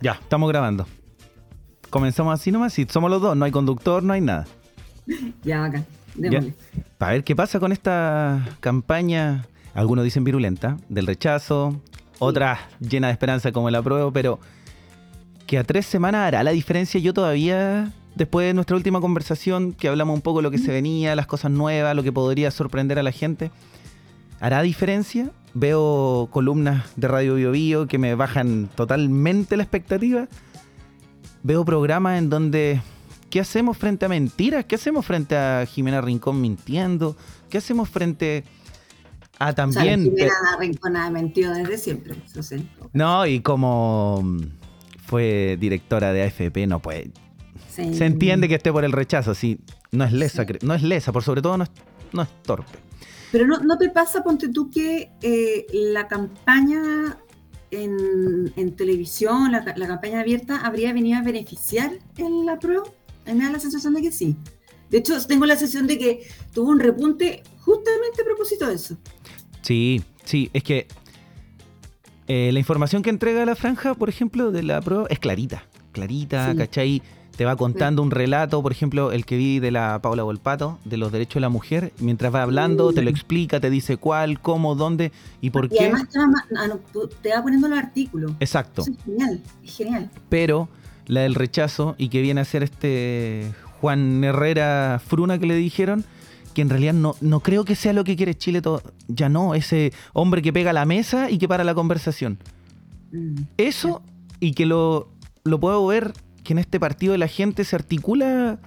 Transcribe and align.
Ya, 0.00 0.12
estamos 0.12 0.48
grabando. 0.48 0.86
Comenzamos 1.90 2.34
así 2.34 2.52
nomás, 2.52 2.72
si 2.72 2.86
somos 2.88 3.10
los 3.10 3.20
dos, 3.20 3.36
no 3.36 3.44
hay 3.44 3.50
conductor, 3.50 4.02
no 4.02 4.12
hay 4.12 4.20
nada. 4.20 4.46
Ya, 5.42 5.64
acá. 5.64 5.84
Ya. 6.16 6.42
Para 6.98 7.12
ver 7.12 7.24
qué 7.24 7.34
pasa 7.34 7.58
con 7.58 7.72
esta 7.72 8.46
campaña, 8.60 9.46
algunos 9.72 10.04
dicen 10.04 10.22
virulenta, 10.24 10.76
del 10.88 11.06
rechazo, 11.06 11.80
otras 12.18 12.58
llena 12.80 13.06
de 13.06 13.14
esperanza 13.14 13.52
como 13.52 13.68
el 13.68 13.74
apruebo, 13.74 14.12
pero 14.12 14.38
que 15.46 15.58
a 15.58 15.64
tres 15.64 15.86
semanas 15.86 16.26
hará 16.26 16.42
la 16.42 16.50
diferencia. 16.50 17.00
Yo 17.00 17.14
todavía, 17.14 17.92
después 18.16 18.46
de 18.46 18.54
nuestra 18.54 18.76
última 18.76 19.00
conversación, 19.00 19.72
que 19.72 19.88
hablamos 19.88 20.14
un 20.14 20.20
poco 20.20 20.40
de 20.40 20.42
lo 20.42 20.50
que 20.50 20.58
se 20.58 20.72
venía, 20.72 21.16
las 21.16 21.26
cosas 21.26 21.50
nuevas, 21.50 21.96
lo 21.96 22.02
que 22.02 22.12
podría 22.12 22.50
sorprender 22.50 22.98
a 22.98 23.02
la 23.02 23.12
gente, 23.12 23.50
¿hará 24.40 24.62
diferencia? 24.62 25.30
Veo 25.54 26.28
columnas 26.30 26.92
de 26.96 27.08
Radio 27.08 27.34
Bio, 27.34 27.50
Bio 27.52 27.86
que 27.86 27.98
me 27.98 28.14
bajan 28.14 28.68
totalmente 28.74 29.56
la 29.56 29.62
expectativa. 29.62 30.28
Veo 31.42 31.64
programas 31.64 32.18
en 32.18 32.30
donde 32.30 32.80
¿qué 33.30 33.40
hacemos 33.40 33.76
frente 33.76 34.06
a 34.06 34.08
mentiras? 34.08 34.64
¿Qué 34.64 34.74
hacemos 34.74 35.06
frente 35.06 35.36
a 35.36 35.66
Jimena 35.66 36.00
Rincón 36.00 36.40
mintiendo? 36.40 37.16
¿Qué 37.48 37.58
hacemos 37.58 37.88
frente 37.88 38.44
a 39.38 39.52
también... 39.54 40.04
Jimena 40.04 40.56
Rincón 40.58 40.96
ha 40.96 41.10
mentido 41.10 41.54
desde 41.54 41.78
siempre, 41.78 42.14
eso 42.24 42.42
sí. 42.42 42.68
No, 42.92 43.26
y 43.26 43.40
como 43.40 44.22
fue 45.06 45.56
directora 45.58 46.12
de 46.12 46.24
AFP, 46.24 46.66
no 46.66 46.80
puede... 46.80 47.10
Se 47.68 48.06
entiende 48.06 48.48
que 48.48 48.56
esté 48.56 48.72
por 48.72 48.84
el 48.84 48.90
rechazo, 48.90 49.36
sí. 49.36 49.60
No 49.92 50.04
es 50.04 50.12
lesa, 50.12 50.44
no 50.62 50.74
es 50.74 50.82
lesa, 50.82 51.12
por 51.12 51.22
sobre 51.22 51.42
todo 51.42 51.56
no 51.58 51.64
es, 51.64 51.70
no 52.12 52.22
es 52.22 52.28
torpe. 52.42 52.87
Pero 53.30 53.46
no, 53.46 53.58
no, 53.58 53.76
te 53.78 53.90
pasa, 53.90 54.22
ponte 54.22 54.48
tú, 54.48 54.70
que 54.70 55.10
eh, 55.22 55.66
la 55.72 56.08
campaña 56.08 57.18
en, 57.70 58.52
en 58.56 58.76
televisión, 58.76 59.52
la, 59.52 59.74
la, 59.76 59.86
campaña 59.86 60.20
abierta, 60.20 60.56
habría 60.56 60.92
venido 60.92 61.18
a 61.18 61.22
beneficiar 61.22 61.92
en 62.16 62.46
la 62.46 62.58
prueba? 62.58 62.84
A 63.26 63.32
mí 63.32 63.38
me 63.38 63.44
da 63.44 63.52
la 63.52 63.60
sensación 63.60 63.94
de 63.94 64.02
que 64.02 64.12
sí. 64.12 64.36
De 64.90 64.98
hecho, 64.98 65.20
tengo 65.26 65.44
la 65.44 65.56
sensación 65.56 65.86
de 65.86 65.98
que 65.98 66.26
tuvo 66.54 66.70
un 66.70 66.80
repunte 66.80 67.42
justamente 67.58 68.22
a 68.22 68.24
propósito 68.24 68.66
de 68.66 68.74
eso. 68.74 68.96
Sí, 69.60 70.02
sí, 70.24 70.50
es 70.54 70.62
que 70.62 70.86
eh, 72.26 72.50
la 72.52 72.58
información 72.58 73.02
que 73.02 73.10
entrega 73.10 73.44
la 73.44 73.54
franja, 73.54 73.94
por 73.94 74.08
ejemplo, 74.08 74.50
de 74.50 74.62
la 74.62 74.80
prueba 74.80 75.06
es 75.10 75.18
clarita, 75.18 75.64
clarita, 75.92 76.54
¿cachai? 76.56 77.02
Te 77.38 77.44
va 77.44 77.54
contando 77.54 78.02
un 78.02 78.10
relato, 78.10 78.60
por 78.64 78.72
ejemplo, 78.72 79.12
el 79.12 79.24
que 79.24 79.36
vi 79.36 79.60
de 79.60 79.70
la 79.70 80.00
Paula 80.02 80.24
Volpato, 80.24 80.80
de 80.84 80.96
los 80.96 81.12
derechos 81.12 81.34
de 81.34 81.42
la 81.42 81.48
mujer, 81.48 81.92
mientras 82.00 82.34
va 82.34 82.42
hablando, 82.42 82.92
te 82.92 83.00
lo 83.00 83.10
explica, 83.10 83.60
te 83.60 83.70
dice 83.70 83.96
cuál, 83.96 84.40
cómo, 84.40 84.74
dónde 84.74 85.12
y 85.40 85.50
por 85.50 85.66
y 85.66 85.68
qué. 85.68 85.84
Además 85.84 86.08
ah, 86.56 86.66
te 87.22 87.28
va 87.30 87.40
poniendo 87.40 87.68
los 87.68 87.78
artículos. 87.78 88.32
Exacto. 88.40 88.82
es 88.82 88.90
genial, 89.04 89.40
es 89.62 89.76
genial. 89.76 90.10
Pero 90.28 90.68
la 91.06 91.20
del 91.20 91.36
rechazo 91.36 91.94
y 91.96 92.08
que 92.08 92.22
viene 92.22 92.40
a 92.40 92.44
ser 92.44 92.64
este 92.64 93.54
Juan 93.80 94.24
Herrera 94.24 95.00
Fruna 95.06 95.38
que 95.38 95.46
le 95.46 95.54
dijeron, 95.54 96.04
que 96.54 96.62
en 96.62 96.70
realidad 96.70 96.94
no, 96.94 97.14
no 97.20 97.38
creo 97.38 97.64
que 97.64 97.76
sea 97.76 97.92
lo 97.92 98.02
que 98.02 98.16
quiere 98.16 98.34
Chile, 98.34 98.62
todo, 98.62 98.82
ya 99.06 99.28
no, 99.28 99.54
ese 99.54 99.92
hombre 100.12 100.42
que 100.42 100.52
pega 100.52 100.72
la 100.72 100.86
mesa 100.86 101.30
y 101.30 101.38
que 101.38 101.46
para 101.46 101.62
la 101.62 101.76
conversación. 101.76 102.40
Mm. 103.12 103.42
Eso 103.58 104.02
y 104.40 104.54
que 104.54 104.66
lo, 104.66 105.12
lo 105.44 105.60
puedo 105.60 105.86
ver 105.86 106.14
que 106.48 106.54
en 106.54 106.58
este 106.60 106.80
partido 106.80 107.12
de 107.12 107.18
la 107.18 107.28
gente 107.28 107.62
se 107.62 107.76
articula 107.76 108.58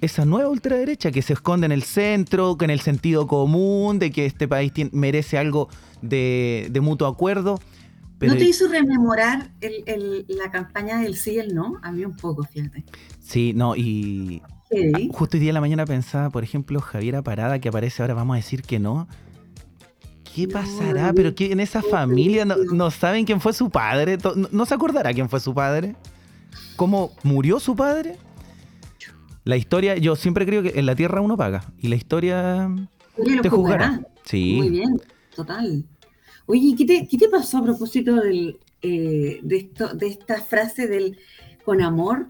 esa 0.00 0.24
nueva 0.24 0.48
ultraderecha 0.48 1.10
que 1.10 1.20
se 1.20 1.34
esconde 1.34 1.66
en 1.66 1.72
el 1.72 1.82
centro, 1.82 2.56
que 2.56 2.64
en 2.64 2.70
el 2.70 2.80
sentido 2.80 3.26
común, 3.26 3.98
de 3.98 4.10
que 4.10 4.24
este 4.24 4.48
país 4.48 4.72
merece 4.92 5.36
algo 5.36 5.68
de, 6.00 6.68
de 6.70 6.80
mutuo 6.80 7.06
acuerdo. 7.06 7.60
¿No 8.22 8.34
te 8.36 8.44
hizo 8.44 8.68
rememorar 8.68 9.50
la 10.28 10.50
campaña 10.50 10.98
del 11.00 11.14
sí 11.16 11.32
y 11.32 11.40
el 11.40 11.54
no? 11.54 11.78
A 11.82 11.92
mí 11.92 12.06
un 12.06 12.16
poco, 12.16 12.42
fíjate. 12.44 12.86
Sí, 13.20 13.52
no, 13.54 13.76
y 13.76 14.40
justo 15.12 15.36
hoy 15.36 15.40
día 15.40 15.50
en 15.50 15.54
la 15.54 15.60
mañana 15.60 15.84
pensaba, 15.84 16.30
por 16.30 16.42
ejemplo, 16.42 16.80
Javiera 16.80 17.20
Parada, 17.20 17.58
que 17.58 17.68
aparece 17.68 18.02
ahora, 18.02 18.14
vamos 18.14 18.32
a 18.32 18.36
decir 18.38 18.62
que 18.62 18.78
no. 18.78 19.08
¿Qué 20.34 20.48
pasará? 20.48 21.12
¿Pero 21.12 21.34
qué 21.34 21.52
en 21.52 21.60
esa 21.60 21.82
familia 21.82 22.46
no, 22.46 22.90
saben 22.90 23.26
quién 23.26 23.42
fue 23.42 23.52
su 23.52 23.68
padre? 23.68 24.16
¿No, 24.52 24.64
se 24.64 24.72
acordará 24.74 25.12
quién 25.12 25.28
fue 25.28 25.38
su 25.38 25.52
padre? 25.52 25.96
¿Cómo 26.78 27.10
murió 27.24 27.58
su 27.58 27.74
padre? 27.74 28.16
La 29.42 29.56
historia, 29.56 29.96
yo 29.96 30.14
siempre 30.14 30.46
creo 30.46 30.62
que 30.62 30.78
en 30.78 30.86
la 30.86 30.94
tierra 30.94 31.20
uno 31.20 31.36
paga 31.36 31.72
y 31.80 31.88
la 31.88 31.96
historia 31.96 32.70
te 33.42 33.48
juzgará. 33.48 34.00
Sí. 34.22 34.54
Muy 34.58 34.70
bien, 34.70 35.02
total. 35.34 35.84
Oye, 36.46 36.76
¿qué 36.78 36.84
te, 36.84 37.08
qué 37.08 37.18
te 37.18 37.28
pasó 37.28 37.58
a 37.58 37.64
propósito 37.64 38.14
del, 38.14 38.60
eh, 38.80 39.40
de, 39.42 39.56
esto, 39.56 39.92
de 39.92 40.06
esta 40.06 40.40
frase 40.40 40.86
del 40.86 41.18
con 41.64 41.82
amor? 41.82 42.28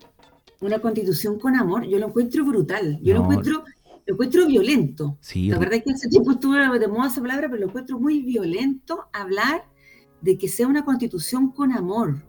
Una 0.62 0.78
constitución 0.78 1.38
con 1.38 1.54
amor, 1.54 1.86
yo 1.86 1.98
lo 1.98 2.06
encuentro 2.06 2.42
brutal, 2.46 2.98
yo 3.02 3.16
lo 3.16 3.24
encuentro 3.24 3.64
lo 4.06 4.14
encuentro 4.14 4.46
violento. 4.46 5.18
Sí, 5.20 5.50
la 5.50 5.58
verdad 5.58 5.74
es 5.74 5.84
que 5.84 5.90
hace 5.90 6.08
tiempo 6.08 6.30
estuve 6.30 6.78
de 6.78 6.88
moda 6.88 7.08
esa 7.08 7.20
palabra, 7.20 7.50
pero 7.50 7.60
lo 7.60 7.66
encuentro 7.66 8.00
muy 8.00 8.22
violento 8.22 9.10
hablar 9.12 9.66
de 10.22 10.38
que 10.38 10.48
sea 10.48 10.66
una 10.66 10.86
constitución 10.86 11.52
con 11.52 11.70
amor. 11.72 12.22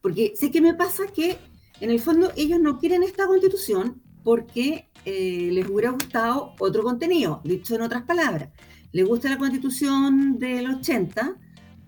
Porque 0.00 0.34
sé 0.36 0.52
que 0.52 0.60
me 0.60 0.72
pasa 0.72 1.02
que 1.12 1.36
en 1.80 1.90
el 1.90 2.00
fondo 2.00 2.32
ellos 2.36 2.60
no 2.60 2.78
quieren 2.78 3.02
esta 3.02 3.26
constitución 3.26 4.02
porque 4.22 4.90
eh, 5.04 5.50
les 5.52 5.68
hubiera 5.68 5.90
gustado 5.90 6.54
otro 6.58 6.82
contenido, 6.82 7.40
dicho 7.44 7.74
en 7.74 7.82
otras 7.82 8.02
palabras 8.02 8.48
les 8.96 9.06
gusta 9.06 9.28
la 9.28 9.36
constitución 9.36 10.38
del 10.38 10.70
80 10.70 11.36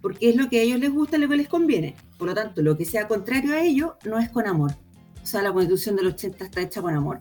porque 0.03 0.28
es 0.28 0.37
lo 0.37 0.50
que 0.50 0.60
a 0.60 0.62
ellos 0.62 0.78
les 0.78 0.93
gusta, 0.93 1.16
lo 1.16 1.26
que 1.26 1.37
les 1.37 1.49
conviene. 1.49 1.97
Por 2.19 2.28
lo 2.28 2.34
tanto, 2.34 2.60
lo 2.60 2.76
que 2.76 2.84
sea 2.84 3.09
contrario 3.09 3.54
a 3.54 3.62
ello 3.62 3.97
no 4.04 4.19
es 4.19 4.28
con 4.28 4.47
amor. 4.47 4.72
O 5.22 5.26
sea, 5.26 5.41
la 5.43 5.53
constitución 5.53 5.97
del 5.97 6.09
80 6.09 6.44
está 6.44 6.60
hecha 6.60 6.82
con 6.82 6.94
amor. 6.94 7.20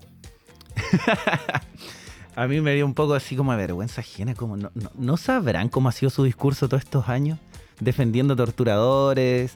a 2.35 2.47
mí 2.47 2.59
me 2.59 2.75
dio 2.75 2.85
un 2.85 2.93
poco 2.93 3.13
así 3.13 3.37
como 3.37 3.51
de 3.51 3.57
vergüenza 3.57 4.01
ajena, 4.01 4.35
como 4.35 4.57
no, 4.57 5.17
sabrán 5.17 5.69
cómo 5.69 5.87
ha 5.87 5.93
sido 5.93 6.09
su 6.09 6.25
discurso 6.25 6.67
todos 6.67 6.83
estos 6.83 7.07
años, 7.07 7.39
defendiendo 7.79 8.35
torturadores, 8.35 9.55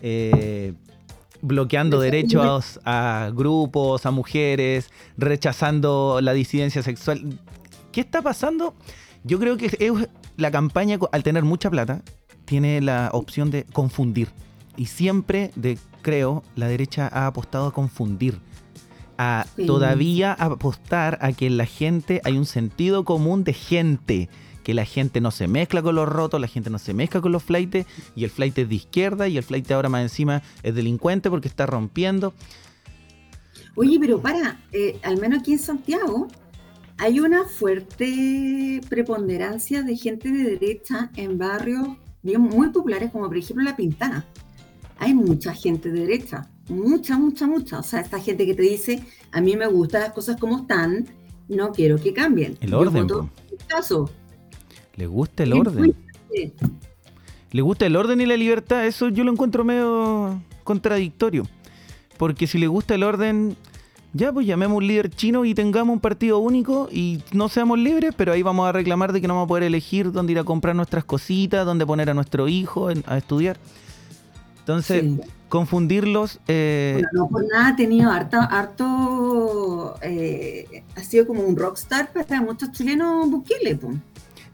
eh, 0.00 0.72
bloqueando 1.46 2.00
derechos 2.00 2.80
a 2.84 3.30
grupos, 3.32 4.04
a 4.04 4.10
mujeres, 4.10 4.90
rechazando 5.16 6.20
la 6.20 6.32
disidencia 6.32 6.82
sexual. 6.82 7.38
¿Qué 7.92 8.00
está 8.00 8.20
pasando? 8.20 8.74
Yo 9.24 9.38
creo 9.38 9.56
que 9.56 9.70
la 10.36 10.50
campaña, 10.50 10.98
al 11.12 11.22
tener 11.22 11.44
mucha 11.44 11.70
plata, 11.70 12.02
tiene 12.44 12.80
la 12.80 13.10
opción 13.12 13.50
de 13.50 13.64
confundir. 13.64 14.28
Y 14.76 14.86
siempre, 14.86 15.50
de, 15.56 15.78
creo, 16.02 16.42
la 16.54 16.68
derecha 16.68 17.08
ha 17.12 17.26
apostado 17.26 17.66
a 17.66 17.72
confundir. 17.72 18.40
A 19.18 19.46
todavía 19.66 20.34
apostar 20.34 21.18
a 21.22 21.32
que 21.32 21.46
en 21.46 21.56
la 21.56 21.64
gente 21.64 22.20
hay 22.24 22.36
un 22.36 22.44
sentido 22.44 23.04
común 23.04 23.44
de 23.44 23.54
gente. 23.54 24.28
Que 24.66 24.74
la 24.74 24.84
gente 24.84 25.20
no 25.20 25.30
se 25.30 25.46
mezcla 25.46 25.80
con 25.80 25.94
los 25.94 26.08
rotos, 26.08 26.40
la 26.40 26.48
gente 26.48 26.70
no 26.70 26.80
se 26.80 26.92
mezcla 26.92 27.20
con 27.20 27.30
los 27.30 27.44
flightes. 27.44 27.86
Y 28.16 28.24
el 28.24 28.30
flight 28.30 28.58
es 28.58 28.68
de 28.68 28.74
izquierda 28.74 29.28
y 29.28 29.36
el 29.36 29.44
flight 29.44 29.70
ahora 29.70 29.88
más 29.88 30.02
encima 30.02 30.42
es 30.64 30.74
delincuente 30.74 31.30
porque 31.30 31.46
está 31.46 31.66
rompiendo. 31.66 32.34
Oye, 33.76 33.96
pero 34.00 34.20
para, 34.20 34.60
eh, 34.72 34.98
al 35.04 35.18
menos 35.20 35.38
aquí 35.38 35.52
en 35.52 35.60
Santiago, 35.60 36.26
hay 36.98 37.20
una 37.20 37.44
fuerte 37.44 38.80
preponderancia 38.88 39.84
de 39.84 39.96
gente 39.96 40.32
de 40.32 40.58
derecha 40.58 41.12
en 41.14 41.38
barrios 41.38 41.86
bien, 42.24 42.40
muy 42.40 42.70
populares, 42.70 43.12
como 43.12 43.28
por 43.28 43.36
ejemplo 43.36 43.62
La 43.62 43.76
Pintana. 43.76 44.26
Hay 44.98 45.14
mucha 45.14 45.54
gente 45.54 45.92
de 45.92 46.00
derecha, 46.00 46.50
mucha, 46.68 47.16
mucha, 47.16 47.46
mucha. 47.46 47.78
O 47.78 47.84
sea, 47.84 48.00
esta 48.00 48.18
gente 48.18 48.44
que 48.46 48.54
te 48.54 48.62
dice, 48.62 49.04
a 49.30 49.40
mí 49.40 49.56
me 49.56 49.68
gustan 49.68 50.00
las 50.00 50.12
cosas 50.12 50.40
como 50.40 50.62
están, 50.62 51.06
no 51.46 51.70
quiero 51.70 51.98
que 51.98 52.12
cambien. 52.12 52.58
El 52.60 52.74
orden. 52.74 53.06
Caso. 53.68 54.10
Le 54.96 55.06
gusta 55.06 55.42
el 55.42 55.52
orden. 55.52 55.94
Le 57.52 57.62
gusta 57.62 57.86
el 57.86 57.96
orden 57.96 58.20
y 58.20 58.26
la 58.26 58.36
libertad, 58.36 58.86
eso 58.86 59.08
yo 59.08 59.24
lo 59.24 59.32
encuentro 59.32 59.64
medio 59.64 60.40
contradictorio. 60.64 61.46
Porque 62.18 62.46
si 62.46 62.58
le 62.58 62.66
gusta 62.66 62.94
el 62.94 63.02
orden, 63.02 63.56
ya, 64.12 64.32
pues 64.32 64.46
llamemos 64.46 64.78
un 64.78 64.86
líder 64.86 65.10
chino 65.10 65.44
y 65.44 65.54
tengamos 65.54 65.92
un 65.94 66.00
partido 66.00 66.38
único 66.38 66.88
y 66.90 67.22
no 67.32 67.48
seamos 67.48 67.78
libres, 67.78 68.14
pero 68.16 68.32
ahí 68.32 68.42
vamos 68.42 68.66
a 68.66 68.72
reclamar 68.72 69.12
de 69.12 69.20
que 69.20 69.28
no 69.28 69.34
vamos 69.34 69.46
a 69.46 69.48
poder 69.48 69.64
elegir 69.64 70.12
dónde 70.12 70.32
ir 70.32 70.38
a 70.38 70.44
comprar 70.44 70.74
nuestras 70.74 71.04
cositas, 71.04 71.66
dónde 71.66 71.84
poner 71.86 72.10
a 72.10 72.14
nuestro 72.14 72.48
hijo 72.48 72.88
a 72.88 73.18
estudiar. 73.18 73.58
Entonces, 74.60 75.04
confundirlos. 75.48 76.40
Eh, 76.48 77.02
no 77.12 77.28
por 77.28 77.46
nada 77.46 77.68
ha 77.68 77.76
tenido 77.76 78.10
harto. 78.10 78.36
harto 78.38 79.94
eh, 80.02 80.82
ha 80.96 81.00
sido 81.02 81.26
como 81.26 81.42
un 81.42 81.56
rockstar 81.56 82.12
para 82.12 82.40
muchos 82.40 82.72
chilenos 82.72 83.30
Bukele. 83.30 83.78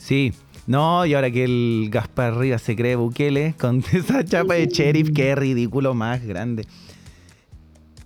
Sí, 0.03 0.33
no, 0.67 1.07
y 1.07 1.15
ahora 1.15 1.31
que 1.31 1.45
el 1.45 1.89
Gaspar 1.89 2.37
Rivas 2.37 2.63
se 2.63 2.75
cree 2.75 2.97
Bukele 2.97 3.55
con 3.57 3.85
esa 3.93 4.25
chapa 4.25 4.55
de 4.55 4.67
sheriff, 4.67 5.11
qué 5.15 5.37
ridículo 5.37 5.95
más 5.95 6.25
grande. 6.27 6.67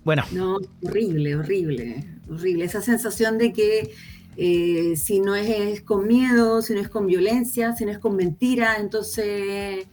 Bueno. 0.03 0.23
No, 0.31 0.59
horrible, 0.83 1.35
horrible, 1.35 2.05
horrible. 2.29 2.65
Esa 2.65 2.81
sensación 2.81 3.39
de 3.39 3.51
que 3.51 3.95
eh, 4.37 4.95
si 4.95 5.19
no 5.21 5.35
es, 5.35 5.81
con 5.81 6.05
miedo, 6.05 6.61
si 6.61 6.75
no 6.75 6.81
es 6.81 6.89
con 6.89 7.07
violencia, 7.07 7.75
si 7.75 7.83
no 7.83 7.91
es 7.91 7.97
con 7.97 8.15
mentira, 8.15 8.75
entonces 8.79 9.87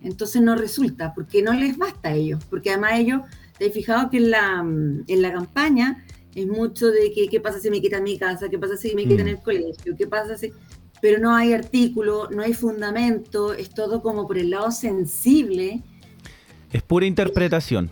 entonces 0.00 0.40
no 0.40 0.54
resulta, 0.54 1.12
porque 1.12 1.42
no 1.42 1.52
les 1.54 1.76
basta 1.76 2.10
a 2.10 2.14
ellos, 2.14 2.44
porque 2.48 2.70
además 2.70 2.92
ellos, 3.00 3.22
te 3.58 3.66
he 3.66 3.70
fijado 3.72 4.10
que 4.10 4.18
en 4.18 4.30
la, 4.30 4.60
en 4.60 5.22
la 5.22 5.32
campaña 5.32 6.04
es 6.36 6.46
mucho 6.46 6.86
de 6.86 7.12
que, 7.12 7.28
qué 7.28 7.40
pasa 7.40 7.58
si 7.58 7.68
me 7.68 7.80
quitan 7.80 8.04
mi 8.04 8.16
casa, 8.16 8.48
qué 8.48 8.58
pasa 8.60 8.76
si 8.76 8.94
me 8.94 9.06
quitan 9.06 9.26
mm. 9.26 9.30
el 9.30 9.38
colegio, 9.38 9.96
qué 9.96 10.06
pasa 10.06 10.38
si... 10.38 10.52
Pero 11.00 11.18
no 11.20 11.34
hay 11.34 11.52
artículo, 11.52 12.28
no 12.30 12.42
hay 12.42 12.54
fundamento, 12.54 13.52
es 13.52 13.70
todo 13.70 14.02
como 14.02 14.26
por 14.26 14.38
el 14.38 14.50
lado 14.50 14.70
sensible. 14.70 15.82
Es 16.72 16.82
pura 16.82 17.06
interpretación. 17.06 17.90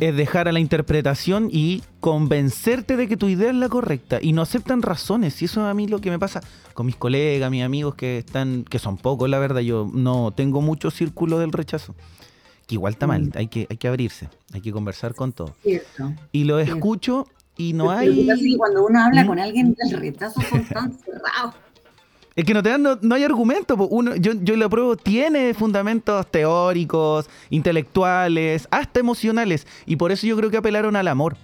Es, 0.00 0.16
dejar 0.16 0.48
a 0.48 0.52
la 0.52 0.58
interpretación 0.58 1.48
y 1.50 1.82
convencerte 2.00 2.96
de 2.96 3.06
que 3.06 3.16
tu 3.16 3.28
idea 3.28 3.50
es 3.50 3.56
la 3.56 3.68
correcta 3.68 4.18
y 4.20 4.32
no 4.32 4.42
aceptan 4.42 4.82
razones. 4.82 5.40
Y 5.42 5.44
eso 5.44 5.64
a 5.64 5.74
mí 5.74 5.86
lo 5.86 6.00
que 6.00 6.10
me 6.10 6.18
pasa 6.18 6.40
con 6.74 6.86
mis 6.86 6.96
colegas, 6.96 7.50
mis 7.50 7.62
amigos 7.62 7.94
que 7.94 8.18
están, 8.18 8.64
que 8.64 8.78
son 8.78 8.96
pocos, 8.96 9.28
la 9.28 9.38
verdad, 9.38 9.60
yo 9.60 9.88
no 9.92 10.32
tengo 10.32 10.60
mucho 10.60 10.90
círculo 10.90 11.38
del 11.38 11.52
rechazo. 11.52 11.94
Que 12.66 12.74
igual 12.76 12.94
está 12.94 13.06
mal, 13.06 13.26
mm. 13.26 13.32
hay 13.34 13.46
que, 13.46 13.66
hay 13.70 13.76
que 13.76 13.88
abrirse, 13.88 14.28
hay 14.52 14.60
que 14.60 14.72
conversar 14.72 15.14
con 15.14 15.32
todo. 15.32 15.54
Y 16.32 16.44
lo 16.44 16.58
escucho 16.58 17.26
y 17.56 17.72
no 17.72 17.90
hay. 17.90 18.26
cuando 18.56 18.86
uno 18.86 19.00
habla 19.04 19.24
¿Mm? 19.24 19.26
con 19.26 19.38
alguien 19.38 19.74
del 19.74 20.00
rechazo 20.00 20.40
son 20.48 20.64
tan 20.64 20.92
cerrados. 21.04 21.54
Es 22.40 22.46
que 22.46 22.54
no 22.54 22.62
te 22.62 22.70
dan, 22.70 22.82
no, 23.02 23.14
hay 23.14 23.22
argumentos. 23.22 23.76
Uno, 23.90 24.16
yo, 24.16 24.32
yo 24.32 24.56
lo 24.56 24.70
pruebo, 24.70 24.96
tiene 24.96 25.52
fundamentos 25.52 26.26
teóricos, 26.30 27.28
intelectuales, 27.50 28.66
hasta 28.70 28.98
emocionales. 28.98 29.66
Y 29.84 29.96
por 29.96 30.10
eso 30.10 30.26
yo 30.26 30.38
creo 30.38 30.50
que 30.50 30.56
apelaron 30.56 30.96
al 30.96 31.08
amor. 31.08 31.36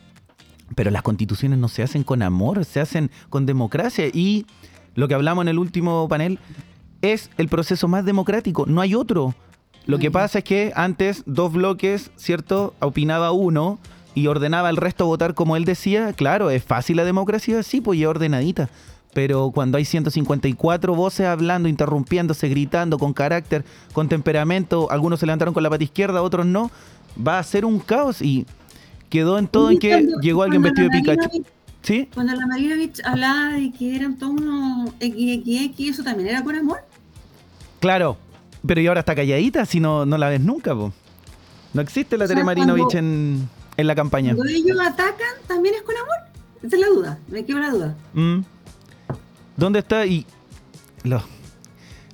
Pero 0.74 0.90
las 0.90 1.02
constituciones 1.02 1.58
no 1.58 1.68
se 1.68 1.82
hacen 1.82 2.02
con 2.02 2.22
amor, 2.22 2.64
se 2.64 2.80
hacen 2.80 3.10
con 3.28 3.44
democracia. 3.44 4.06
Y 4.10 4.46
lo 4.94 5.06
que 5.06 5.12
hablamos 5.12 5.42
en 5.42 5.48
el 5.48 5.58
último 5.58 6.08
panel 6.08 6.38
es 7.02 7.28
el 7.36 7.48
proceso 7.48 7.88
más 7.88 8.06
democrático. 8.06 8.64
No 8.64 8.80
hay 8.80 8.94
otro. 8.94 9.34
Lo 9.84 9.98
que 9.98 10.10
pasa 10.10 10.38
es 10.38 10.44
que 10.44 10.72
antes 10.76 11.24
dos 11.26 11.52
bloques, 11.52 12.10
¿cierto? 12.16 12.72
Opinaba 12.80 13.32
uno 13.32 13.78
y 14.14 14.28
ordenaba 14.28 14.70
al 14.70 14.78
resto 14.78 15.04
votar 15.04 15.34
como 15.34 15.56
él 15.56 15.66
decía. 15.66 16.14
Claro, 16.14 16.48
es 16.48 16.64
fácil 16.64 16.96
la 16.96 17.04
democracia, 17.04 17.62
sí, 17.62 17.82
pues 17.82 18.00
ya 18.00 18.08
ordenadita 18.08 18.70
pero 19.16 19.50
cuando 19.50 19.78
hay 19.78 19.86
154 19.86 20.94
voces 20.94 21.24
hablando, 21.24 21.70
interrumpiéndose, 21.70 22.50
gritando, 22.50 22.98
con 22.98 23.14
carácter, 23.14 23.64
con 23.94 24.10
temperamento, 24.10 24.90
algunos 24.90 25.20
se 25.20 25.24
levantaron 25.24 25.54
con 25.54 25.62
la 25.62 25.70
pata 25.70 25.82
izquierda, 25.82 26.20
otros 26.20 26.44
no, 26.44 26.70
va 27.26 27.38
a 27.38 27.42
ser 27.42 27.64
un 27.64 27.78
caos 27.78 28.20
y 28.20 28.44
quedó 29.08 29.38
en 29.38 29.48
todo 29.48 29.70
en 29.70 29.78
que 29.78 30.06
llegó 30.20 30.42
alguien 30.42 30.60
vestido 30.60 30.90
de 30.90 30.98
Pikachu. 30.98 31.46
¿Sí? 31.80 32.10
Cuando 32.12 32.34
la 32.34 32.46
Marinovich 32.46 33.00
hablaba 33.06 33.54
de 33.54 33.72
que 33.72 33.96
eran 33.96 34.18
todos 34.18 34.32
unos 34.38 34.90
XXX, 35.00 35.80
¿eso 35.80 36.04
también 36.04 36.28
era 36.28 36.44
con 36.44 36.54
amor? 36.54 36.80
Claro, 37.80 38.18
pero 38.66 38.82
y 38.82 38.86
ahora 38.86 39.00
está 39.00 39.14
calladita, 39.14 39.64
si 39.64 39.80
no, 39.80 40.04
no 40.04 40.18
la 40.18 40.28
ves 40.28 40.42
nunca, 40.42 40.74
po. 40.74 40.92
No 41.72 41.80
existe 41.80 42.18
la 42.18 42.26
o 42.26 42.44
Marinovich 42.44 42.96
en, 42.96 43.48
la 43.78 43.94
campaña. 43.94 44.34
Cuando 44.34 44.52
ellos 44.52 44.78
atacan, 44.78 45.36
¿también 45.46 45.76
es 45.76 45.82
con 45.84 45.96
amor? 45.96 46.16
Esa 46.62 46.76
es 46.76 46.82
la 46.82 46.88
duda, 46.88 47.18
me 47.28 47.46
quedo 47.46 47.60
la 47.60 47.70
duda. 47.70 47.96
Mm. 48.12 48.40
¿Dónde 49.56 49.78
está? 49.78 50.04
Y 50.06 50.26
lo, 51.02 51.22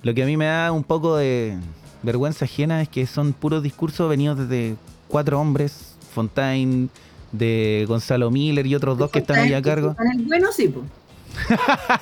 lo 0.03 0.15
que 0.15 0.23
a 0.23 0.27
mí 0.27 0.37
me 0.37 0.47
da 0.47 0.71
un 0.73 0.85
poco 0.85 1.17
de 1.17 1.59
vergüenza 2.03 2.45
ajena 2.45 2.83
es 2.83 2.89
que 2.89 3.07
son 3.07 3.33
puros 3.33 3.63
discursos 3.63 4.09
venidos 4.09 4.39
desde 4.39 4.77
cuatro 5.09 5.41
hombres, 5.41 5.97
Fontaine, 6.15 6.89
de 7.33 7.85
Gonzalo 7.89 8.31
Miller 8.31 8.67
y 8.67 8.75
otros 8.75 8.97
dos 8.99 9.11
que 9.11 9.21
están 9.21 9.39
ahí 9.41 9.55
a 9.55 9.63
cargo. 9.63 9.97
el 10.15 10.25
bueno, 10.25 10.53
sí, 10.53 10.69
pues. 10.69 10.87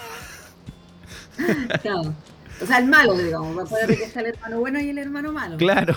O 2.63 2.67
sea, 2.67 2.77
el 2.77 2.89
malo, 2.89 3.15
digamos. 3.17 3.57
Va 3.57 3.63
a 3.63 3.65
poder 3.65 3.87
que 3.97 4.05
está 4.05 4.21
el 4.21 4.27
hermano 4.27 4.59
bueno 4.59 4.79
y 4.79 4.91
el 4.91 4.99
hermano 4.99 5.33
malo. 5.33 5.57
Claro. 5.57 5.95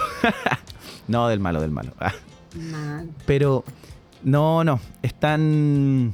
no, 1.09 1.27
del 1.27 1.41
malo, 1.41 1.59
del 1.59 1.71
malo. 1.71 1.91
Ah. 1.99 2.13
Malo. 2.55 3.09
Pero, 3.25 3.65
no, 4.23 4.63
no. 4.63 4.79
Están. 5.01 6.13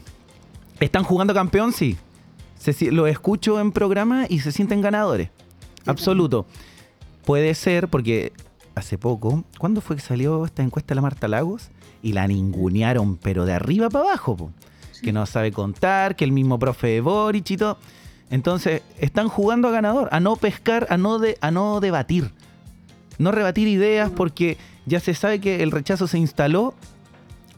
Están 0.80 1.04
jugando 1.04 1.36
campeón, 1.36 1.72
sí 1.72 1.96
se, 2.60 2.92
lo 2.92 3.08
escucho 3.08 3.60
en 3.60 3.72
programa 3.72 4.26
y 4.30 4.40
se 4.40 4.52
sienten 4.52 4.82
ganadores. 4.82 5.30
Absoluto. 5.86 6.46
Puede 7.26 7.56
ser 7.56 7.88
porque 7.88 8.34
hace 8.76 8.98
poco, 8.98 9.44
¿cuándo 9.58 9.82
fue 9.82 9.96
que 9.96 10.02
salió 10.02 10.46
esta 10.46 10.62
encuesta 10.62 10.90
de 10.90 10.96
la 10.96 11.02
Marta 11.02 11.28
Lagos? 11.28 11.70
Y 12.02 12.14
la 12.14 12.28
ningunearon, 12.28 13.18
pero 13.18 13.46
de 13.46 13.54
arriba 13.54 13.90
para 13.90 14.06
abajo, 14.06 14.52
que 15.02 15.12
no 15.12 15.26
sabe 15.26 15.52
contar, 15.52 16.16
que 16.16 16.26
el 16.26 16.32
mismo 16.32 16.60
profe 16.60 16.88
de 16.88 17.02
Boric 17.02 17.52
y 17.52 17.58
todo. 17.58 17.78
Entonces, 18.30 18.84
están 19.00 19.28
jugando 19.28 19.68
a 19.68 19.72
ganador, 19.72 20.08
a 20.12 20.20
no 20.20 20.36
pescar, 20.36 20.88
a 20.90 20.98
no, 20.98 21.20
de, 21.20 21.38
a 21.42 21.52
no 21.52 21.80
debatir. 21.80 22.32
No 23.18 23.32
rebatir 23.32 23.68
ideas 23.68 24.12
porque 24.12 24.58
ya 24.86 25.00
se 25.00 25.14
sabe 25.14 25.42
que 25.42 25.62
el 25.62 25.72
rechazo 25.72 26.08
se 26.08 26.18
instaló 26.18 26.74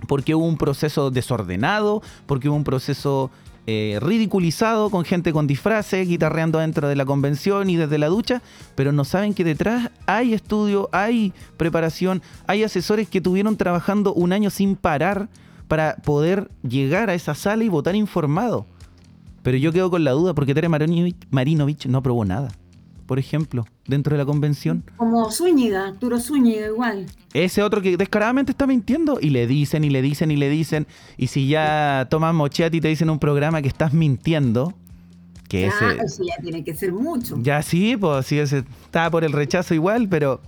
porque 0.07 0.33
hubo 0.33 0.47
un 0.47 0.57
proceso 0.57 1.12
desordenado, 1.12 2.01
porque 2.25 2.50
hubo 2.50 2.56
un 2.56 2.63
proceso 2.63 3.30
eh, 3.67 3.99
ridiculizado 4.01 4.89
con 4.89 5.05
gente 5.05 5.33
con 5.33 5.47
disfraces, 5.47 6.07
guitarreando 6.07 6.59
dentro 6.59 6.87
de 6.87 6.95
la 6.95 7.05
convención 7.05 7.69
y 7.69 7.75
desde 7.75 7.97
la 7.97 8.07
ducha, 8.07 8.41
pero 8.75 8.91
no 8.91 9.03
saben 9.03 9.33
que 9.33 9.43
detrás 9.43 9.91
hay 10.05 10.33
estudio, 10.33 10.89
hay 10.91 11.33
preparación, 11.57 12.21
hay 12.47 12.63
asesores 12.63 13.07
que 13.07 13.21
tuvieron 13.21 13.57
trabajando 13.57 14.13
un 14.13 14.33
año 14.33 14.49
sin 14.49 14.75
parar 14.75 15.29
para 15.67 15.95
poder 15.97 16.49
llegar 16.67 17.09
a 17.09 17.13
esa 17.13 17.35
sala 17.35 17.63
y 17.63 17.69
votar 17.69 17.95
informado. 17.95 18.65
Pero 19.43 19.57
yo 19.57 19.71
quedo 19.71 19.89
con 19.89 20.03
la 20.03 20.11
duda 20.11 20.33
porque 20.33 20.53
Tere 20.53 20.69
Marinovich 20.69 21.85
no 21.85 21.99
aprobó 21.99 22.25
nada 22.25 22.49
por 23.11 23.19
ejemplo, 23.19 23.65
dentro 23.85 24.13
de 24.15 24.19
la 24.19 24.25
convención. 24.25 24.85
Como 24.95 25.29
Zúñiga, 25.29 25.87
Arturo 25.87 26.17
Zúñiga 26.17 26.67
igual. 26.67 27.07
Ese 27.33 27.61
otro 27.61 27.81
que 27.81 27.97
descaradamente 27.97 28.53
está 28.53 28.65
mintiendo 28.65 29.19
y 29.19 29.31
le 29.31 29.47
dicen 29.47 29.83
y 29.83 29.89
le 29.89 30.01
dicen 30.01 30.31
y 30.31 30.37
le 30.37 30.47
dicen. 30.47 30.87
Y 31.17 31.27
si 31.27 31.49
ya 31.49 32.07
toman 32.09 32.37
mocheati 32.37 32.77
y 32.77 32.79
te 32.79 32.87
dicen 32.87 33.09
un 33.09 33.19
programa 33.19 33.61
que 33.61 33.67
estás 33.67 33.91
mintiendo, 33.91 34.73
que 35.49 35.67
ese... 35.67 35.97
Eso 36.01 36.23
ya 36.23 36.41
tiene 36.41 36.63
que 36.63 36.73
ser 36.73 36.93
mucho. 36.93 37.35
Ya 37.41 37.61
sí, 37.63 37.97
pues 37.97 38.27
sí, 38.27 38.39
ese 38.39 38.59
está 38.85 39.11
por 39.11 39.25
el 39.25 39.33
rechazo 39.33 39.73
igual, 39.73 40.07
pero... 40.07 40.39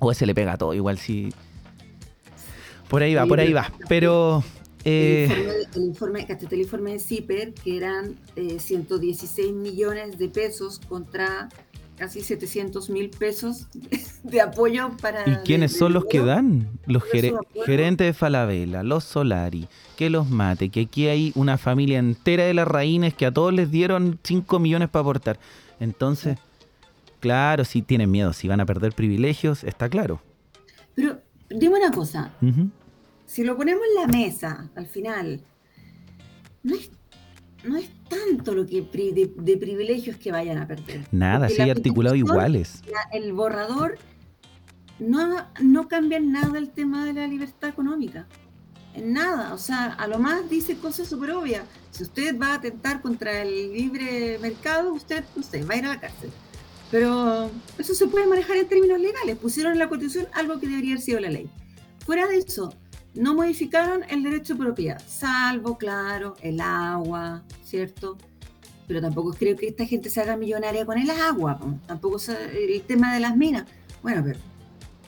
O 0.00 0.10
ese 0.10 0.26
le 0.26 0.34
pega 0.34 0.56
todo, 0.56 0.74
igual 0.74 0.98
sí. 0.98 1.32
Por 2.88 3.04
ahí 3.04 3.14
va, 3.14 3.24
por 3.24 3.38
ahí 3.38 3.52
va. 3.52 3.70
Pero... 3.88 4.42
Eh, 4.88 5.24
el, 5.74 5.82
informe, 5.82 6.24
el, 6.28 6.60
informe, 6.60 6.92
de 6.92 7.00
CIPER, 7.00 7.54
que 7.54 7.76
eran 7.76 8.14
116 8.36 9.48
eh, 9.48 9.52
millones 9.52 10.16
de 10.16 10.28
pesos 10.28 10.80
contra 10.88 11.48
casi 11.96 12.20
700 12.20 12.88
mil 12.90 13.10
pesos 13.10 13.66
de 14.22 14.40
apoyo 14.40 14.96
para... 15.02 15.28
¿Y 15.28 15.34
quiénes 15.44 15.76
son 15.76 15.92
los 15.92 16.04
que 16.04 16.20
dan? 16.20 16.68
Los 16.86 17.02
gerentes 17.02 18.06
de 18.06 18.12
Falabella, 18.12 18.84
los 18.84 19.02
Solari, 19.02 19.66
que 19.96 20.08
los 20.08 20.30
mate, 20.30 20.68
que 20.68 20.82
aquí 20.82 21.08
hay 21.08 21.32
una 21.34 21.58
familia 21.58 21.98
entera 21.98 22.44
de 22.44 22.54
las 22.54 22.68
raíces 22.68 23.12
que 23.12 23.26
a 23.26 23.32
todos 23.32 23.52
les 23.52 23.72
dieron 23.72 24.20
5 24.22 24.60
millones 24.60 24.88
para 24.88 25.00
aportar. 25.00 25.40
Entonces, 25.80 26.38
claro, 27.18 27.64
si 27.64 27.82
tienen 27.82 28.12
miedo, 28.12 28.32
si 28.32 28.46
van 28.46 28.60
a 28.60 28.66
perder 28.66 28.92
privilegios, 28.92 29.64
está 29.64 29.88
claro. 29.88 30.20
Pero 30.94 31.18
dime 31.50 31.74
una 31.76 31.90
cosa 31.90 32.32
si 33.26 33.44
lo 33.44 33.56
ponemos 33.56 33.82
en 33.88 34.02
la 34.02 34.06
mesa, 34.06 34.70
al 34.74 34.86
final, 34.86 35.42
no 36.62 36.74
es, 36.74 36.90
no 37.64 37.76
es 37.76 37.90
tanto 38.08 38.54
lo 38.54 38.66
que 38.66 38.82
de, 38.82 39.56
privilegios 39.56 40.16
que 40.16 40.32
vayan 40.32 40.58
a 40.58 40.66
perder. 40.66 41.06
Nada, 41.10 41.48
sí, 41.48 41.60
articulado 41.62 42.14
iguales. 42.14 42.82
el 43.12 43.32
borrador 43.32 43.98
no, 44.98 45.46
no 45.60 45.88
cambia 45.88 46.18
en 46.18 46.32
nada 46.32 46.58
el 46.58 46.70
tema 46.70 47.04
de 47.04 47.12
la 47.12 47.26
libertad 47.26 47.68
económica. 47.68 48.26
En 48.94 49.12
nada, 49.12 49.52
o 49.52 49.58
sea, 49.58 49.92
a 49.92 50.06
lo 50.06 50.18
más 50.18 50.48
dice 50.48 50.76
cosas 50.78 51.08
súper 51.08 51.32
obvias. 51.32 51.64
Si 51.90 52.02
usted 52.02 52.38
va 52.40 52.52
a 52.52 52.54
atentar 52.54 53.02
contra 53.02 53.42
el 53.42 53.72
libre 53.72 54.38
mercado, 54.40 54.94
usted, 54.94 55.24
usted 55.36 55.68
va 55.68 55.74
a 55.74 55.76
ir 55.76 55.84
a 55.84 55.88
la 55.88 56.00
cárcel. 56.00 56.30
Pero 56.90 57.50
eso 57.78 57.94
se 57.94 58.06
puede 58.06 58.26
manejar 58.26 58.56
en 58.56 58.68
términos 58.68 58.98
legales. 58.98 59.36
Pusieron 59.36 59.72
en 59.72 59.80
la 59.80 59.88
Constitución 59.88 60.28
algo 60.32 60.58
que 60.58 60.68
debería 60.68 60.92
haber 60.92 61.02
sido 61.02 61.20
la 61.20 61.28
ley. 61.28 61.50
Fuera 62.06 62.26
de 62.26 62.38
eso, 62.38 62.72
no 63.16 63.34
modificaron 63.34 64.02
el 64.08 64.22
derecho 64.22 64.54
de 64.54 64.60
propiedad, 64.60 65.02
salvo, 65.06 65.78
claro, 65.78 66.36
el 66.42 66.60
agua, 66.60 67.42
¿cierto? 67.64 68.16
Pero 68.86 69.00
tampoco 69.00 69.32
creo 69.32 69.56
que 69.56 69.68
esta 69.68 69.84
gente 69.84 70.10
se 70.10 70.20
haga 70.20 70.36
millonaria 70.36 70.86
con 70.86 70.98
el 70.98 71.10
agua, 71.10 71.58
tampoco 71.86 72.18
el 72.30 72.82
tema 72.82 73.14
de 73.14 73.20
las 73.20 73.36
minas. 73.36 73.64
Bueno, 74.02 74.22
pero 74.24 74.38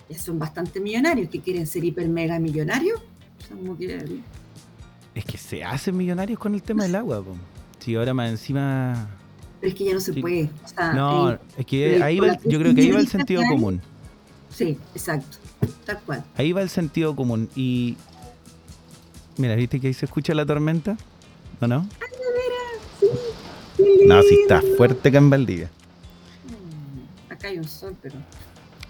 ya 0.09 0.19
son 0.19 0.39
bastante 0.39 0.81
millonarios, 0.81 1.29
que 1.29 1.41
quieren 1.41 1.67
ser 1.67 1.85
hiper 1.85 2.09
mega 2.09 2.39
millonarios. 2.39 3.01
Es 5.15 5.25
que 5.25 5.39
se 5.39 5.63
hacen 5.65 5.97
millonarios 5.97 6.39
con 6.39 6.55
el 6.55 6.63
tema 6.63 6.85
del 6.85 6.97
agua, 6.97 7.23
si 7.79 7.95
ahora 7.95 8.15
más 8.15 8.31
encima... 8.31 9.09
Pero 9.61 9.73
es 9.73 9.79
que 9.79 9.85
ya 9.85 9.95
no 9.95 10.01
se 10.01 10.13
puede. 10.15 10.51
no, 10.95 11.33
es 11.57 11.67
que 11.67 12.03
ahí 12.03 12.21
va, 12.21 12.39
yo 12.45 12.61
creo 12.61 12.75
que 12.75 12.81
ahí 12.81 12.91
va 12.93 13.01
el 13.01 13.09
sentido 13.09 13.43
común. 13.49 13.81
Sí, 14.51 14.79
exacto. 14.95 15.39
Tal 15.85 16.01
cual. 16.01 16.25
Ahí 16.37 16.53
va 16.53 16.63
el 16.63 16.69
sentido 16.69 17.15
común. 17.17 17.49
Y. 17.57 17.97
Mira, 19.37 19.55
¿viste 19.55 19.81
que 19.81 19.89
ahí 19.89 19.95
se 19.95 20.05
escucha 20.05 20.35
la 20.35 20.45
tormenta? 20.45 20.97
¿O 21.61 21.67
no? 21.67 21.89
no, 24.07 24.23
sí 24.23 24.39
está 24.43 24.63
fuerte 24.77 25.09
acá 25.09 25.19
en 25.19 25.31
Valdivia. 25.31 25.71
Mm, 26.47 27.33
acá 27.33 27.49
hay 27.49 27.59
un 27.59 27.69
sol, 27.69 27.97
pero. 28.01 28.17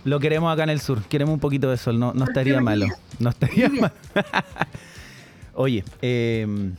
Lo 0.04 0.20
queremos 0.20 0.52
acá 0.52 0.62
en 0.62 0.70
el 0.70 0.80
sur, 0.80 1.02
queremos 1.04 1.34
un 1.34 1.40
poquito 1.40 1.70
de 1.70 1.76
sol, 1.76 1.98
no, 1.98 2.14
no 2.14 2.24
estaría 2.24 2.60
malo. 2.60 2.86
No 3.18 3.30
estaría 3.30 3.68
mal. 3.68 3.92
Oye, 5.54 5.84
em, 6.00 6.74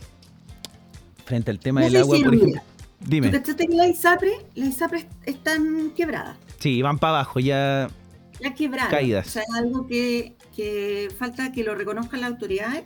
frente 1.26 1.50
al 1.50 1.58
tema 1.58 1.82
del 1.82 1.96
agua, 1.96 2.18
por 2.24 2.34
ejemplo. 2.34 2.62
Dime. 2.98 3.38
¿Tú 3.40 3.54
la 3.68 3.86
ISAPRE? 3.86 4.32
Las 4.54 4.68
ISAPRE 4.68 5.06
están 5.26 5.92
quebradas. 5.96 6.36
Sí, 6.58 6.82
van 6.82 6.98
para 6.98 7.14
abajo, 7.14 7.40
ya. 7.40 7.88
Ya 8.40 8.54
quebradas. 8.54 8.90
Caídas. 8.90 9.26
O 9.26 9.30
sea, 9.30 9.44
algo 9.54 9.86
que, 9.86 10.34
que 10.56 11.08
falta 11.18 11.52
que 11.52 11.62
lo 11.64 11.74
reconozcan 11.74 12.20
las 12.20 12.30
autoridades 12.30 12.84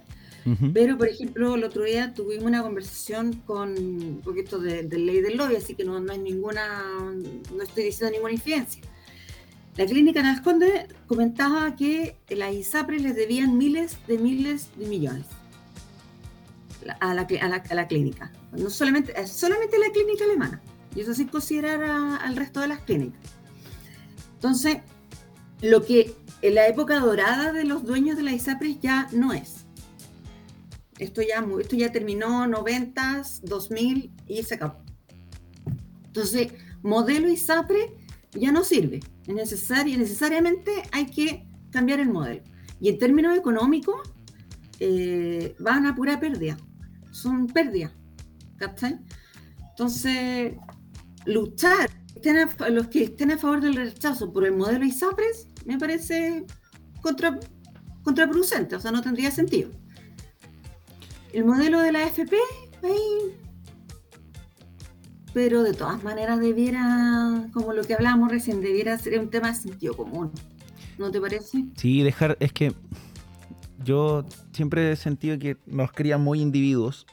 pero, 0.74 0.98
por 0.98 1.08
ejemplo, 1.08 1.54
el 1.54 1.64
otro 1.64 1.84
día 1.84 2.12
tuvimos 2.12 2.44
una 2.44 2.62
conversación 2.62 3.32
con 3.46 3.70
un 3.78 4.20
poquito 4.22 4.58
de, 4.58 4.82
ley 4.82 5.22
del 5.22 5.38
lobby, 5.38 5.56
así 5.56 5.74
que 5.74 5.84
no, 5.84 6.00
no 6.00 6.12
hay 6.12 6.18
ninguna, 6.18 6.84
no 7.54 7.62
estoy 7.62 7.84
diciendo 7.84 8.12
ninguna 8.12 8.34
incidencia. 8.34 8.82
La 9.76 9.86
clínica 9.86 10.20
en 10.20 10.42
Conde 10.42 10.86
comentaba 11.06 11.74
que 11.76 12.16
la 12.28 12.52
ISAPRE 12.52 13.00
les 13.00 13.16
debían 13.16 13.56
miles 13.56 13.96
de 14.06 14.18
miles 14.18 14.68
de 14.76 14.86
millones 14.86 15.26
a 17.00 17.14
la, 17.14 17.22
a 17.22 17.48
la, 17.48 17.56
a 17.56 17.74
la 17.74 17.88
clínica. 17.88 18.30
No 18.52 18.68
solamente, 18.68 19.26
solamente 19.26 19.78
la 19.78 19.90
clínica 19.92 20.24
alemana. 20.24 20.60
Y 20.94 21.00
eso 21.00 21.14
sin 21.14 21.28
considerar 21.28 21.82
al 21.82 22.36
resto 22.36 22.60
de 22.60 22.68
las 22.68 22.80
clínicas. 22.80 23.18
Entonces, 24.34 24.76
lo 25.64 25.82
que 25.82 26.14
en 26.42 26.56
la 26.56 26.68
época 26.68 27.00
dorada 27.00 27.52
de 27.52 27.64
los 27.64 27.84
dueños 27.84 28.18
de 28.18 28.22
la 28.22 28.32
ISAPRE 28.32 28.78
ya 28.80 29.08
no 29.12 29.32
es. 29.32 29.64
Esto 30.98 31.22
ya, 31.22 31.44
esto 31.58 31.76
ya 31.76 31.90
terminó 31.90 32.46
90, 32.46 33.22
2000 33.42 34.12
y 34.28 34.42
se 34.42 34.56
acabó. 34.56 34.76
Entonces, 36.04 36.52
modelo 36.82 37.28
ISAPRE 37.28 37.96
ya 38.32 38.52
no 38.52 38.62
sirve. 38.62 39.00
Es 39.26 39.34
necesario, 39.34 39.96
necesariamente 39.96 40.70
hay 40.92 41.06
que 41.06 41.46
cambiar 41.70 41.98
el 41.98 42.10
modelo. 42.10 42.42
Y 42.78 42.90
en 42.90 42.98
términos 42.98 43.36
económicos, 43.36 43.96
eh, 44.80 45.56
van 45.58 45.86
a 45.86 45.94
pura 45.94 46.20
pérdida. 46.20 46.58
Son 47.10 47.46
pérdidas. 47.46 47.92
Entonces, 49.70 50.52
luchar, 51.24 51.90
los 52.70 52.88
que 52.88 53.04
estén 53.04 53.30
a 53.30 53.38
favor 53.38 53.62
del 53.62 53.76
rechazo 53.76 54.30
por 54.30 54.44
el 54.44 54.52
modelo 54.52 54.84
ISAPRES, 54.84 55.48
me 55.64 55.78
parece 55.78 56.44
contra, 57.00 57.38
contraproducente, 58.02 58.76
o 58.76 58.80
sea, 58.80 58.92
no 58.92 59.02
tendría 59.02 59.30
sentido 59.30 59.70
el 61.34 61.44
modelo 61.44 61.80
de 61.80 61.90
la 61.90 62.04
FP, 62.04 62.36
ahí. 62.84 63.36
Pero 65.32 65.64
de 65.64 65.74
todas 65.74 66.02
maneras 66.04 66.38
debiera, 66.38 67.48
como 67.52 67.72
lo 67.72 67.82
que 67.82 67.94
hablábamos 67.94 68.30
recién, 68.30 68.60
debiera 68.60 68.96
ser 68.98 69.18
un 69.18 69.30
tema 69.30 69.48
de 69.48 69.54
sentido 69.56 69.96
común. 69.96 70.30
¿No 70.96 71.10
te 71.10 71.20
parece? 71.20 71.64
Sí, 71.76 72.02
dejar, 72.02 72.36
es 72.38 72.52
que 72.52 72.72
yo 73.82 74.24
siempre 74.52 74.92
he 74.92 74.96
sentido 74.96 75.36
que 75.40 75.56
nos 75.66 75.90
crían 75.90 76.22
muy 76.22 76.40
individuos 76.40 77.04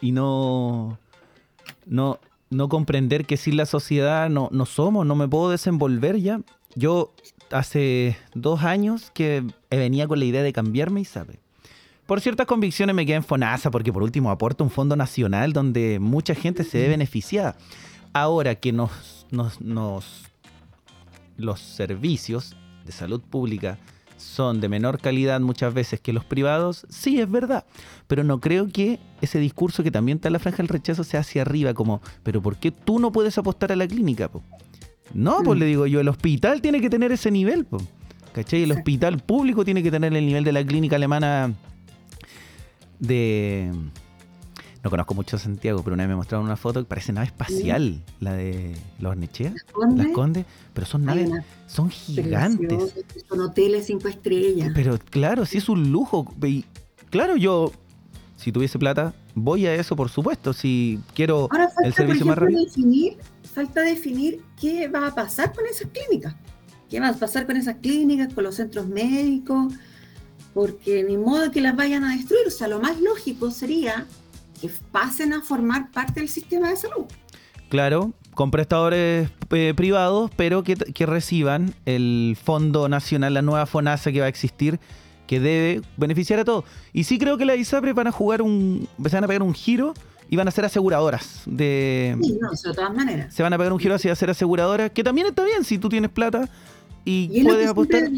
y 0.00 0.12
no, 0.12 0.98
no, 1.84 2.18
no 2.48 2.68
comprender 2.70 3.26
que 3.26 3.36
sin 3.36 3.58
la 3.58 3.66
sociedad 3.66 4.30
no, 4.30 4.48
no 4.52 4.64
somos, 4.64 5.04
no 5.04 5.14
me 5.16 5.28
puedo 5.28 5.50
desenvolver 5.50 6.16
ya. 6.18 6.40
Yo 6.76 7.12
hace 7.50 8.16
dos 8.34 8.62
años 8.62 9.10
que 9.12 9.44
venía 9.70 10.06
con 10.06 10.18
la 10.18 10.24
idea 10.24 10.42
de 10.42 10.52
cambiarme 10.52 11.00
y 11.00 11.04
sabe 11.04 11.40
por 12.08 12.22
ciertas 12.22 12.46
convicciones 12.46 12.96
me 12.96 13.04
quedé 13.04 13.16
en 13.16 13.22
FONASA 13.22 13.70
porque 13.70 13.92
por 13.92 14.02
último 14.02 14.30
aporta 14.30 14.64
un 14.64 14.70
fondo 14.70 14.96
nacional 14.96 15.52
donde 15.52 15.98
mucha 16.00 16.34
gente 16.34 16.64
se 16.64 16.78
ve 16.78 16.88
beneficiada. 16.88 17.54
Ahora 18.14 18.54
que 18.54 18.72
nos, 18.72 19.26
nos, 19.30 19.60
los 21.36 21.60
servicios 21.60 22.56
de 22.86 22.92
salud 22.92 23.20
pública 23.20 23.78
son 24.16 24.62
de 24.62 24.70
menor 24.70 25.02
calidad 25.02 25.38
muchas 25.40 25.74
veces 25.74 26.00
que 26.00 26.14
los 26.14 26.24
privados, 26.24 26.86
sí 26.88 27.20
es 27.20 27.30
verdad, 27.30 27.66
pero 28.06 28.24
no 28.24 28.40
creo 28.40 28.68
que 28.68 28.98
ese 29.20 29.38
discurso 29.38 29.82
que 29.82 29.90
también 29.90 30.16
está 30.16 30.28
en 30.28 30.32
la 30.32 30.38
franja 30.38 30.56
del 30.56 30.68
rechazo 30.68 31.04
sea 31.04 31.20
hacia 31.20 31.42
arriba, 31.42 31.74
como, 31.74 32.00
pero 32.22 32.40
¿por 32.40 32.56
qué 32.56 32.70
tú 32.70 32.98
no 32.98 33.12
puedes 33.12 33.36
apostar 33.36 33.70
a 33.70 33.76
la 33.76 33.86
clínica? 33.86 34.30
No, 35.14 35.42
pues 35.42 35.56
mm. 35.56 35.60
le 35.60 35.66
digo 35.66 35.86
yo, 35.86 36.00
el 36.00 36.08
hospital 36.08 36.60
tiene 36.60 36.80
que 36.80 36.90
tener 36.90 37.12
ese 37.12 37.30
nivel, 37.30 37.66
¿cachai? 38.32 38.62
El 38.62 38.72
hospital 38.72 39.18
público 39.18 39.64
tiene 39.64 39.82
que 39.82 39.90
tener 39.90 40.14
el 40.14 40.26
nivel 40.26 40.44
de 40.44 40.52
la 40.52 40.64
clínica 40.64 40.96
alemana 40.96 41.54
de... 42.98 43.72
No 44.84 44.90
conozco 44.90 45.14
mucho 45.14 45.38
Santiago, 45.38 45.82
pero 45.82 45.94
una 45.94 46.04
vez 46.04 46.10
me 46.10 46.16
mostraron 46.16 46.46
una 46.46 46.56
foto 46.56 46.80
que 46.80 46.86
parece 46.86 47.12
nave 47.12 47.26
espacial, 47.26 48.00
la 48.20 48.32
de 48.34 48.76
los 49.00 49.16
Nechea, 49.16 49.52
las 49.96 50.06
Condes, 50.08 50.46
pero 50.72 50.86
son 50.86 51.04
naves, 51.04 51.28
son 51.66 51.90
gigantes. 51.90 52.94
Son 53.28 53.40
hoteles 53.40 53.86
cinco 53.86 54.06
estrellas. 54.06 54.70
Pero 54.74 54.96
claro, 55.10 55.46
sí 55.46 55.58
es 55.58 55.68
un 55.68 55.90
lujo. 55.90 56.32
claro, 57.10 57.36
yo, 57.36 57.72
si 58.36 58.52
tuviese 58.52 58.78
plata, 58.78 59.14
voy 59.34 59.66
a 59.66 59.74
eso, 59.74 59.96
por 59.96 60.10
supuesto. 60.10 60.52
Si 60.52 61.00
quiero 61.12 61.48
el 61.82 61.92
servicio 61.92 62.24
más 62.24 62.38
rápido. 62.38 62.60
Falta 63.58 63.82
definir 63.82 64.42
qué 64.60 64.88
va 64.88 65.08
a 65.08 65.14
pasar 65.14 65.52
con 65.52 65.66
esas 65.66 65.88
clínicas. 65.90 66.34
¿Qué 66.88 67.00
va 67.00 67.08
a 67.08 67.12
pasar 67.14 67.46
con 67.46 67.56
esas 67.56 67.76
clínicas, 67.76 68.32
con 68.32 68.44
los 68.44 68.54
centros 68.54 68.86
médicos? 68.86 69.74
porque 70.58 71.04
ni 71.04 71.16
modo 71.16 71.52
que 71.52 71.60
las 71.60 71.76
vayan 71.76 72.02
a 72.02 72.16
destruir. 72.16 72.48
O 72.48 72.50
sea, 72.50 72.66
lo 72.66 72.80
más 72.80 73.00
lógico 73.00 73.52
sería 73.52 74.06
que 74.60 74.68
pasen 74.90 75.32
a 75.32 75.40
formar 75.40 75.92
parte 75.92 76.18
del 76.18 76.28
sistema 76.28 76.70
de 76.70 76.76
salud. 76.76 77.04
Claro, 77.68 78.12
con 78.34 78.50
prestadores 78.50 79.30
eh, 79.50 79.74
privados, 79.76 80.32
pero 80.36 80.64
que, 80.64 80.74
reciban 81.06 81.74
el 81.86 82.36
Fondo 82.42 82.88
Nacional, 82.88 83.34
la 83.34 83.42
nueva 83.42 83.66
FONASA 83.66 84.10
que 84.10 84.18
va 84.18 84.26
a 84.26 84.28
existir, 84.28 84.80
que 85.28 85.38
debe 85.38 85.82
beneficiar 85.96 86.40
a 86.40 86.44
todos. 86.44 86.64
Y 86.92 87.04
sí 87.04 87.18
creo 87.18 87.38
que 87.38 87.44
las 87.44 87.58
ISAPRE 87.58 87.92
van 87.92 88.08
a 88.08 88.12
jugar 88.12 88.42
un, 88.42 88.88
van 88.96 89.22
a 89.22 89.28
pegar 89.28 89.42
un 89.42 89.54
giro 89.54 89.94
y 90.30 90.36
van 90.36 90.48
a 90.48 90.50
ser 90.50 90.64
aseguradoras 90.64 91.42
de... 91.46 92.16
Sí, 92.22 92.38
no, 92.40 92.50
de 92.50 92.74
todas 92.74 92.94
maneras. 92.94 93.34
Se 93.34 93.42
van 93.42 93.52
a 93.52 93.58
pegar 93.58 93.72
un 93.72 93.78
giro 93.78 93.94
hacia 93.94 94.14
ser 94.14 94.30
aseguradoras, 94.30 94.90
que 94.90 95.02
también 95.02 95.26
está 95.26 95.44
bien 95.44 95.64
si 95.64 95.78
tú 95.78 95.88
tienes 95.88 96.10
plata 96.10 96.48
y, 97.04 97.42
puedes 97.42 97.70
apostar 97.70 98.10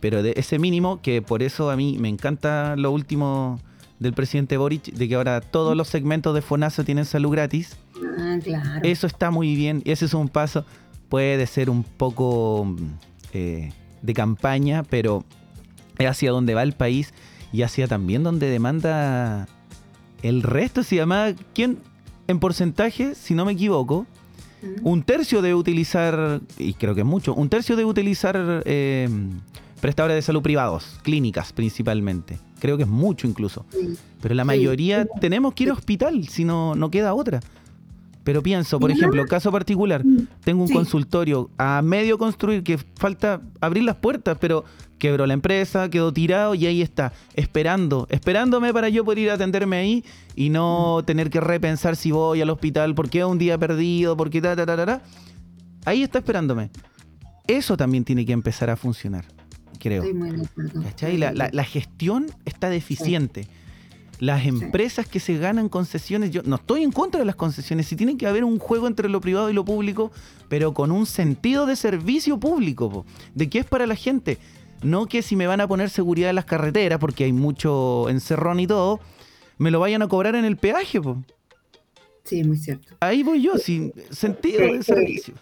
pero, 0.00 0.22
de 0.22 0.32
ese 0.36 0.58
mínimo, 0.58 1.02
que 1.02 1.20
por 1.20 1.42
eso 1.42 1.70
a 1.70 1.76
mí 1.76 1.98
me 1.98 2.08
encanta 2.08 2.76
lo 2.76 2.90
último 2.92 3.60
del 3.98 4.14
presidente 4.14 4.56
Boric, 4.56 4.84
de 4.94 5.06
que 5.06 5.14
ahora 5.14 5.42
todos 5.42 5.76
los 5.76 5.88
segmentos 5.88 6.34
de 6.34 6.40
FONASA 6.40 6.82
tienen 6.82 7.04
salud 7.04 7.30
gratis. 7.30 7.76
Ah, 8.18 8.38
claro. 8.42 8.80
Eso 8.82 9.06
está 9.06 9.30
muy 9.30 9.54
bien, 9.54 9.82
y 9.84 9.90
ese 9.90 10.06
es 10.06 10.14
un 10.14 10.30
paso, 10.30 10.64
puede 11.10 11.46
ser 11.46 11.68
un 11.68 11.84
poco 11.84 12.74
eh, 13.34 13.74
de 14.00 14.14
campaña, 14.14 14.82
pero 14.82 15.24
es 15.98 16.06
hacia 16.06 16.30
donde 16.30 16.54
va 16.54 16.62
el 16.62 16.72
país 16.72 17.12
y 17.52 17.60
hacia 17.60 17.86
también 17.86 18.22
donde 18.22 18.48
demanda 18.48 19.46
el 20.22 20.42
resto. 20.42 20.82
Se 20.82 20.96
llama, 20.96 21.34
¿quién? 21.54 21.78
En 22.28 22.38
porcentaje, 22.38 23.14
si 23.14 23.34
no 23.34 23.44
me 23.44 23.52
equivoco, 23.52 24.06
un 24.82 25.02
tercio 25.02 25.42
de 25.42 25.54
utilizar, 25.54 26.40
y 26.58 26.74
creo 26.74 26.94
que 26.94 27.00
es 27.00 27.06
mucho, 27.06 27.34
un 27.34 27.48
tercio 27.48 27.76
de 27.76 27.84
utilizar 27.84 28.62
eh, 28.66 29.08
prestadores 29.80 30.16
de 30.16 30.22
salud 30.22 30.42
privados, 30.42 30.98
clínicas 31.02 31.52
principalmente. 31.52 32.38
Creo 32.60 32.76
que 32.76 32.82
es 32.82 32.88
mucho 32.88 33.26
incluso. 33.26 33.64
Pero 34.20 34.34
la 34.34 34.44
mayoría 34.44 35.06
tenemos 35.20 35.54
que 35.54 35.64
ir 35.64 35.70
a 35.70 35.72
hospital, 35.72 36.28
si 36.28 36.44
no, 36.44 36.74
no 36.74 36.90
queda 36.90 37.14
otra. 37.14 37.40
Pero 38.22 38.42
pienso, 38.42 38.78
por 38.78 38.90
ejemplo, 38.90 39.24
caso 39.26 39.50
particular, 39.50 40.04
tengo 40.44 40.62
un 40.62 40.68
consultorio 40.68 41.50
a 41.56 41.80
medio 41.80 42.18
construir 42.18 42.62
que 42.62 42.78
falta 42.78 43.40
abrir 43.60 43.84
las 43.84 43.96
puertas, 43.96 44.36
pero 44.38 44.64
quebró 44.98 45.26
la 45.26 45.34
empresa, 45.34 45.88
quedó 45.88 46.12
tirado 46.12 46.54
y 46.54 46.66
ahí 46.66 46.82
está, 46.82 47.12
esperando, 47.34 48.06
esperándome 48.10 48.72
para 48.72 48.90
yo 48.90 49.04
poder 49.04 49.18
ir 49.20 49.30
a 49.30 49.34
atenderme 49.34 49.76
ahí 49.76 50.04
y 50.36 50.50
no 50.50 51.02
tener 51.06 51.30
que 51.30 51.40
repensar 51.40 51.96
si 51.96 52.12
voy 52.12 52.42
al 52.42 52.50
hospital, 52.50 52.94
porque 52.94 53.20
es 53.20 53.24
un 53.24 53.38
día 53.38 53.56
perdido, 53.58 54.16
porque 54.16 54.40
ta, 54.42 54.54
ta, 54.54 54.66
ta, 54.66 54.84
ta, 54.84 55.02
Ahí 55.86 56.02
está 56.02 56.18
esperándome. 56.18 56.70
Eso 57.46 57.76
también 57.76 58.04
tiene 58.04 58.26
que 58.26 58.32
empezar 58.32 58.68
a 58.70 58.76
funcionar, 58.76 59.24
creo. 59.78 60.04
La, 61.18 61.50
la, 61.50 61.64
gestión 61.64 62.26
está 62.44 62.68
deficiente. 62.68 63.48
Las 64.20 64.44
empresas 64.44 65.08
que 65.08 65.18
se 65.18 65.38
ganan 65.38 65.70
concesiones, 65.70 66.30
yo 66.30 66.42
no 66.44 66.56
estoy 66.56 66.82
en 66.82 66.92
contra 66.92 67.20
de 67.20 67.26
las 67.26 67.36
concesiones, 67.36 67.86
si 67.86 67.96
tiene 67.96 68.18
que 68.18 68.26
haber 68.26 68.44
un 68.44 68.58
juego 68.58 68.86
entre 68.86 69.08
lo 69.08 69.20
privado 69.22 69.48
y 69.48 69.54
lo 69.54 69.64
público, 69.64 70.12
pero 70.50 70.74
con 70.74 70.92
un 70.92 71.06
sentido 71.06 71.64
de 71.64 71.74
servicio 71.74 72.38
público, 72.38 73.06
de 73.34 73.48
que 73.48 73.60
es 73.60 73.64
para 73.64 73.86
la 73.86 73.94
gente. 73.94 74.36
No 74.82 75.06
que 75.06 75.22
si 75.22 75.36
me 75.36 75.46
van 75.46 75.62
a 75.62 75.68
poner 75.68 75.88
seguridad 75.88 76.30
en 76.30 76.36
las 76.36 76.44
carreteras, 76.44 76.98
porque 76.98 77.24
hay 77.24 77.32
mucho 77.32 78.10
encerrón 78.10 78.60
y 78.60 78.66
todo, 78.66 79.00
me 79.56 79.70
lo 79.70 79.80
vayan 79.80 80.02
a 80.02 80.08
cobrar 80.08 80.34
en 80.36 80.44
el 80.44 80.58
peaje. 80.58 81.00
Po. 81.00 81.22
Sí, 82.24 82.44
muy 82.44 82.58
cierto. 82.58 82.94
Ahí 83.00 83.22
voy 83.22 83.40
yo, 83.40 83.56
sin 83.56 83.92
sentido 84.10 84.60
de 84.60 84.82
servicio. 84.82 85.34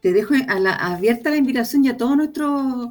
Te 0.00 0.12
dejo 0.12 0.34
abierta 0.78 1.30
la 1.30 1.36
invitación 1.36 1.82
ya 1.82 1.92
a 1.92 1.96
todos 1.96 2.16
nuestros 2.16 2.88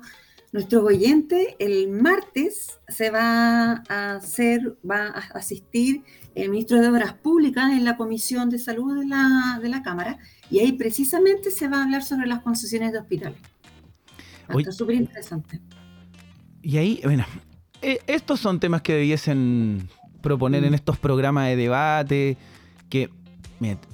nuestro 0.52 0.84
oyentes. 0.84 1.56
El 1.60 1.90
martes 1.90 2.80
se 2.88 3.12
va 3.12 3.84
a 3.88 4.16
hacer, 4.16 4.78
va 4.90 5.08
a 5.08 5.20
asistir 5.38 6.04
el 6.36 6.50
ministro 6.50 6.80
de 6.82 6.88
Obras 6.88 7.14
Públicas 7.14 7.72
en 7.72 7.84
la 7.84 7.98
Comisión 7.98 8.50
de 8.50 8.60
Salud 8.60 9.00
de 9.00 9.08
la, 9.08 9.60
de 9.62 9.70
la 9.70 9.84
Cámara 9.84 10.18
y 10.50 10.60
ahí 10.60 10.74
precisamente 10.74 11.52
se 11.52 11.68
va 11.68 11.80
a 11.80 11.84
hablar 11.84 12.04
sobre 12.04 12.28
las 12.28 12.42
concesiones 12.42 12.92
de 12.92 13.00
hospitales. 13.00 13.40
Está 14.58 14.72
súper 14.72 14.96
interesante. 14.96 15.62
Y 16.62 16.78
ahí, 16.78 17.00
bueno, 17.04 17.26
eh, 17.82 18.00
estos 18.08 18.40
son 18.40 18.60
temas 18.60 18.82
que 18.82 18.94
debiesen 18.94 19.90
proponer 20.22 20.64
en 20.64 20.72
mm. 20.72 20.76
estos 20.76 20.98
programas 20.98 21.48
de 21.48 21.56
debate, 21.56 22.38
que 22.90 23.10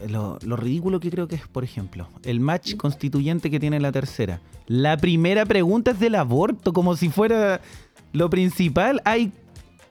lo, 0.08 0.38
ridículo 0.58 1.00
que 1.00 1.10
creo 1.10 1.28
que 1.28 1.36
es, 1.36 1.48
por 1.48 1.64
ejemplo, 1.64 2.08
el 2.24 2.40
match 2.40 2.76
constituyente 2.76 3.50
que 3.50 3.60
tiene 3.60 3.80
la 3.80 3.92
tercera. 3.92 4.40
La 4.68 4.98
primera 4.98 5.46
pregunta 5.46 5.92
es 5.92 6.00
del 6.00 6.16
aborto, 6.16 6.74
como 6.74 6.96
si 6.96 7.10
fuera 7.10 7.62
lo 8.14 8.30
principal. 8.30 9.02
Hay 9.06 9.32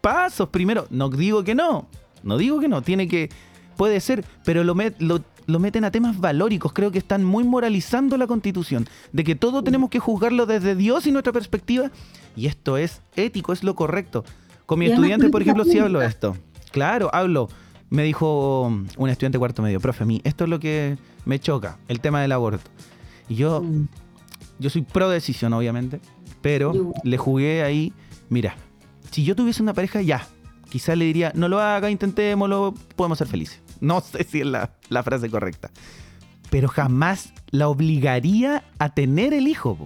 pasos 0.00 0.48
primero. 0.48 0.86
No 0.90 1.08
digo 1.08 1.44
que 1.44 1.54
no, 1.54 1.86
no 2.22 2.38
digo 2.38 2.60
que 2.60 2.68
no, 2.68 2.82
tiene 2.82 3.08
que, 3.08 3.30
puede 3.76 4.00
ser, 4.00 4.24
pero 4.44 4.64
lo, 4.64 4.74
lo, 5.46 5.58
meten 5.58 5.84
a 5.84 5.90
temas 5.90 6.18
valóricos. 6.20 6.72
Creo 6.72 6.90
que 6.90 6.98
están 6.98 7.24
muy 7.24 7.44
moralizando 7.44 8.16
la 8.16 8.26
constitución, 8.26 8.86
de 9.12 9.24
que 9.24 9.34
todo 9.34 9.62
tenemos 9.64 9.90
que 9.90 9.98
juzgarlo 9.98 10.46
desde 10.46 10.74
Dios 10.76 11.06
y 11.06 11.12
nuestra 11.12 11.32
perspectiva. 11.32 11.90
Y 12.36 12.46
esto 12.46 12.76
es 12.76 13.00
ético, 13.16 13.52
es 13.52 13.62
lo 13.62 13.74
correcto. 13.74 14.24
Con 14.66 14.78
mi 14.78 14.86
estudiante, 14.86 15.28
por 15.28 15.42
ejemplo, 15.42 15.64
sí 15.64 15.78
hablo 15.78 16.00
de 16.00 16.06
esto. 16.06 16.36
Claro, 16.72 17.10
hablo. 17.12 17.48
Me 17.94 18.02
dijo 18.02 18.66
un 18.96 19.08
estudiante 19.08 19.38
cuarto 19.38 19.62
medio, 19.62 19.78
profe, 19.78 20.02
a 20.02 20.06
mí 20.06 20.20
esto 20.24 20.42
es 20.42 20.50
lo 20.50 20.58
que 20.58 20.98
me 21.26 21.38
choca, 21.38 21.78
el 21.86 22.00
tema 22.00 22.20
del 22.20 22.32
aborto. 22.32 22.68
Y 23.28 23.36
yo, 23.36 23.62
mm. 23.62 23.86
yo 24.58 24.68
soy 24.68 24.82
pro 24.82 25.08
decisión, 25.08 25.52
obviamente, 25.52 26.00
pero 26.42 26.92
le 27.04 27.16
jugué 27.18 27.62
ahí, 27.62 27.92
mira, 28.30 28.56
si 29.12 29.22
yo 29.22 29.36
tuviese 29.36 29.62
una 29.62 29.74
pareja, 29.74 30.02
ya, 30.02 30.26
quizás 30.70 30.98
le 30.98 31.04
diría, 31.04 31.30
no 31.36 31.46
lo 31.46 31.60
haga, 31.60 31.88
intentémoslo, 31.88 32.74
podemos 32.96 33.16
ser 33.16 33.28
felices. 33.28 33.62
No 33.80 34.00
sé 34.00 34.24
si 34.24 34.40
es 34.40 34.46
la, 34.46 35.02
frase 35.04 35.30
correcta. 35.30 35.70
Pero 36.50 36.66
jamás 36.66 37.32
la 37.50 37.68
obligaría 37.68 38.64
a 38.80 38.92
tener 38.92 39.34
el 39.34 39.46
hijo. 39.46 39.78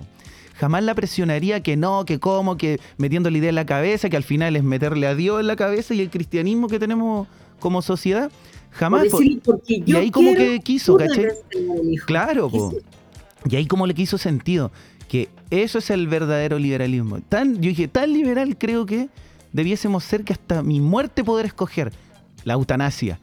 Jamás 0.55 0.83
la 0.83 0.95
presionaría 0.95 1.63
que 1.63 1.77
no, 1.77 2.07
que 2.07 2.19
cómo, 2.19 2.57
que 2.57 2.81
metiendo 2.97 3.29
la 3.29 3.37
idea 3.37 3.51
en 3.51 3.55
la 3.55 3.67
cabeza, 3.67 4.09
que 4.09 4.17
al 4.17 4.23
final 4.23 4.57
es 4.57 4.65
meterle 4.65 5.07
a 5.07 5.15
Dios 5.15 5.41
en 5.41 5.47
la 5.47 5.57
cabeza 5.57 5.93
y 5.93 6.01
el 6.01 6.09
cristianismo 6.09 6.69
que 6.69 6.79
tenemos 6.79 7.29
como 7.59 7.83
sociedad. 7.83 8.31
Jamás. 8.71 9.07
y 9.67 9.95
ahí 9.97 10.11
como 10.11 10.35
que 10.35 10.61
quiso, 10.61 10.97
¿cachai? 10.97 11.29
Claro, 12.07 12.51
y 13.49 13.57
ahí 13.57 13.67
como 13.67 13.87
le 13.87 13.95
quiso 13.95 14.19
sentido. 14.19 14.71
Que 15.09 15.31
eso 15.51 15.79
es 15.79 15.89
el 15.91 16.07
verdadero 16.07 16.59
liberalismo. 16.59 17.21
Tan, 17.29 17.55
yo 17.55 17.71
dije, 17.71 17.89
tan 17.89 18.13
liberal 18.13 18.59
creo 18.59 18.85
que 18.85 19.09
debiésemos 19.53 20.05
ser 20.05 20.23
que 20.23 20.35
hasta 20.35 20.63
mi 20.63 20.81
muerte 20.81 21.25
poder 21.25 21.47
escoger 21.47 21.93
la 22.45 22.55
eutanasia. 22.55 23.19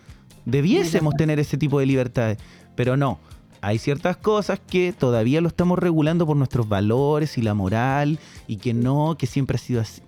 Debiésemos 0.46 1.14
tener 1.16 1.40
ese 1.40 1.58
tipo 1.58 1.80
de 1.80 1.86
libertades, 1.86 2.38
pero 2.76 2.98
no. 2.98 3.20
Hay 3.62 3.80
ciertas 3.80 4.18
cosas 4.18 4.60
que 4.60 4.94
todavía 4.94 5.42
lo 5.42 5.48
estamos 5.48 5.80
regulando 5.80 6.26
por 6.26 6.38
nuestros 6.38 6.68
valores 6.70 7.38
y 7.38 7.42
la 7.42 7.54
moral 7.54 8.20
y 8.48 8.58
que 8.58 8.74
no, 8.74 9.16
que 9.18 9.26
siempre 9.26 9.56
ha 9.56 9.60
sido 9.60 9.82
así. 9.82 10.02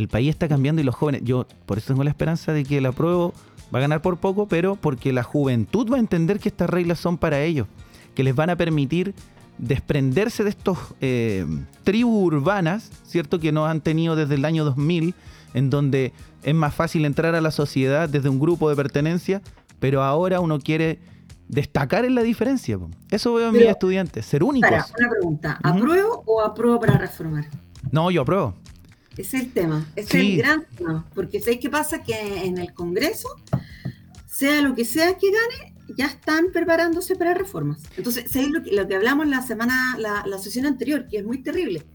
El 0.00 0.08
país 0.08 0.30
está 0.30 0.48
cambiando 0.48 0.80
y 0.80 0.84
los 0.84 0.94
jóvenes, 0.94 1.20
yo 1.24 1.46
por 1.66 1.76
eso 1.76 1.88
tengo 1.88 2.04
la 2.04 2.10
esperanza 2.10 2.54
de 2.54 2.64
que 2.64 2.78
el 2.78 2.86
apruebo 2.86 3.34
va 3.72 3.78
a 3.78 3.82
ganar 3.82 4.00
por 4.00 4.16
poco, 4.16 4.48
pero 4.48 4.76
porque 4.76 5.12
la 5.12 5.22
juventud 5.22 5.90
va 5.92 5.96
a 5.96 6.00
entender 6.00 6.40
que 6.40 6.48
estas 6.48 6.70
reglas 6.70 6.98
son 6.98 7.18
para 7.18 7.42
ellos, 7.42 7.66
que 8.14 8.24
les 8.24 8.34
van 8.34 8.48
a 8.48 8.56
permitir 8.56 9.14
desprenderse 9.58 10.42
de 10.42 10.50
estos 10.50 10.78
eh, 11.02 11.44
tribus 11.84 12.32
urbanas, 12.32 12.90
¿cierto? 13.04 13.38
Que 13.38 13.52
nos 13.52 13.68
han 13.68 13.82
tenido 13.82 14.16
desde 14.16 14.36
el 14.36 14.46
año 14.46 14.64
2000, 14.64 15.14
en 15.52 15.68
donde 15.68 16.14
es 16.42 16.54
más 16.54 16.74
fácil 16.74 17.04
entrar 17.04 17.34
a 17.34 17.42
la 17.42 17.50
sociedad 17.50 18.08
desde 18.08 18.30
un 18.30 18.40
grupo 18.40 18.70
de 18.70 18.76
pertenencia, 18.76 19.42
pero 19.80 20.02
ahora 20.02 20.40
uno 20.40 20.60
quiere 20.60 20.98
destacar 21.46 22.06
en 22.06 22.14
la 22.14 22.22
diferencia. 22.22 22.78
Eso 23.10 23.34
veo 23.34 23.48
en 23.48 23.52
mis 23.52 23.64
estudiantes, 23.64 24.24
ser 24.24 24.42
únicos. 24.42 24.70
Para, 24.70 24.86
una 24.98 25.10
pregunta, 25.10 25.58
¿apruebo 25.62 26.22
o 26.24 26.40
apruebo 26.40 26.80
para 26.80 26.96
reformar? 26.96 27.44
No, 27.92 28.10
yo 28.10 28.22
apruebo. 28.22 28.54
Es 29.16 29.34
el 29.34 29.52
tema, 29.52 29.86
es 29.96 30.14
el 30.14 30.36
gran 30.36 30.64
tema, 30.76 31.06
porque 31.14 31.40
¿sabes 31.40 31.58
qué 31.60 31.68
pasa? 31.68 32.02
Que 32.02 32.44
en 32.44 32.58
el 32.58 32.72
Congreso, 32.72 33.28
sea 34.26 34.62
lo 34.62 34.74
que 34.74 34.84
sea 34.84 35.18
que 35.18 35.30
gane, 35.30 35.74
ya 35.96 36.06
están 36.06 36.52
preparándose 36.52 37.16
para 37.16 37.34
reformas. 37.34 37.82
Entonces, 37.96 38.30
¿sabes 38.30 38.50
lo 38.50 38.62
que, 38.62 38.72
lo 38.72 38.86
que 38.86 38.94
hablamos 38.94 39.26
la 39.26 39.42
semana, 39.42 39.96
la, 39.98 40.24
la 40.26 40.38
sesión 40.38 40.66
anterior, 40.66 41.06
que 41.08 41.18
es 41.18 41.24
muy 41.24 41.42
terrible? 41.42 41.86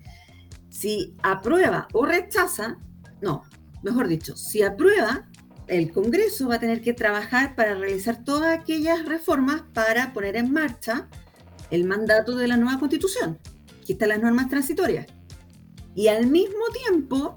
Si 0.69 1.15
aprueba 1.23 1.87
o 1.93 2.05
rechaza, 2.05 2.77
no, 3.21 3.43
mejor 3.81 4.07
dicho, 4.07 4.35
si 4.35 4.61
aprueba, 4.61 5.27
el 5.67 5.91
Congreso 5.91 6.49
va 6.49 6.55
a 6.55 6.59
tener 6.59 6.81
que 6.81 6.93
trabajar 6.93 7.55
para 7.55 7.75
realizar 7.75 8.23
todas 8.23 8.57
aquellas 8.57 9.05
reformas 9.05 9.63
para 9.73 10.13
poner 10.13 10.35
en 10.35 10.51
marcha 10.51 11.07
el 11.71 11.85
mandato 11.85 12.35
de 12.35 12.47
la 12.47 12.57
nueva 12.57 12.79
constitución, 12.79 13.39
que 13.85 13.93
están 13.93 14.09
las 14.09 14.21
normas 14.21 14.49
transitorias. 14.49 15.07
Y 15.95 16.09
al 16.09 16.27
mismo 16.27 16.65
tiempo, 16.83 17.35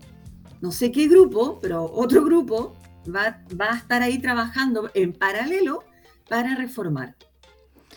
no 0.61 0.73
sé 0.73 0.90
qué 0.92 1.07
grupo, 1.07 1.61
pero 1.61 1.85
otro 1.85 2.25
grupo 2.25 2.77
va, 3.07 3.42
va 3.59 3.73
a 3.73 3.77
estar 3.77 4.03
ahí 4.03 4.18
trabajando 4.18 4.90
en 4.94 5.12
paralelo 5.12 5.85
para 6.29 6.55
reformar. 6.57 7.16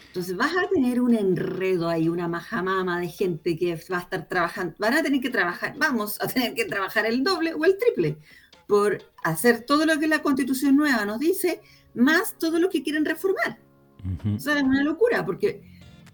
Entonces 0.08 0.36
vas 0.36 0.52
a 0.58 0.67
tener 0.67 1.00
un 1.00 1.15
enredo 1.15 1.88
ahí, 1.88 2.10
una 2.10 2.28
majamama 2.28 3.00
de 3.00 3.08
gente 3.08 3.58
que 3.58 3.80
va 3.91 4.00
a 4.00 4.02
estar 4.02 4.28
trabajando, 4.28 4.76
van 4.78 4.93
a 4.93 5.02
tener 5.02 5.21
que 5.21 5.30
trabajar, 5.30 5.74
vamos 5.78 6.21
a 6.21 6.28
tener 6.28 6.54
que 6.54 6.65
trabajar 6.65 7.06
el 7.06 7.24
doble 7.24 7.54
o 7.54 7.63
el 7.63 7.78
triple 7.78 8.17
por 8.67 9.02
hacer 9.24 9.65
todo 9.65 9.86
lo 9.86 9.97
que 10.00 10.08
la 10.08 10.21
constitución 10.21 10.76
nueva 10.76 11.06
nos 11.06 11.19
dice, 11.19 11.62
más 11.93 12.38
todo 12.38 12.60
lo 12.60 12.69
que 12.69 12.84
quieren 12.84 13.06
reformar. 13.06 13.60
O 14.36 14.39
sea, 14.39 14.58
es 14.58 14.63
una 14.63 14.84
locura, 14.84 15.26
porque 15.26 15.62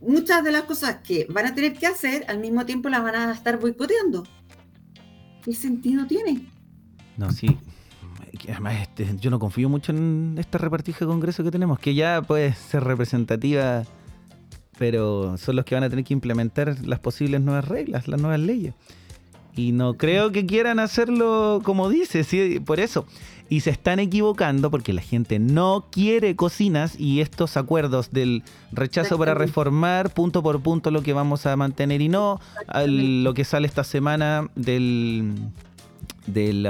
muchas 0.01 0.43
de 0.43 0.51
las 0.51 0.63
cosas 0.63 0.97
que 0.97 1.25
van 1.29 1.45
a 1.45 1.55
tener 1.55 1.73
que 1.73 1.87
hacer, 1.87 2.25
al 2.27 2.39
mismo 2.39 2.65
tiempo 2.65 2.89
las 2.89 3.03
van 3.03 3.15
a 3.15 3.31
estar 3.31 3.59
boicoteando. 3.59 4.23
¿Qué 5.43 5.53
sentido 5.53 6.05
tiene? 6.05 6.51
No, 7.17 7.31
sí, 7.31 7.57
además 8.49 8.81
este, 8.81 9.15
yo 9.19 9.29
no 9.29 9.39
confío 9.39 9.69
mucho 9.69 9.91
en 9.91 10.35
esta 10.37 10.57
repartija 10.57 10.99
de 10.99 11.05
congreso 11.07 11.43
que 11.43 11.51
tenemos, 11.51 11.79
que 11.79 11.95
ya 11.95 12.21
puede 12.21 12.53
ser 12.53 12.83
representativa, 12.83 13.83
pero 14.77 15.37
son 15.37 15.55
los 15.55 15.65
que 15.65 15.75
van 15.75 15.83
a 15.83 15.89
tener 15.89 16.05
que 16.05 16.13
implementar 16.13 16.77
las 16.85 16.99
posibles 16.99 17.41
nuevas 17.41 17.67
reglas, 17.67 18.07
las 18.07 18.21
nuevas 18.21 18.39
leyes. 18.39 18.73
Y 19.55 19.71
no 19.71 19.95
creo 19.95 20.31
que 20.31 20.45
quieran 20.45 20.77
hacerlo 20.79 21.61
como 21.63 21.89
dice, 21.89 22.23
¿sí? 22.23 22.59
por 22.59 22.79
eso. 22.79 23.07
Y 23.49 23.61
se 23.61 23.69
están 23.69 23.99
equivocando 23.99 24.69
porque 24.69 24.91
la 24.91 25.01
gente 25.01 25.39
no 25.39 25.85
quiere 25.89 26.35
cocinas 26.35 26.99
y 26.99 27.21
estos 27.21 27.55
acuerdos 27.55 28.11
del 28.11 28.43
rechazo 28.71 29.17
para 29.17 29.33
reformar 29.33 30.13
punto 30.13 30.43
por 30.43 30.61
punto 30.61 30.91
lo 30.91 31.01
que 31.01 31.13
vamos 31.13 31.45
a 31.45 31.55
mantener 31.55 32.01
y 32.01 32.09
no 32.09 32.41
lo 32.85 33.33
que 33.33 33.45
sale 33.45 33.67
esta 33.67 33.85
semana 33.85 34.49
del, 34.55 35.33
del 36.25 36.67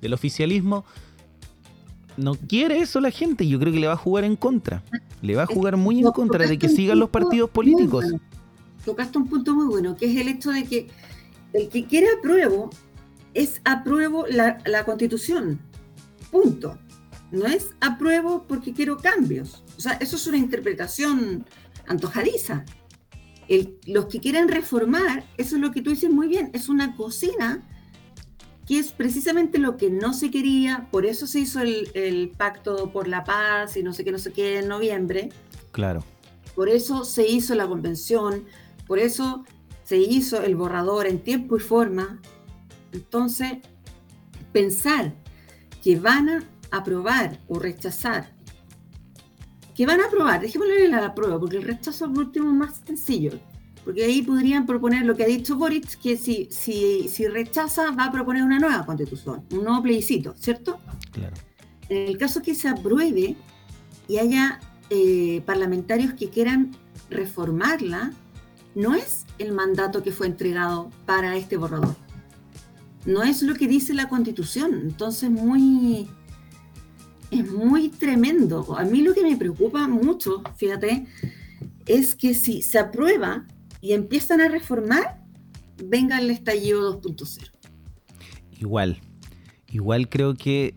del 0.00 0.14
oficialismo, 0.14 0.84
no 2.16 2.34
quiere 2.34 2.80
eso 2.80 3.00
la 3.00 3.10
gente. 3.10 3.46
Yo 3.46 3.58
creo 3.58 3.72
que 3.72 3.80
le 3.80 3.86
va 3.86 3.94
a 3.94 3.96
jugar 3.96 4.24
en 4.24 4.36
contra. 4.36 4.82
Le 5.22 5.36
va 5.36 5.44
a 5.44 5.46
jugar 5.46 5.76
muy 5.76 6.00
en 6.00 6.10
contra 6.10 6.46
de 6.46 6.58
que 6.58 6.68
sigan 6.68 6.98
los 6.98 7.10
partidos 7.10 7.50
políticos. 7.50 8.04
Tocaste 8.84 9.18
un 9.18 9.28
punto 9.28 9.54
muy 9.54 9.66
bueno, 9.66 9.96
que 9.96 10.06
es 10.06 10.16
el 10.16 10.28
hecho 10.28 10.50
de 10.50 10.64
que 10.64 10.88
el 11.52 11.68
que 11.68 11.84
quiere 11.84 12.06
apruebo 12.18 12.70
es 13.34 13.60
apruebo 13.64 14.26
la, 14.26 14.58
la 14.66 14.84
constitución. 14.84 15.60
Punto. 16.30 16.78
No 17.30 17.46
es 17.46 17.74
apruebo 17.80 18.44
porque 18.48 18.72
quiero 18.72 18.96
cambios. 18.96 19.62
O 19.76 19.80
sea, 19.80 19.92
eso 19.94 20.16
es 20.16 20.26
una 20.26 20.38
interpretación 20.38 21.44
antojadiza. 21.86 22.64
los 23.86 24.06
que 24.06 24.20
quieren 24.20 24.48
reformar, 24.48 25.24
eso 25.38 25.56
es 25.56 25.62
lo 25.62 25.70
que 25.70 25.82
tú 25.82 25.90
dices 25.90 26.10
muy 26.10 26.28
bien, 26.28 26.50
es 26.52 26.68
una 26.68 26.94
cocina 26.96 27.66
que 28.66 28.78
es 28.78 28.92
precisamente 28.92 29.58
lo 29.58 29.78
que 29.78 29.88
no 29.88 30.12
se 30.12 30.30
quería, 30.30 30.88
por 30.90 31.06
eso 31.06 31.26
se 31.26 31.40
hizo 31.40 31.60
el, 31.62 32.30
pacto 32.36 32.92
por 32.92 33.08
la 33.08 33.24
paz 33.24 33.78
y 33.78 33.82
no 33.82 33.94
sé 33.94 34.04
qué, 34.04 34.12
no 34.12 34.18
sé 34.18 34.30
qué 34.30 34.58
en 34.58 34.68
noviembre. 34.68 35.30
Claro. 35.72 36.04
Por 36.54 36.68
eso 36.68 37.04
se 37.04 37.26
hizo 37.26 37.54
la 37.54 37.66
convención, 37.66 38.44
por 38.86 38.98
eso 38.98 39.44
se 39.84 39.96
hizo 39.96 40.42
el 40.42 40.54
borrador 40.54 41.06
en 41.06 41.20
tiempo 41.20 41.56
y 41.56 41.60
forma. 41.60 42.20
Entonces, 42.92 43.58
pensar 44.52 45.14
que 45.82 45.98
van 45.98 46.28
a 46.28 46.44
aprobar 46.70 47.40
o 47.48 47.58
rechazar, 47.58 48.32
que 49.74 49.86
van 49.86 50.00
a 50.00 50.06
aprobar, 50.06 50.40
dejémosle 50.40 50.88
la 50.88 51.14
prueba, 51.14 51.38
porque 51.38 51.56
el 51.56 51.62
rechazo 51.62 52.06
es 52.06 52.10
el 52.10 52.18
último 52.18 52.52
más 52.52 52.80
sencillo 52.84 53.38
porque 53.88 54.04
ahí 54.04 54.20
podrían 54.20 54.66
proponer 54.66 55.06
lo 55.06 55.16
que 55.16 55.22
ha 55.22 55.26
dicho 55.26 55.56
Boric, 55.56 55.98
que 55.98 56.18
si, 56.18 56.46
si, 56.50 57.08
si 57.08 57.26
rechaza 57.26 57.90
va 57.92 58.04
a 58.04 58.12
proponer 58.12 58.42
una 58.42 58.58
nueva 58.58 58.84
constitución, 58.84 59.46
un 59.50 59.64
nuevo 59.64 59.82
plebiscito, 59.82 60.34
¿cierto? 60.36 60.78
Claro. 61.10 61.34
En 61.88 62.06
el 62.06 62.18
caso 62.18 62.42
que 62.42 62.54
se 62.54 62.68
apruebe 62.68 63.34
y 64.06 64.18
haya 64.18 64.60
eh, 64.90 65.42
parlamentarios 65.46 66.12
que 66.12 66.28
quieran 66.28 66.76
reformarla, 67.08 68.12
no 68.74 68.94
es 68.94 69.24
el 69.38 69.52
mandato 69.52 70.02
que 70.02 70.12
fue 70.12 70.26
entregado 70.26 70.90
para 71.06 71.36
este 71.36 71.56
borrador. 71.56 71.96
No 73.08 73.22
es 73.22 73.42
lo 73.42 73.54
que 73.54 73.66
dice 73.66 73.94
la 73.94 74.06
constitución. 74.06 74.80
Entonces, 74.82 75.30
muy, 75.30 76.10
es 77.30 77.50
muy 77.50 77.88
tremendo. 77.88 78.76
A 78.76 78.84
mí 78.84 79.00
lo 79.00 79.14
que 79.14 79.22
me 79.22 79.34
preocupa 79.34 79.88
mucho, 79.88 80.42
fíjate, 80.56 81.06
es 81.86 82.14
que 82.14 82.34
si 82.34 82.60
se 82.60 82.78
aprueba 82.78 83.46
y 83.80 83.94
empiezan 83.94 84.42
a 84.42 84.48
reformar, 84.48 85.22
venga 85.82 86.18
el 86.18 86.28
estallido 86.30 87.00
2.0. 87.00 87.50
Igual, 88.60 89.00
igual 89.70 90.10
creo 90.10 90.34
que 90.34 90.74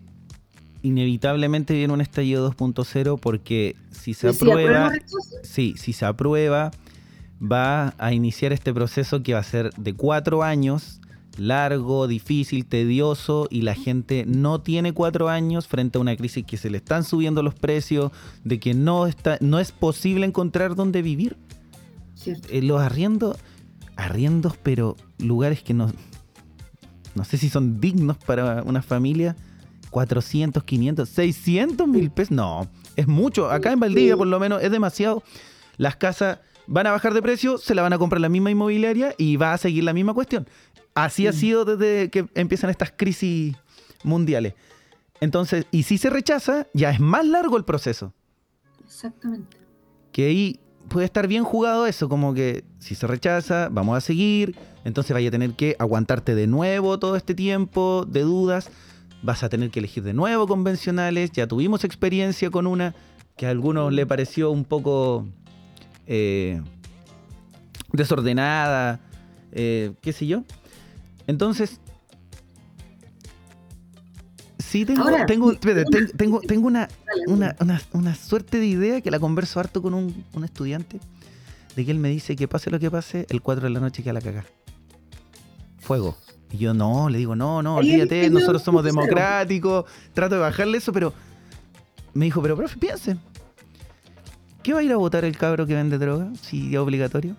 inevitablemente 0.84 1.74
viene 1.74 1.94
un 1.94 2.00
estallido 2.00 2.50
2.0 2.50 3.20
porque 3.20 3.76
si 3.90 4.14
se 4.14 4.30
aprueba, 4.30 4.94
sí, 5.44 5.76
si 5.78 5.92
se 5.92 6.06
aprueba, 6.06 6.72
va 7.42 7.94
a 7.98 8.14
iniciar 8.14 8.54
este 8.54 8.74
proceso 8.74 9.22
que 9.22 9.34
va 9.34 9.42
a 9.42 9.44
ser 9.44 9.74
de 9.74 9.94
cuatro 9.94 10.44
años, 10.44 11.01
largo, 11.38 12.08
difícil, 12.08 12.66
tedioso, 12.66 13.48
y 13.50 13.62
la 13.62 13.76
gente 13.76 14.26
no 14.28 14.62
tiene 14.62 14.94
cuatro 14.94 15.30
años 15.30 15.68
frente 15.68 15.98
a 15.98 16.02
una 16.02 16.16
crisis 16.16 16.46
que 16.46 16.58
se 16.58 16.70
le 16.70 16.78
están 16.78 17.04
subiendo 17.04 17.44
los 17.44 17.56
precios, 17.56 18.12
de 18.44 18.60
que 18.60 18.74
no, 18.74 19.08
está, 19.08 19.38
no 19.42 19.60
es 19.60 19.72
posible 19.72 20.26
encontrar 20.26 20.76
dónde 20.76 21.02
vivir. 21.02 21.38
Eh, 22.26 22.62
los 22.62 22.82
arriendos, 22.82 23.38
arriendos, 23.96 24.58
pero 24.62 24.96
lugares 25.18 25.64
que 25.64 25.74
no, 25.74 25.92
no 27.16 27.24
sé 27.26 27.38
si 27.38 27.50
son 27.50 27.80
dignos 27.80 28.18
para 28.18 28.64
una 28.64 28.82
familia, 28.82 29.36
400, 29.90 30.64
500, 30.64 31.10
600 31.10 31.88
mil 31.88 32.12
pesos, 32.12 32.32
no, 32.32 32.68
es 32.96 33.08
mucho. 33.08 33.50
Acá 33.50 33.72
en 33.72 33.80
Valdivia 33.80 34.16
por 34.16 34.28
lo 34.28 34.40
menos 34.40 34.64
es 34.64 34.72
demasiado. 34.72 35.24
Las 35.78 35.96
casas 35.96 36.40
van 36.68 36.88
a 36.88 36.92
bajar 36.92 37.14
de 37.14 37.22
precio, 37.22 37.58
se 37.58 37.76
la 37.76 37.82
van 37.82 37.94
a 37.94 37.98
comprar 37.98 38.22
la 38.22 38.30
misma 38.30 38.52
inmobiliaria 38.52 39.14
y 39.18 39.36
va 39.36 39.54
a 39.54 39.58
seguir 39.58 39.84
la 39.84 39.94
misma 39.94 40.14
cuestión. 40.14 40.48
Así 40.94 41.28
ha 41.28 41.34
sido 41.34 41.66
desde 41.66 42.10
que 42.10 42.28
empiezan 42.36 42.70
estas 42.70 42.92
crisis 42.92 43.56
mundiales. 44.04 44.54
Entonces, 45.20 45.66
y 45.72 45.84
si 45.84 45.98
se 45.98 46.10
rechaza, 46.10 46.68
ya 46.74 46.90
es 46.92 47.00
más 47.00 47.26
largo 47.26 47.58
el 47.58 47.64
proceso. 47.64 48.14
Exactamente. 48.84 49.58
Que 50.12 50.26
ahí 50.26 50.60
puede 50.90 51.06
estar 51.06 51.28
bien 51.28 51.44
jugado 51.44 51.88
eso, 51.88 52.10
como 52.10 52.34
que 52.34 52.66
si 52.80 52.96
se 52.96 53.08
rechaza, 53.08 53.70
vamos 53.72 53.98
a 53.98 54.02
seguir, 54.02 54.56
entonces 54.84 55.14
vaya 55.14 55.30
a 55.30 55.32
tener 55.32 55.54
que 55.54 55.76
aguantarte 55.80 56.36
de 56.36 56.48
nuevo 56.48 57.00
todo 57.00 57.16
este 57.16 57.34
tiempo 57.34 58.06
de 58.08 58.22
dudas, 58.22 58.70
vas 59.22 59.44
a 59.44 59.50
tener 59.50 59.70
que 59.70 59.80
elegir 59.80 60.04
de 60.04 60.14
nuevo 60.14 60.48
convencionales, 60.48 61.32
ya 61.32 61.48
tuvimos 61.48 61.84
experiencia 61.84 62.50
con 62.50 62.68
una 62.68 62.96
que 63.38 63.46
a 63.48 63.52
algunos 63.52 63.94
le 63.94 64.06
pareció 64.06 64.52
un 64.52 64.66
poco 64.66 65.28
eh, 66.08 66.62
desordenada, 67.94 69.00
eh, 69.52 69.94
qué 70.02 70.14
sé 70.14 70.28
yo. 70.28 70.44
Entonces, 71.32 71.80
sí 74.60 74.84
tengo, 74.86 75.06
tengo, 75.26 75.56
tengo, 75.56 76.42
tengo, 76.42 76.68
una, 76.68 76.90
una, 77.94 78.16
suerte 78.16 78.60
de 78.60 78.66
idea 78.66 79.00
que 79.00 79.12
la 79.12 79.18
converso 79.18 79.62
harto 79.62 79.82
con 79.82 79.94
un, 79.94 80.44
estudiante, 80.44 81.00
de 81.78 81.86
que 81.86 81.92
él 81.92 82.00
me 82.00 82.10
dice 82.10 82.36
que 82.36 82.50
pase 82.50 82.70
lo 82.70 82.82
que 82.82 82.92
pase, 82.92 83.28
el 83.30 83.42
4 83.42 83.64
de 83.64 83.70
la 83.70 83.80
noche 83.80 84.04
que 84.04 84.10
a 84.10 84.14
la 84.14 84.20
cagar. 84.20 84.46
Fuego. 85.80 86.18
Y 86.52 86.58
yo 86.58 86.74
no, 86.74 87.08
le 87.08 87.18
digo, 87.18 87.34
no, 87.34 87.64
no, 87.64 87.78
olvídate, 87.78 88.30
nosotros 88.30 88.62
somos 88.62 88.84
democráticos, 88.84 89.86
trato 90.14 90.36
de 90.36 90.42
bajarle 90.42 90.80
eso, 90.80 90.92
pero 90.92 91.14
me 92.14 92.26
dijo, 92.26 92.42
pero 92.42 92.58
profe, 92.58 92.78
piense, 92.78 93.16
¿qué 94.64 94.74
va 94.74 94.80
a 94.80 94.84
ir 94.84 94.92
a 94.92 94.98
votar 94.98 95.24
el 95.24 95.38
cabro 95.38 95.66
que 95.66 95.76
vende 95.76 95.98
droga 95.98 96.30
si 96.42 96.74
es 96.74 96.78
obligatorio? 96.78 97.38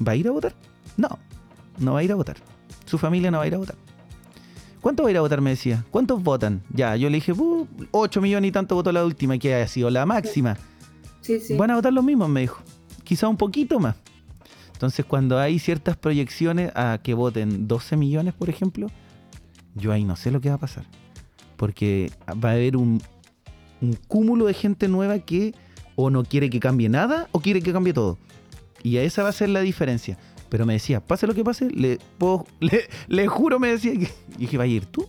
¿Va 0.00 0.12
a 0.12 0.16
ir 0.16 0.28
a 0.28 0.30
votar? 0.30 0.54
No, 0.96 1.18
no 1.76 1.92
va 1.92 1.98
a 1.98 2.02
ir 2.02 2.12
a 2.12 2.14
votar. 2.14 2.38
Su 2.88 2.98
familia 2.98 3.30
no 3.30 3.38
va 3.38 3.44
a 3.44 3.46
ir 3.46 3.54
a 3.54 3.58
votar. 3.58 3.76
¿Cuánto 4.80 5.02
va 5.02 5.08
a 5.08 5.12
ir 5.12 5.18
a 5.18 5.20
votar? 5.20 5.40
Me 5.40 5.50
decía. 5.50 5.84
¿Cuántos 5.90 6.22
votan? 6.22 6.62
Ya, 6.70 6.96
yo 6.96 7.10
le 7.10 7.16
dije, 7.16 7.32
8 7.90 8.20
millones 8.20 8.48
y 8.48 8.52
tanto 8.52 8.74
votó 8.74 8.92
la 8.92 9.04
última, 9.04 9.38
que 9.38 9.54
ha 9.54 9.68
sido 9.68 9.90
la 9.90 10.06
máxima. 10.06 10.56
Sí, 11.20 11.40
sí. 11.40 11.56
Van 11.56 11.70
a 11.70 11.74
votar 11.74 11.92
los 11.92 12.04
mismos, 12.04 12.28
me 12.28 12.40
dijo. 12.40 12.62
Quizá 13.04 13.28
un 13.28 13.36
poquito 13.36 13.78
más. 13.80 13.96
Entonces, 14.72 15.04
cuando 15.04 15.38
hay 15.38 15.58
ciertas 15.58 15.96
proyecciones 15.96 16.72
a 16.74 17.00
que 17.02 17.12
voten 17.12 17.66
12 17.66 17.96
millones, 17.96 18.32
por 18.34 18.48
ejemplo, 18.48 18.86
yo 19.74 19.92
ahí 19.92 20.04
no 20.04 20.16
sé 20.16 20.30
lo 20.30 20.40
que 20.40 20.48
va 20.48 20.54
a 20.54 20.58
pasar. 20.58 20.84
Porque 21.56 22.12
va 22.42 22.50
a 22.50 22.52
haber 22.52 22.76
un, 22.76 23.02
un 23.80 23.98
cúmulo 24.06 24.46
de 24.46 24.54
gente 24.54 24.88
nueva 24.88 25.18
que 25.18 25.54
o 25.96 26.10
no 26.10 26.24
quiere 26.24 26.48
que 26.48 26.60
cambie 26.60 26.88
nada 26.88 27.28
o 27.32 27.40
quiere 27.40 27.60
que 27.60 27.72
cambie 27.72 27.92
todo. 27.92 28.18
Y 28.82 28.98
a 28.98 29.02
esa 29.02 29.24
va 29.24 29.30
a 29.30 29.32
ser 29.32 29.48
la 29.48 29.60
diferencia. 29.60 30.16
Pero 30.48 30.66
me 30.66 30.74
decía, 30.74 31.00
pase 31.00 31.26
lo 31.26 31.34
que 31.34 31.44
pase, 31.44 31.70
le, 31.70 31.98
le, 33.08 33.26
juro, 33.26 33.58
me 33.58 33.68
decía, 33.68 33.92
que, 33.92 34.08
y 34.36 34.38
dije, 34.38 34.56
¿va 34.56 34.64
a 34.64 34.66
ir 34.66 34.86
tú? 34.86 35.06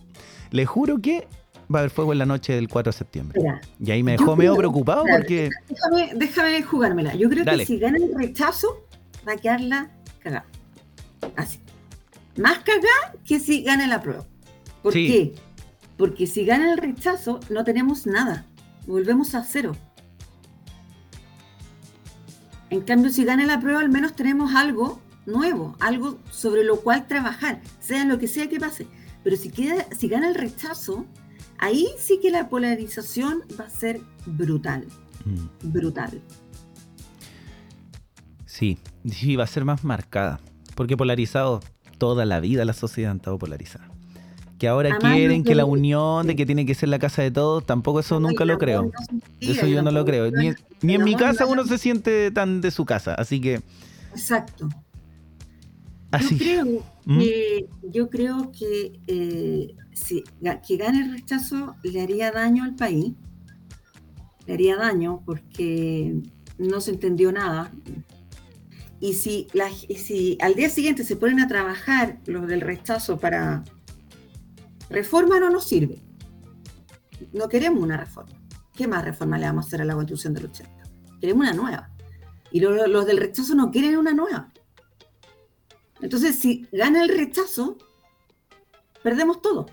Le 0.50 0.66
juro 0.66 1.00
que 1.00 1.26
va 1.72 1.78
a 1.78 1.80
haber 1.80 1.90
fuego 1.90 2.12
en 2.12 2.18
la 2.18 2.26
noche 2.26 2.54
del 2.54 2.68
4 2.68 2.92
de 2.92 2.98
septiembre. 2.98 3.40
y 3.78 3.90
ahí 3.90 4.02
me 4.02 4.12
dejó 4.12 4.36
medio 4.36 4.56
preocupado 4.56 5.04
porque... 5.08 5.48
Déjame, 5.68 6.12
déjame, 6.16 6.62
jugármela. 6.62 7.14
Yo 7.14 7.28
creo 7.30 7.44
que 7.44 7.64
si 7.64 7.78
gana 7.78 7.98
el 7.98 8.14
rechazo, 8.14 8.86
va 9.26 9.32
a 9.32 9.36
quedarla 9.36 9.90
cagada. 10.18 10.46
Así. 11.36 11.60
Más 12.36 12.58
cagada 12.58 13.14
que 13.24 13.38
si 13.38 13.62
gana 13.62 13.86
la 13.86 14.02
prueba. 14.02 14.24
¿Por 14.82 14.92
qué? 14.92 15.34
Porque 15.96 16.26
si 16.26 16.44
gana 16.44 16.72
el 16.72 16.78
rechazo, 16.78 17.40
no 17.50 17.64
tenemos 17.64 18.06
nada. 18.06 18.46
Volvemos 18.86 19.34
a 19.34 19.44
cero. 19.44 19.76
En 22.70 22.80
cambio, 22.82 23.10
si 23.10 23.24
gana 23.24 23.44
la 23.44 23.60
prueba, 23.60 23.80
al 23.80 23.90
menos 23.90 24.14
tenemos 24.14 24.54
algo 24.54 25.00
nuevo, 25.30 25.76
algo 25.80 26.18
sobre 26.30 26.64
lo 26.64 26.80
cual 26.80 27.06
trabajar, 27.06 27.60
sea 27.80 28.04
lo 28.04 28.18
que 28.18 28.28
sea 28.28 28.48
que 28.48 28.60
pase. 28.60 28.86
Pero 29.22 29.36
si, 29.36 29.50
queda, 29.50 29.86
si 29.96 30.08
gana 30.08 30.28
el 30.28 30.34
rechazo, 30.34 31.06
ahí 31.58 31.88
sí 31.98 32.18
que 32.20 32.30
la 32.30 32.48
polarización 32.48 33.42
va 33.58 33.64
a 33.64 33.70
ser 33.70 34.00
brutal. 34.26 34.86
Mm. 35.24 35.72
Brutal. 35.72 36.22
Sí, 38.46 38.78
sí, 39.10 39.36
va 39.36 39.44
a 39.44 39.46
ser 39.46 39.64
más 39.64 39.84
marcada. 39.84 40.40
Porque 40.74 40.96
polarizado, 40.96 41.60
toda 41.98 42.24
la 42.24 42.40
vida 42.40 42.64
la 42.64 42.72
sociedad 42.72 43.12
ha 43.12 43.16
estado 43.16 43.38
polarizada. 43.38 43.90
Que 44.58 44.68
ahora 44.68 44.98
quieren 44.98 45.42
que 45.42 45.54
la 45.54 45.64
unión, 45.64 46.26
de 46.26 46.36
que 46.36 46.44
tiene 46.44 46.66
que 46.66 46.74
ser 46.74 46.90
la 46.90 46.98
casa 46.98 47.22
de 47.22 47.30
todos, 47.30 47.64
tampoco 47.64 48.00
eso 48.00 48.20
nunca 48.20 48.44
lo 48.44 48.58
creo. 48.58 48.90
Eso 49.40 49.66
yo 49.66 49.82
no 49.82 49.90
lo 49.90 50.04
creo. 50.04 50.30
Ni, 50.30 50.52
ni 50.82 50.96
en 50.96 51.04
mi 51.04 51.14
casa 51.14 51.46
uno 51.46 51.64
se 51.64 51.78
siente 51.78 52.30
tan 52.30 52.60
de 52.60 52.70
su 52.70 52.84
casa, 52.84 53.14
así 53.14 53.40
que... 53.40 53.62
Exacto. 54.10 54.68
Yo 56.18 56.38
creo 56.38 56.64
¿Mm? 57.04 57.18
que, 57.18 57.68
yo 57.82 58.10
creo 58.10 58.52
que 58.52 59.00
eh, 59.06 59.76
si, 59.92 60.24
que 60.66 60.76
gane 60.76 61.04
el 61.04 61.12
rechazo 61.12 61.76
le 61.82 62.00
haría 62.00 62.32
daño 62.32 62.64
al 62.64 62.74
país, 62.74 63.12
le 64.46 64.54
haría 64.54 64.76
daño 64.76 65.22
porque 65.24 66.20
no 66.58 66.80
se 66.80 66.90
entendió 66.92 67.30
nada. 67.32 67.72
Y 68.98 69.14
si, 69.14 69.46
la, 69.54 69.70
si 69.70 70.36
al 70.40 70.54
día 70.54 70.68
siguiente 70.68 71.04
se 71.04 71.16
ponen 71.16 71.40
a 71.40 71.48
trabajar 71.48 72.18
los 72.26 72.46
del 72.46 72.60
rechazo 72.60 73.18
para 73.18 73.64
reforma, 74.90 75.40
no 75.40 75.48
nos 75.48 75.66
sirve. 75.66 75.98
No 77.32 77.48
queremos 77.48 77.82
una 77.82 77.96
reforma. 77.96 78.32
¿Qué 78.74 78.86
más 78.86 79.04
reforma 79.04 79.38
le 79.38 79.46
vamos 79.46 79.64
a 79.64 79.68
hacer 79.68 79.82
a 79.82 79.84
la 79.84 79.94
constitución 79.94 80.34
del 80.34 80.46
80? 80.46 80.82
Queremos 81.20 81.42
una 81.42 81.54
nueva. 81.54 81.90
Y 82.52 82.60
los 82.60 83.06
del 83.06 83.18
rechazo 83.18 83.54
no 83.54 83.70
quieren 83.70 83.96
una 83.96 84.12
nueva. 84.12 84.49
Entonces, 86.02 86.38
si 86.38 86.66
gana 86.72 87.02
el 87.02 87.08
rechazo, 87.08 87.78
perdemos 89.02 89.40
todo. 89.42 89.66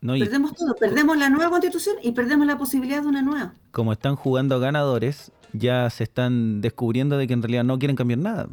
perdemos 0.00 0.54
todo, 0.54 0.74
perdemos 0.74 1.16
la 1.16 1.28
nueva 1.28 1.50
constitución 1.50 1.96
y 2.02 2.12
perdemos 2.12 2.46
la 2.46 2.58
posibilidad 2.58 3.02
de 3.02 3.08
una 3.08 3.22
nueva. 3.22 3.54
Como 3.70 3.92
están 3.92 4.16
jugando 4.16 4.60
ganadores, 4.60 5.32
ya 5.52 5.88
se 5.90 6.04
están 6.04 6.60
descubriendo 6.60 7.16
de 7.18 7.26
que 7.26 7.34
en 7.34 7.42
realidad 7.42 7.64
no 7.64 7.78
quieren 7.78 7.96
cambiar 7.96 8.18
nada. 8.18 8.48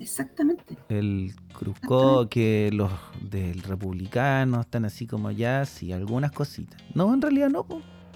Exactamente. 0.00 0.76
El 0.88 1.34
Cruzco, 1.52 2.28
que 2.28 2.70
los 2.72 2.90
del 3.20 3.62
republicano 3.62 4.60
están 4.60 4.84
así 4.84 5.06
como 5.06 5.30
ya, 5.30 5.64
sí, 5.64 5.92
algunas 5.92 6.32
cositas. 6.32 6.80
No, 6.94 7.12
en 7.14 7.22
realidad 7.22 7.50
no. 7.50 7.66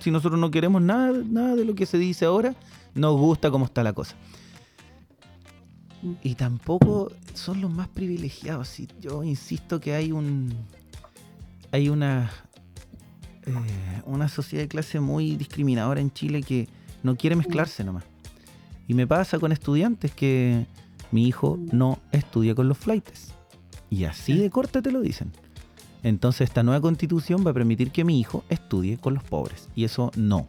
Si 0.01 0.11
nosotros 0.11 0.41
no 0.41 0.51
queremos 0.51 0.83
nada, 0.83 1.13
nada 1.25 1.55
de 1.55 1.65
lo 1.65 1.75
que 1.75 1.87
se 1.87 1.99
dice 1.99 2.25
ahora, 2.25 2.55
nos 2.95 3.17
gusta 3.17 3.51
cómo 3.51 3.67
está 3.67 3.83
la 3.83 3.93
cosa. 3.93 4.17
Y 6.23 6.35
tampoco 6.35 7.11
son 7.35 7.61
los 7.61 7.71
más 7.71 7.89
privilegiados. 7.89 8.77
Yo 9.01 9.25
insisto 9.25 9.81
que 9.81 9.95
hay 9.95 10.13
un. 10.13 10.55
Hay 11.73 11.89
una. 11.89 12.31
Eh, 13.47 13.53
una 14.07 14.29
sociedad 14.29 14.65
de 14.65 14.69
clase 14.69 14.99
muy 14.99 15.37
discriminadora 15.37 16.01
en 16.01 16.13
Chile 16.13 16.43
que 16.43 16.69
no 17.03 17.17
quiere 17.17 17.37
mezclarse 17.37 17.85
nomás. 17.85 18.05
Y 18.89 18.95
me 18.95 19.07
pasa 19.07 19.39
con 19.39 19.53
estudiantes 19.53 20.13
que 20.13 20.67
mi 21.13 21.27
hijo 21.27 21.59
no 21.73 22.01
estudia 22.13 22.55
con 22.55 22.69
los 22.69 22.79
flights. 22.79 23.33
Y 23.91 24.05
así 24.05 24.37
de 24.37 24.51
corte 24.51 24.83
te 24.83 24.91
lo 24.91 25.01
dicen. 25.01 25.33
Entonces 26.03 26.49
esta 26.49 26.63
nueva 26.63 26.81
constitución 26.81 27.45
va 27.47 27.51
a 27.51 27.55
permitir 27.55 27.91
que 27.91 28.05
mi 28.05 28.21
hijo 28.21 28.45
estudie 28.49 28.99
con 28.99 29.15
los 29.15 29.23
pobres. 29.25 29.69
Y 29.75 29.85
eso 29.85 30.11
no. 30.17 30.47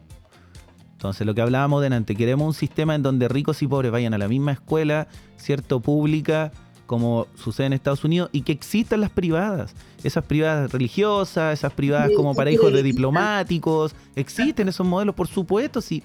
Entonces, 0.98 1.28
lo 1.28 1.36
que 1.36 1.42
hablábamos 1.42 1.84
delante, 1.84 2.16
queremos 2.16 2.48
un 2.48 2.54
sistema 2.56 2.96
en 2.96 3.04
donde 3.04 3.28
ricos 3.28 3.62
y 3.62 3.68
pobres 3.68 3.92
vayan 3.92 4.16
a 4.16 4.18
la 4.18 4.28
misma 4.28 4.54
escuela, 4.54 5.08
¿cierto? 5.38 5.80
Pública, 5.80 6.52
como 6.88 7.28
sucede 7.36 7.68
en 7.68 7.74
Estados 7.74 8.04
Unidos, 8.04 8.32
y 8.32 8.42
que 8.42 8.52
existan 8.52 9.02
las 9.02 9.12
privadas. 9.12 9.76
Esas 10.04 10.26
privadas 10.26 10.72
religiosas, 10.72 11.54
esas 11.54 11.72
privadas 11.74 12.10
como 12.16 12.34
para 12.34 12.50
hijos 12.50 12.74
de 12.74 12.82
diplomáticos. 12.82 13.94
Existen 14.16 14.70
esos 14.70 14.88
modelos, 14.88 15.14
por 15.14 15.28
supuesto, 15.28 15.82
sí. 15.82 16.02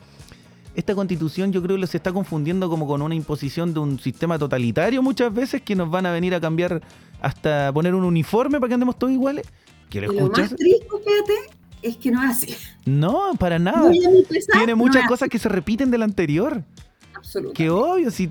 esta 0.74 0.94
constitución 0.94 1.52
yo 1.52 1.62
creo 1.62 1.78
que 1.78 1.87
se 1.87 1.96
está 1.96 2.12
confundiendo 2.12 2.68
como 2.68 2.87
con 2.87 3.00
una 3.00 3.14
imposición 3.14 3.72
de 3.72 3.81
un 3.81 3.98
sistema 3.98 4.38
totalitario 4.38 5.02
muchas 5.02 5.33
veces 5.33 5.62
que 5.62 5.74
nos 5.74 5.90
van 5.90 6.05
a 6.05 6.12
venir 6.12 6.35
a 6.35 6.40
cambiar 6.40 6.83
hasta 7.22 7.72
poner 7.72 7.94
un 7.94 8.05
uniforme 8.05 8.61
para 8.61 8.68
que 8.68 8.74
andemos 8.74 8.98
todos 8.98 9.14
iguales. 9.14 9.46
¿Quiero 9.88 10.12
lo 10.12 10.28
más 10.28 10.33
triste, 10.33 10.57
fíjate, 10.59 11.62
es 11.82 11.96
que 11.96 12.10
no 12.10 12.22
es 12.22 12.30
así. 12.30 12.54
No, 12.84 13.32
para 13.38 13.58
nada. 13.58 13.90
Tiene 14.52 14.74
muchas 14.74 15.06
cosas 15.08 15.28
que 15.28 15.38
se 15.38 15.48
repiten 15.48 15.90
de 15.90 15.98
la 15.98 16.04
anterior. 16.04 16.64
Absolutamente. 17.14 17.56
Que 17.56 17.70
obvio, 17.70 18.10
si... 18.10 18.30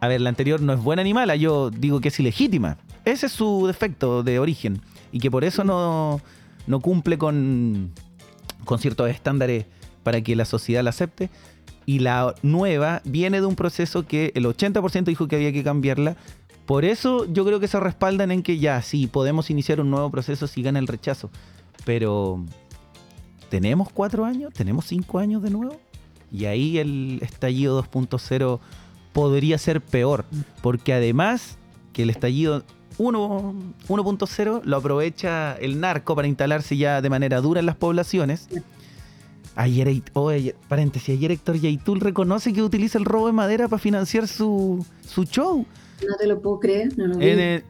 A 0.00 0.08
ver, 0.08 0.20
la 0.20 0.28
anterior 0.28 0.60
no 0.60 0.72
es 0.72 0.80
buena 0.80 1.02
ni 1.02 1.14
mala, 1.14 1.36
yo 1.36 1.70
digo 1.70 2.00
que 2.00 2.08
es 2.08 2.20
ilegítima. 2.20 2.78
Ese 3.04 3.26
es 3.26 3.32
su 3.32 3.66
defecto 3.66 4.22
de 4.22 4.38
origen. 4.38 4.80
Y 5.10 5.20
que 5.20 5.30
por 5.30 5.42
eso 5.44 5.64
no, 5.64 6.20
no 6.66 6.80
cumple 6.80 7.18
con, 7.18 7.92
con 8.64 8.78
ciertos 8.78 9.08
estándares 9.10 9.66
para 10.02 10.20
que 10.20 10.36
la 10.36 10.44
sociedad 10.44 10.84
la 10.84 10.90
acepte. 10.90 11.30
Y 11.86 12.00
la 12.00 12.34
nueva 12.42 13.00
viene 13.04 13.40
de 13.40 13.46
un 13.46 13.56
proceso 13.56 14.06
que 14.06 14.32
el 14.34 14.44
80% 14.44 15.04
dijo 15.04 15.28
que 15.28 15.36
había 15.36 15.52
que 15.52 15.64
cambiarla. 15.64 16.16
Por 16.66 16.84
eso 16.84 17.24
yo 17.32 17.44
creo 17.44 17.60
que 17.60 17.68
se 17.68 17.78
respaldan 17.78 18.32
en 18.32 18.42
que 18.42 18.58
ya, 18.58 18.82
sí, 18.82 19.06
podemos 19.06 19.50
iniciar 19.50 19.80
un 19.80 19.90
nuevo 19.90 20.10
proceso 20.10 20.48
si 20.48 20.62
gana 20.62 20.80
el 20.80 20.88
rechazo. 20.88 21.30
Pero, 21.84 22.44
¿tenemos 23.48 23.90
cuatro 23.92 24.24
años? 24.24 24.52
¿Tenemos 24.52 24.86
cinco 24.86 25.18
años 25.18 25.42
de 25.42 25.50
nuevo? 25.50 25.76
Y 26.32 26.46
ahí 26.46 26.78
el 26.78 27.20
estallido 27.22 27.82
2.0 27.82 28.60
podría 29.12 29.58
ser 29.58 29.80
peor. 29.80 30.24
Porque 30.62 30.92
además 30.92 31.58
que 31.92 32.02
el 32.02 32.10
estallido 32.10 32.64
1.0 32.98 34.62
lo 34.64 34.76
aprovecha 34.76 35.54
el 35.54 35.80
narco 35.80 36.14
para 36.14 36.28
instalarse 36.28 36.76
ya 36.76 37.00
de 37.00 37.10
manera 37.10 37.40
dura 37.40 37.60
en 37.60 37.66
las 37.66 37.76
poblaciones. 37.76 38.48
Ayer, 39.54 40.02
paréntesis, 40.68 41.16
ayer 41.16 41.32
Héctor 41.32 41.56
Yaitul 41.56 42.00
reconoce 42.00 42.52
que 42.52 42.62
utiliza 42.62 42.98
el 42.98 43.06
robo 43.06 43.26
de 43.26 43.32
madera 43.32 43.68
para 43.68 43.80
financiar 43.80 44.28
su, 44.28 44.84
su 45.00 45.24
show. 45.24 45.64
No 46.06 46.14
te 46.16 46.26
lo 46.26 46.42
puedo 46.42 46.60
creer, 46.60 46.96
no 46.98 47.06
lo 47.06 47.20
en 47.20 47.64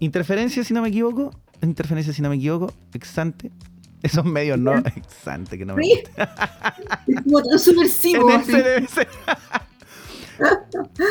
Interferencia, 0.00 0.64
si 0.64 0.74
no 0.74 0.82
me 0.82 0.88
equivoco. 0.88 1.30
Interferencia, 1.62 2.12
si 2.12 2.22
no 2.22 2.28
me 2.28 2.36
equivoco. 2.36 2.72
Exante. 2.92 3.52
Esos 4.04 4.24
medios 4.26 4.58
no. 4.58 4.76
Exante, 4.76 5.56
que 5.56 5.64
no 5.64 5.74
me 5.74 5.88
gusta. 5.88 6.74
Es 7.06 7.22
como 7.22 7.42
tan 7.42 7.58
subversivo. 7.58 8.28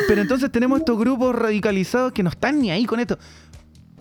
Pero 0.08 0.22
entonces 0.22 0.52
tenemos 0.52 0.78
estos 0.78 0.96
grupos 0.96 1.34
radicalizados 1.34 2.12
que 2.12 2.22
no 2.22 2.30
están 2.30 2.60
ni 2.60 2.70
ahí 2.70 2.84
con 2.84 3.00
esto. 3.00 3.18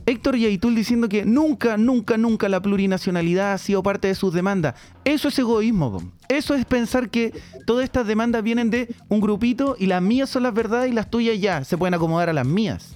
Héctor 0.06 0.36
Yaitul 0.36 0.76
diciendo 0.76 1.10
que 1.10 1.26
nunca, 1.26 1.76
nunca, 1.76 2.18
nunca 2.18 2.48
la 2.50 2.62
plurinacionalidad 2.62 3.54
ha 3.54 3.58
sido 3.58 3.82
parte 3.82 4.10
de 4.10 4.16
sus 4.16 4.32
demandas. 4.32 4.76
Eso 5.06 5.30
es 5.30 5.40
egoísmo. 5.40 6.12
Eso 6.30 6.54
es 6.54 6.64
pensar 6.66 7.10
que 7.10 7.34
todas 7.66 7.86
estas 7.86 8.06
demandas 8.06 8.44
vienen 8.44 8.70
de 8.70 8.94
un 9.10 9.22
grupito 9.22 9.76
y 9.80 9.88
las 9.88 10.04
mías 10.04 10.30
son 10.30 10.44
las 10.44 10.54
verdades 10.54 10.92
y 10.92 10.94
las 10.94 11.10
tuyas 11.10 11.40
ya 11.40 11.64
se 11.64 11.80
pueden 11.80 11.96
acomodar 11.96 12.30
a 12.30 12.34
las 12.34 12.46
mías. 12.46 12.96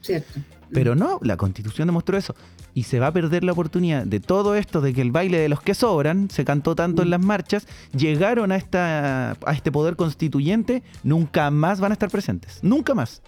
Cierto. 0.00 0.40
Pero 0.72 0.94
no, 0.94 1.18
la 1.22 1.36
constitución 1.36 1.88
demostró 1.88 2.16
eso. 2.16 2.34
Y 2.74 2.84
se 2.84 3.00
va 3.00 3.08
a 3.08 3.12
perder 3.12 3.44
la 3.44 3.52
oportunidad 3.52 4.04
de 4.04 4.20
todo 4.20 4.54
esto, 4.54 4.80
de 4.80 4.92
que 4.92 5.00
el 5.00 5.10
baile 5.10 5.38
de 5.38 5.48
los 5.48 5.60
que 5.60 5.74
sobran, 5.74 6.30
se 6.30 6.44
cantó 6.44 6.74
tanto 6.74 7.02
en 7.02 7.10
las 7.10 7.20
marchas, 7.20 7.66
llegaron 7.92 8.52
a, 8.52 8.56
esta, 8.56 9.32
a 9.32 9.52
este 9.52 9.72
poder 9.72 9.96
constituyente, 9.96 10.82
nunca 11.02 11.50
más 11.50 11.80
van 11.80 11.92
a 11.92 11.94
estar 11.94 12.10
presentes. 12.10 12.60
Nunca 12.62 12.94
más. 12.94 13.22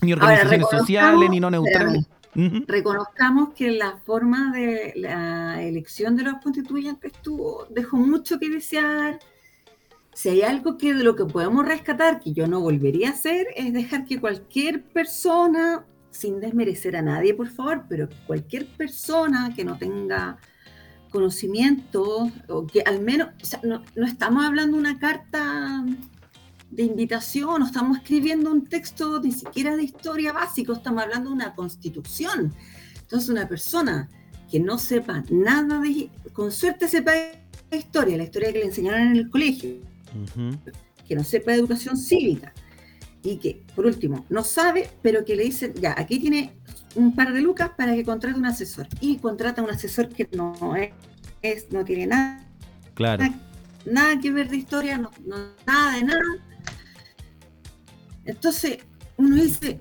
Ni 0.00 0.12
organizaciones 0.12 0.66
sociales, 0.70 1.30
ni 1.30 1.40
no 1.40 1.50
neutrales. 1.50 2.06
Reconozcamos 2.34 3.50
que 3.54 3.70
la 3.70 3.98
forma 4.04 4.50
de 4.52 4.92
la 4.96 5.62
elección 5.62 6.16
de 6.16 6.24
los 6.24 6.34
constituyentes 6.42 7.12
tuvo, 7.22 7.66
dejó 7.70 7.96
mucho 7.96 8.38
que 8.40 8.50
desear. 8.50 9.20
Si 10.14 10.28
hay 10.28 10.42
algo 10.42 10.76
que 10.76 10.94
de 10.94 11.04
lo 11.04 11.14
que 11.14 11.24
podemos 11.24 11.64
rescatar, 11.64 12.20
que 12.20 12.32
yo 12.32 12.48
no 12.48 12.60
volvería 12.60 13.08
a 13.08 13.12
hacer, 13.12 13.46
es 13.56 13.72
dejar 13.72 14.04
que 14.04 14.20
cualquier 14.20 14.82
persona, 14.82 15.84
sin 16.14 16.40
desmerecer 16.40 16.96
a 16.96 17.02
nadie, 17.02 17.34
por 17.34 17.48
favor, 17.48 17.84
pero 17.88 18.08
cualquier 18.26 18.66
persona 18.66 19.52
que 19.54 19.64
no 19.64 19.76
tenga 19.76 20.38
conocimiento, 21.10 22.30
o 22.48 22.66
que 22.66 22.82
al 22.82 23.00
menos, 23.00 23.28
o 23.42 23.44
sea, 23.44 23.60
no, 23.62 23.82
no 23.94 24.06
estamos 24.06 24.44
hablando 24.44 24.76
de 24.76 24.80
una 24.80 24.98
carta 24.98 25.84
de 26.70 26.82
invitación, 26.82 27.60
no 27.60 27.66
estamos 27.66 27.98
escribiendo 27.98 28.50
un 28.50 28.64
texto 28.64 29.20
ni 29.20 29.32
siquiera 29.32 29.76
de 29.76 29.84
historia 29.84 30.32
básico, 30.32 30.72
estamos 30.72 31.02
hablando 31.02 31.30
de 31.30 31.36
una 31.36 31.54
constitución. 31.54 32.54
Entonces, 33.00 33.28
una 33.28 33.48
persona 33.48 34.08
que 34.50 34.58
no 34.58 34.78
sepa 34.78 35.22
nada 35.30 35.80
de, 35.80 36.10
con 36.32 36.50
suerte 36.50 36.88
sepa 36.88 37.12
historia, 37.70 38.16
la 38.16 38.24
historia 38.24 38.52
que 38.52 38.60
le 38.60 38.66
enseñaron 38.66 39.00
en 39.00 39.16
el 39.16 39.30
colegio, 39.30 39.76
que 41.06 41.14
no 41.14 41.24
sepa 41.24 41.52
de 41.52 41.58
educación 41.58 41.96
cívica 41.96 42.52
y 43.24 43.38
que, 43.38 43.62
por 43.74 43.86
último, 43.86 44.26
no 44.28 44.44
sabe, 44.44 44.90
pero 45.02 45.24
que 45.24 45.34
le 45.34 45.44
dicen, 45.44 45.72
ya, 45.74 45.94
aquí 45.96 46.18
tiene 46.20 46.52
un 46.94 47.16
par 47.16 47.32
de 47.32 47.40
lucas 47.40 47.70
para 47.76 47.94
que 47.94 48.04
contrate 48.04 48.38
un 48.38 48.46
asesor. 48.46 48.86
Y 49.00 49.16
contrata 49.16 49.62
un 49.62 49.70
asesor 49.70 50.10
que 50.10 50.28
no 50.32 50.54
es, 51.42 51.72
no 51.72 51.84
tiene 51.84 52.06
nada, 52.06 52.46
claro. 52.94 53.24
nada, 53.86 54.20
que 54.20 54.30
ver 54.30 54.48
de 54.48 54.58
historia, 54.58 54.98
no, 54.98 55.10
nada 55.66 55.96
de 55.96 56.04
nada 56.04 56.20
entonces, 58.26 58.78
uno 59.18 59.36
dice, 59.36 59.80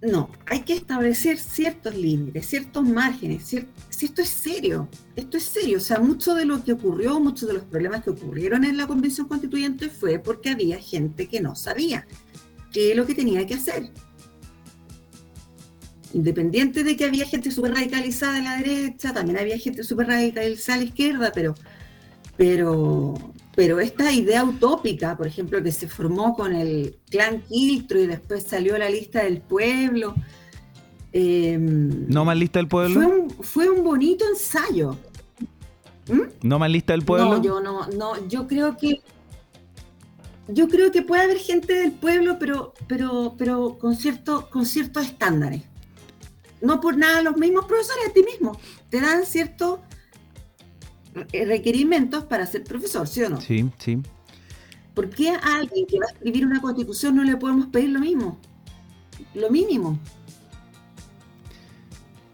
no, 0.00 0.30
hay 0.46 0.62
que 0.62 0.72
establecer 0.72 1.38
ciertos 1.38 1.94
límites, 1.94 2.46
ciertos 2.46 2.84
márgenes, 2.84 3.44
si 3.44 3.66
esto 4.06 4.22
es 4.22 4.28
serio, 4.28 4.88
esto 5.14 5.36
es 5.36 5.42
serio, 5.44 5.76
o 5.76 5.80
sea, 5.80 5.98
mucho 5.98 6.34
de 6.34 6.44
lo 6.44 6.64
que 6.64 6.72
ocurrió, 6.72 7.20
muchos 7.20 7.48
de 7.48 7.54
los 7.54 7.64
problemas 7.64 8.02
que 8.02 8.10
ocurrieron 8.10 8.64
en 8.64 8.76
la 8.76 8.86
Convención 8.86 9.28
Constituyente 9.28 9.90
fue 9.90 10.18
porque 10.18 10.50
había 10.50 10.78
gente 10.78 11.28
que 11.28 11.40
no 11.40 11.54
sabía 11.54 12.06
qué 12.72 12.90
es 12.90 12.96
lo 12.96 13.06
que 13.06 13.14
tenía 13.14 13.46
que 13.46 13.54
hacer. 13.54 13.90
Independiente 16.14 16.84
de 16.84 16.96
que 16.96 17.04
había 17.04 17.26
gente 17.26 17.50
súper 17.50 17.74
radicalizada 17.74 18.38
en 18.38 18.44
la 18.44 18.56
derecha, 18.56 19.12
también 19.12 19.38
había 19.38 19.58
gente 19.58 19.82
súper 19.82 20.08
radicalizada 20.08 20.76
a 20.76 20.78
la 20.78 20.84
izquierda, 20.84 21.32
pero, 21.34 21.54
pero 22.36 23.14
pero 23.54 23.80
esta 23.80 24.10
idea 24.12 24.44
utópica, 24.44 25.16
por 25.16 25.26
ejemplo, 25.26 25.62
que 25.62 25.72
se 25.72 25.86
formó 25.86 26.34
con 26.34 26.54
el 26.54 26.96
clan 27.10 27.42
Quiltro 27.42 28.00
y 28.00 28.06
después 28.06 28.44
salió 28.44 28.78
la 28.78 28.88
lista 28.88 29.24
del 29.24 29.40
pueblo. 29.42 30.14
Em, 31.12 32.08
¿No 32.08 32.24
más 32.24 32.36
lista 32.36 32.58
del 32.58 32.68
pueblo? 32.68 33.28
Fue 33.40 33.68
un, 33.68 33.84
bonito 33.84 34.24
ensayo. 34.26 34.96
¿Mm? 36.08 36.46
¿No 36.48 36.58
más 36.58 36.70
lista 36.70 36.94
del 36.94 37.02
pueblo? 37.02 37.36
No, 37.36 37.42
yo 37.42 37.60
no, 37.60 37.86
no, 37.88 38.26
yo 38.26 38.46
creo 38.46 38.76
que 38.78 39.02
yo 40.52 40.68
creo 40.68 40.92
que 40.92 41.02
puede 41.02 41.22
haber 41.22 41.38
gente 41.38 41.74
del 41.74 41.92
pueblo, 41.92 42.38
pero, 42.38 42.74
pero, 42.86 43.34
pero 43.38 43.78
con 43.78 43.96
cierto, 43.96 44.48
con 44.50 44.66
ciertos 44.66 45.06
estándares. 45.06 45.62
No 46.60 46.80
por 46.80 46.96
nada 46.96 47.22
los 47.22 47.36
mismos 47.36 47.64
profesores 47.66 48.08
a 48.08 48.12
ti 48.12 48.22
mismo. 48.22 48.58
Te 48.88 49.00
dan 49.00 49.24
ciertos 49.24 49.80
eh, 51.32 51.44
requerimientos 51.44 52.24
para 52.24 52.46
ser 52.46 52.64
profesor, 52.64 53.06
¿sí 53.08 53.22
o 53.22 53.30
no? 53.30 53.40
Sí, 53.40 53.68
sí. 53.78 54.00
¿Por 54.94 55.10
qué 55.10 55.30
a 55.30 55.56
alguien 55.56 55.86
que 55.86 55.98
va 55.98 56.06
a 56.08 56.12
escribir 56.12 56.46
una 56.46 56.60
constitución 56.60 57.16
no 57.16 57.24
le 57.24 57.36
podemos 57.36 57.66
pedir 57.66 57.90
lo 57.90 58.00
mismo? 58.00 58.38
Lo 59.34 59.50
mínimo. 59.50 59.98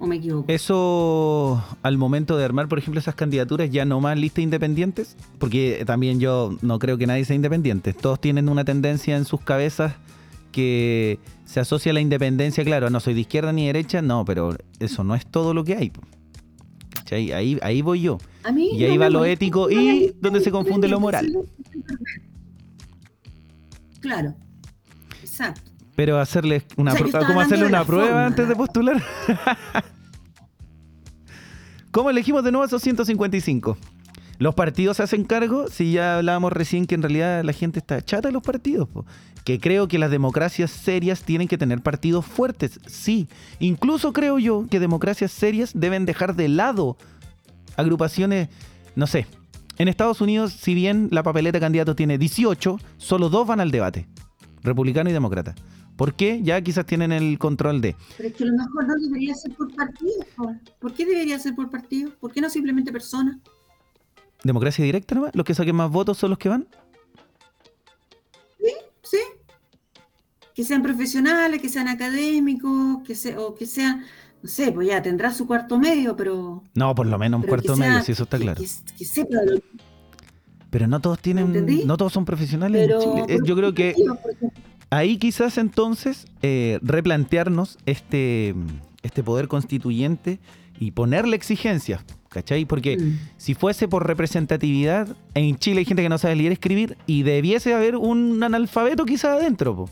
¿O 0.00 0.06
me 0.06 0.16
equivoco? 0.16 0.44
Eso, 0.50 1.62
al 1.82 1.98
momento 1.98 2.36
de 2.36 2.44
armar, 2.44 2.68
por 2.68 2.78
ejemplo, 2.78 3.00
esas 3.00 3.16
candidaturas, 3.16 3.70
ya 3.70 3.84
no 3.84 4.00
más 4.00 4.16
listas 4.16 4.44
independientes, 4.44 5.16
porque 5.38 5.82
también 5.86 6.20
yo 6.20 6.56
no 6.62 6.78
creo 6.78 6.98
que 6.98 7.06
nadie 7.06 7.24
sea 7.24 7.34
independiente. 7.34 7.92
Todos 7.92 8.20
tienen 8.20 8.48
una 8.48 8.64
tendencia 8.64 9.16
en 9.16 9.24
sus 9.24 9.40
cabezas 9.40 9.94
que 10.52 11.18
se 11.44 11.60
asocia 11.60 11.90
a 11.90 11.94
la 11.94 12.00
independencia, 12.00 12.64
claro, 12.64 12.90
no 12.90 13.00
soy 13.00 13.14
de 13.14 13.20
izquierda 13.20 13.52
ni 13.52 13.66
derecha, 13.66 14.00
no, 14.00 14.24
pero 14.24 14.56
eso 14.78 15.02
no 15.02 15.14
es 15.14 15.26
todo 15.26 15.52
lo 15.52 15.64
que 15.64 15.74
hay. 15.76 15.92
Ahí, 17.10 17.58
ahí 17.62 17.82
voy 17.82 18.02
yo. 18.02 18.18
y 18.54 18.84
ahí 18.84 18.98
va 18.98 19.08
lo 19.08 19.24
ético 19.24 19.70
y 19.70 20.14
donde 20.20 20.40
se 20.40 20.50
confunde 20.50 20.88
lo 20.88 21.00
moral. 21.00 21.32
Claro, 24.00 24.34
exacto. 25.22 25.67
Pero 25.98 26.20
hacerle 26.20 26.62
una 26.76 26.94
¿cómo 27.26 27.40
hacerle 27.40 27.66
una 27.66 27.84
prueba 27.84 28.24
antes 28.24 28.46
de 28.46 28.54
postular? 28.54 29.02
¿Cómo 31.90 32.08
elegimos 32.08 32.44
de 32.44 32.52
nuevo 32.52 32.64
esos 32.64 32.80
155? 32.82 33.76
Los 34.38 34.54
partidos 34.54 34.98
se 34.98 35.02
hacen 35.02 35.24
cargo, 35.24 35.66
si 35.66 35.90
ya 35.90 36.18
hablábamos 36.18 36.52
recién 36.52 36.86
que 36.86 36.94
en 36.94 37.02
realidad 37.02 37.42
la 37.42 37.52
gente 37.52 37.80
está 37.80 38.00
chata 38.00 38.28
de 38.28 38.32
los 38.32 38.44
partidos, 38.44 38.88
que 39.42 39.58
creo 39.58 39.88
que 39.88 39.98
las 39.98 40.12
democracias 40.12 40.70
serias 40.70 41.24
tienen 41.24 41.48
que 41.48 41.58
tener 41.58 41.80
partidos 41.80 42.24
fuertes, 42.24 42.78
sí. 42.86 43.28
Incluso 43.58 44.12
creo 44.12 44.38
yo 44.38 44.68
que 44.70 44.78
democracias 44.78 45.32
serias 45.32 45.72
deben 45.74 46.06
dejar 46.06 46.36
de 46.36 46.46
lado 46.46 46.96
agrupaciones, 47.76 48.50
no 48.94 49.08
sé. 49.08 49.26
En 49.78 49.88
Estados 49.88 50.20
Unidos, 50.20 50.52
si 50.52 50.74
bien 50.74 51.08
la 51.10 51.24
papeleta 51.24 51.56
de 51.56 51.60
candidatos 51.60 51.96
tiene 51.96 52.18
18, 52.18 52.78
solo 52.98 53.30
dos 53.30 53.48
van 53.48 53.58
al 53.58 53.72
debate, 53.72 54.06
republicano 54.62 55.10
y 55.10 55.12
demócrata. 55.12 55.56
¿Por 55.98 56.14
qué? 56.14 56.40
Ya 56.44 56.62
quizás 56.62 56.86
tienen 56.86 57.10
el 57.10 57.40
control 57.40 57.80
de. 57.80 57.96
Pero 58.16 58.28
es 58.28 58.34
que 58.36 58.44
a 58.44 58.46
lo 58.46 58.52
mejor 58.52 58.86
no 58.86 58.94
debería 58.94 59.34
ser 59.34 59.52
por 59.56 59.74
partido. 59.74 60.24
¿Por 60.78 60.94
qué 60.94 61.04
debería 61.04 61.36
ser 61.40 61.56
por 61.56 61.68
partido? 61.70 62.12
¿Por 62.20 62.32
qué 62.32 62.40
no 62.40 62.48
simplemente 62.48 62.92
personas? 62.92 63.36
¿Democracia 64.44 64.84
directa 64.84 65.16
nomás? 65.16 65.34
¿Los 65.34 65.44
que 65.44 65.54
saquen 65.54 65.74
más 65.74 65.90
votos 65.90 66.16
son 66.16 66.30
los 66.30 66.38
que 66.38 66.50
van? 66.50 66.68
Sí, 68.60 68.72
sí. 69.02 69.18
Que 70.54 70.62
sean 70.62 70.84
profesionales, 70.84 71.60
que 71.60 71.68
sean 71.68 71.88
académicos, 71.88 73.02
que 73.04 73.16
se, 73.16 73.36
o 73.36 73.56
que 73.56 73.66
sean 73.66 74.04
no 74.40 74.48
sé, 74.48 74.70
pues 74.70 74.86
ya 74.86 75.02
tendrá 75.02 75.32
su 75.34 75.48
cuarto 75.48 75.80
medio, 75.80 76.14
pero. 76.14 76.62
No, 76.74 76.94
por 76.94 77.08
lo 77.08 77.18
menos 77.18 77.40
un 77.40 77.48
cuarto 77.48 77.76
medio, 77.76 78.04
si 78.04 78.12
eso 78.12 78.22
está 78.22 78.38
claro. 78.38 78.60
Que, 78.60 79.04
sepa 79.04 79.34
lo... 79.44 79.58
Pero 80.70 80.86
no 80.86 81.00
todos 81.00 81.18
tienen. 81.18 81.46
¿Entendí? 81.46 81.82
No 81.84 81.96
todos 81.96 82.12
son 82.12 82.24
profesionales 82.24 82.86
pero, 82.86 83.18
en 83.18 83.26
Chile. 83.26 83.40
Yo 83.44 83.56
creo 83.56 83.74
que 83.74 83.96
ahí 84.90 85.18
quizás 85.18 85.58
entonces 85.58 86.26
eh, 86.42 86.78
replantearnos 86.82 87.78
este, 87.86 88.54
este 89.02 89.22
poder 89.22 89.48
constituyente 89.48 90.38
y 90.78 90.92
ponerle 90.92 91.36
exigencias, 91.36 92.04
¿cachai? 92.28 92.64
Porque 92.64 92.96
mm, 92.96 93.18
si 93.36 93.54
fuese 93.54 93.88
por 93.88 94.06
representatividad, 94.06 95.08
en 95.34 95.56
Chile 95.56 95.80
hay 95.80 95.84
gente 95.84 96.02
que 96.02 96.08
no 96.08 96.18
sabe 96.18 96.36
leer 96.36 96.52
y 96.52 96.54
escribir 96.54 96.96
y 97.06 97.22
debiese 97.22 97.74
haber 97.74 97.96
un 97.96 98.42
analfabeto 98.42 99.04
quizás 99.04 99.40
adentro, 99.40 99.74
po. 99.74 99.90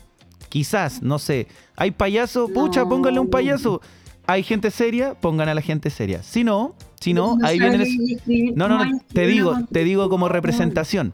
quizás, 0.49 1.01
no 1.01 1.19
sé. 1.19 1.47
Hay 1.75 1.91
payaso, 1.91 2.47
pucha, 2.47 2.85
pónganle 2.85 3.19
un 3.19 3.29
payaso. 3.29 3.81
Hay 4.29 4.43
gente 4.43 4.71
seria, 4.71 5.13
pongan 5.13 5.47
a 5.47 5.53
la 5.53 5.61
gente 5.61 5.89
seria. 5.89 6.21
Si 6.21 6.43
no, 6.43 6.75
si 6.99 7.13
no, 7.13 7.37
ahí 7.43 7.59
y 7.59 8.13
escribir, 8.13 8.57
No, 8.57 8.67
no, 8.67 8.77
¿cómo 8.77 8.91
no, 8.91 9.01
te 9.13 9.25
digo, 9.25 9.55
te 9.71 9.83
digo 9.83 10.09
como 10.09 10.27
representación. 10.27 11.13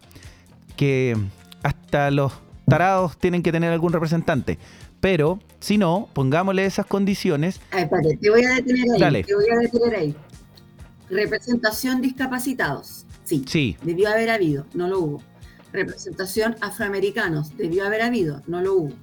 Que 0.76 1.15
hasta 1.62 2.10
los 2.10 2.34
tarados 2.67 3.17
tienen 3.17 3.43
que 3.43 3.52
tener 3.52 3.71
algún 3.71 3.93
representante. 3.93 4.58
Pero, 4.99 5.39
si 5.60 5.78
no, 5.78 6.08
pongámosle 6.13 6.65
esas 6.65 6.86
condiciones. 6.86 7.60
Ay, 7.71 7.84
espérate, 7.84 8.17
te 8.17 8.30
voy 8.30 8.45
a 8.45 8.56
detener 8.56 8.91
ahí. 8.93 8.99
Dale. 8.99 9.23
Te 9.23 9.36
voy 9.36 9.45
a 9.49 9.60
detener 9.60 9.95
ahí. 9.95 10.15
Representación 11.10 12.02
discapacitados. 12.02 13.06
Sí, 13.26 13.43
Sí, 13.47 13.78
debió 13.84 14.10
haber 14.10 14.30
habido, 14.30 14.65
no 14.73 14.88
lo 14.88 14.99
hubo. 14.99 15.23
Representación 15.71 16.56
afroamericanos, 16.62 17.56
debió 17.58 17.86
haber 17.86 18.02
habido, 18.02 18.41
no 18.47 18.62
lo 18.62 18.73
hubo. 18.76 18.93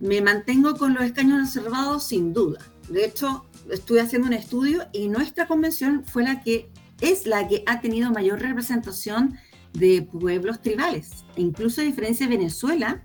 Me 0.00 0.20
mantengo 0.20 0.76
con 0.76 0.94
los 0.94 1.04
escaños 1.04 1.40
reservados 1.40 2.04
sin 2.04 2.32
duda. 2.32 2.60
De 2.88 3.04
hecho, 3.04 3.46
estuve 3.70 4.00
haciendo 4.00 4.28
un 4.28 4.34
estudio 4.34 4.86
y 4.92 5.08
nuestra 5.08 5.46
convención 5.46 6.04
fue 6.04 6.24
la 6.24 6.42
que 6.42 6.70
es 7.00 7.26
la 7.26 7.48
que 7.48 7.62
ha 7.66 7.80
tenido 7.80 8.10
mayor 8.10 8.40
representación 8.40 9.38
de 9.72 10.02
pueblos 10.02 10.60
tribales. 10.60 11.23
Incluso 11.36 11.80
a 11.80 11.84
diferencia 11.84 12.26
de 12.26 12.36
Venezuela, 12.36 13.04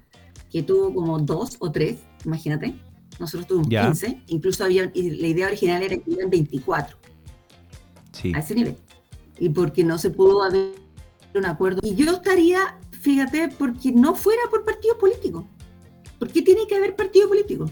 que 0.52 0.64
tuvo 0.64 0.94
como 0.94 1.20
dos 1.20 1.58
o 1.60 1.72
tres, 1.72 1.98
imagínate. 2.26 2.76
Nosotros 3.20 3.48
tuvimos 3.48 3.70
Ya. 3.70 3.86
15, 3.86 4.24
incluso 4.28 4.64
había, 4.64 4.90
y 4.94 5.12
la 5.12 5.28
idea 5.28 5.48
original 5.48 5.84
era 5.84 5.98
que 5.98 6.04
hubieran 6.08 6.30
24 6.30 6.98
sí. 8.14 8.32
a 8.34 8.40
ese 8.40 8.56
nivel. 8.56 8.78
Y 9.38 9.50
porque 9.50 9.84
no 9.84 9.98
se 9.98 10.10
pudo 10.10 10.44
haber 10.44 10.74
un 11.34 11.46
acuerdo. 11.46 11.82
Y 11.84 11.96
yo 11.96 12.12
estaría, 12.14 12.78
fíjate, 12.92 13.50
porque 13.50 13.92
no 13.92 14.16
fuera 14.16 14.42
por 14.50 14.66
partidos 14.66 14.98
políticos. 14.98 15.46
¿Por 16.18 16.30
qué 16.30 16.42
tiene 16.42 16.68
que 16.68 16.76
haber 16.76 16.96
partido 16.96 17.28
político? 17.30 17.70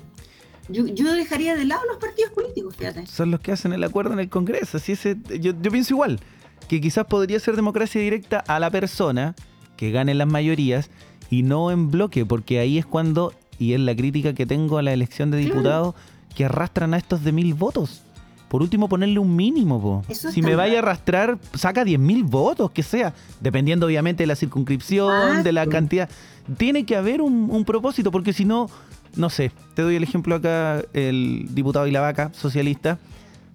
Yo, 0.69 0.85
yo 0.87 1.13
dejaría 1.13 1.55
de 1.55 1.65
lado 1.65 1.81
los 1.87 1.97
partidos 1.97 2.31
políticos, 2.31 2.75
fíjate. 2.75 3.05
Son 3.07 3.31
los 3.31 3.39
que 3.39 3.53
hacen 3.53 3.71
el 3.73 3.83
acuerdo 3.83 4.13
en 4.13 4.19
el 4.19 4.29
Congreso. 4.29 4.77
Así 4.77 4.93
ese, 4.93 5.17
yo, 5.39 5.53
yo 5.61 5.71
pienso 5.71 5.93
igual. 5.93 6.19
Que 6.67 6.81
quizás 6.81 7.05
podría 7.05 7.39
ser 7.39 7.55
democracia 7.55 8.01
directa 8.01 8.39
a 8.39 8.59
la 8.59 8.69
persona 8.69 9.35
que 9.77 9.91
gane 9.91 10.13
las 10.15 10.27
mayorías 10.27 10.89
y 11.29 11.43
no 11.43 11.71
en 11.71 11.89
bloque, 11.91 12.25
porque 12.25 12.59
ahí 12.59 12.77
es 12.77 12.85
cuando, 12.85 13.33
y 13.59 13.73
es 13.73 13.79
la 13.79 13.95
crítica 13.95 14.33
que 14.33 14.45
tengo 14.45 14.77
a 14.77 14.81
la 14.81 14.91
elección 14.93 15.31
de 15.31 15.37
Claro. 15.37 15.53
diputados, 15.53 15.95
que 16.35 16.45
arrastran 16.45 16.93
a 16.93 16.97
estos 16.97 17.23
de 17.23 17.31
mil 17.31 17.53
votos. 17.53 18.01
Por 18.49 18.61
último, 18.61 18.87
ponerle 18.87 19.19
un 19.19 19.35
mínimo, 19.35 19.81
po. 19.81 20.03
Si 20.13 20.41
me 20.41 20.55
vaya 20.55 20.75
a 20.75 20.79
arrastrar, 20.79 21.37
saca 21.53 21.83
10 21.83 21.99
mil 21.99 22.23
votos, 22.23 22.71
que 22.71 22.81
sea. 22.81 23.13
Dependiendo, 23.41 23.87
obviamente, 23.87 24.23
de 24.23 24.27
la 24.27 24.37
circunscripción, 24.37 25.43
de 25.43 25.51
la 25.51 25.65
cantidad. 25.67 26.09
Tiene 26.57 26.85
que 26.85 26.95
haber 26.95 27.21
un, 27.21 27.49
un 27.51 27.65
propósito, 27.65 28.09
porque 28.09 28.31
si 28.31 28.45
no, 28.45 28.69
no 29.17 29.29
sé. 29.29 29.51
Te 29.73 29.81
doy 29.81 29.97
el 29.97 30.03
ejemplo 30.03 30.35
acá, 30.35 30.81
el 30.93 31.47
diputado 31.49 31.87
Ilavaca, 31.87 32.31
socialista, 32.33 32.99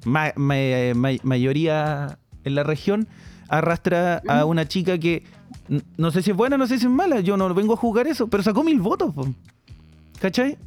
ma- 0.05 0.33
ma- 0.37 0.55
ma- 0.95 1.09
mayoría 1.23 2.19
en 2.45 2.55
la 2.55 2.63
región, 2.63 3.09
arrastra 3.49 4.21
a 4.29 4.45
una 4.45 4.67
chica 4.69 4.99
que 4.99 5.25
no 5.97 6.11
sé 6.11 6.23
si 6.23 6.31
es 6.31 6.37
buena, 6.37 6.57
no 6.59 6.67
sé 6.67 6.79
si 6.79 6.87
es 6.87 6.91
mala, 6.91 7.21
yo 7.21 7.37
no 7.37 7.53
vengo 7.55 7.75
a 7.75 7.77
juzgar 7.77 8.07
eso, 8.07 8.29
pero 8.29 8.43
sacó 8.43 8.63
mil 8.65 8.81
votos, 8.81 9.15
po. 9.15 9.27
¿cachai? 10.21 10.59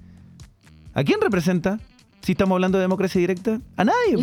¿A 0.93 1.03
quién 1.03 1.19
representa? 1.21 1.79
Si 2.21 2.31
estamos 2.31 2.55
hablando 2.55 2.77
de 2.79 2.83
democracia 2.83 3.19
directa, 3.19 3.59
a 3.77 3.83
nadie. 3.83 4.15